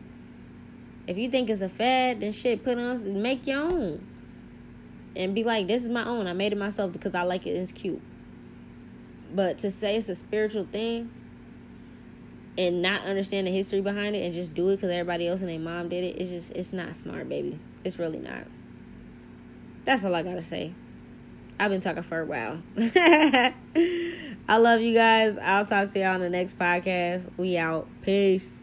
if 1.06 1.18
you 1.18 1.28
think 1.28 1.50
it's 1.50 1.60
a 1.60 1.68
fad 1.68 2.20
then 2.20 2.32
shit 2.32 2.64
put 2.64 2.78
on 2.78 3.22
make 3.22 3.46
your 3.46 3.60
own 3.60 4.06
and 5.16 5.34
be 5.34 5.44
like, 5.44 5.66
this 5.66 5.82
is 5.82 5.88
my 5.88 6.04
own. 6.04 6.26
I 6.26 6.32
made 6.32 6.52
it 6.52 6.58
myself 6.58 6.92
because 6.92 7.14
I 7.14 7.22
like 7.22 7.46
it. 7.46 7.50
It's 7.50 7.72
cute. 7.72 8.02
But 9.34 9.58
to 9.58 9.70
say 9.70 9.96
it's 9.96 10.08
a 10.08 10.14
spiritual 10.14 10.64
thing 10.64 11.10
and 12.56 12.82
not 12.82 13.02
understand 13.02 13.46
the 13.46 13.50
history 13.50 13.80
behind 13.80 14.14
it 14.14 14.24
and 14.24 14.32
just 14.32 14.54
do 14.54 14.68
it 14.70 14.76
because 14.76 14.90
everybody 14.90 15.26
else 15.26 15.40
and 15.40 15.50
their 15.50 15.58
mom 15.58 15.88
did 15.88 16.04
it, 16.04 16.20
it's 16.20 16.30
just, 16.30 16.50
it's 16.52 16.72
not 16.72 16.94
smart, 16.94 17.28
baby. 17.28 17.58
It's 17.82 17.98
really 17.98 18.20
not. 18.20 18.46
That's 19.84 20.04
all 20.04 20.14
I 20.14 20.22
gotta 20.22 20.42
say. 20.42 20.72
I've 21.58 21.70
been 21.70 21.80
talking 21.80 22.02
for 22.02 22.20
a 22.20 22.26
while. 22.26 22.62
I 24.48 24.56
love 24.56 24.80
you 24.80 24.94
guys. 24.94 25.38
I'll 25.40 25.66
talk 25.66 25.90
to 25.90 25.98
y'all 25.98 26.14
on 26.14 26.20
the 26.20 26.30
next 26.30 26.58
podcast. 26.58 27.30
We 27.36 27.56
out. 27.56 27.86
Peace. 28.02 28.60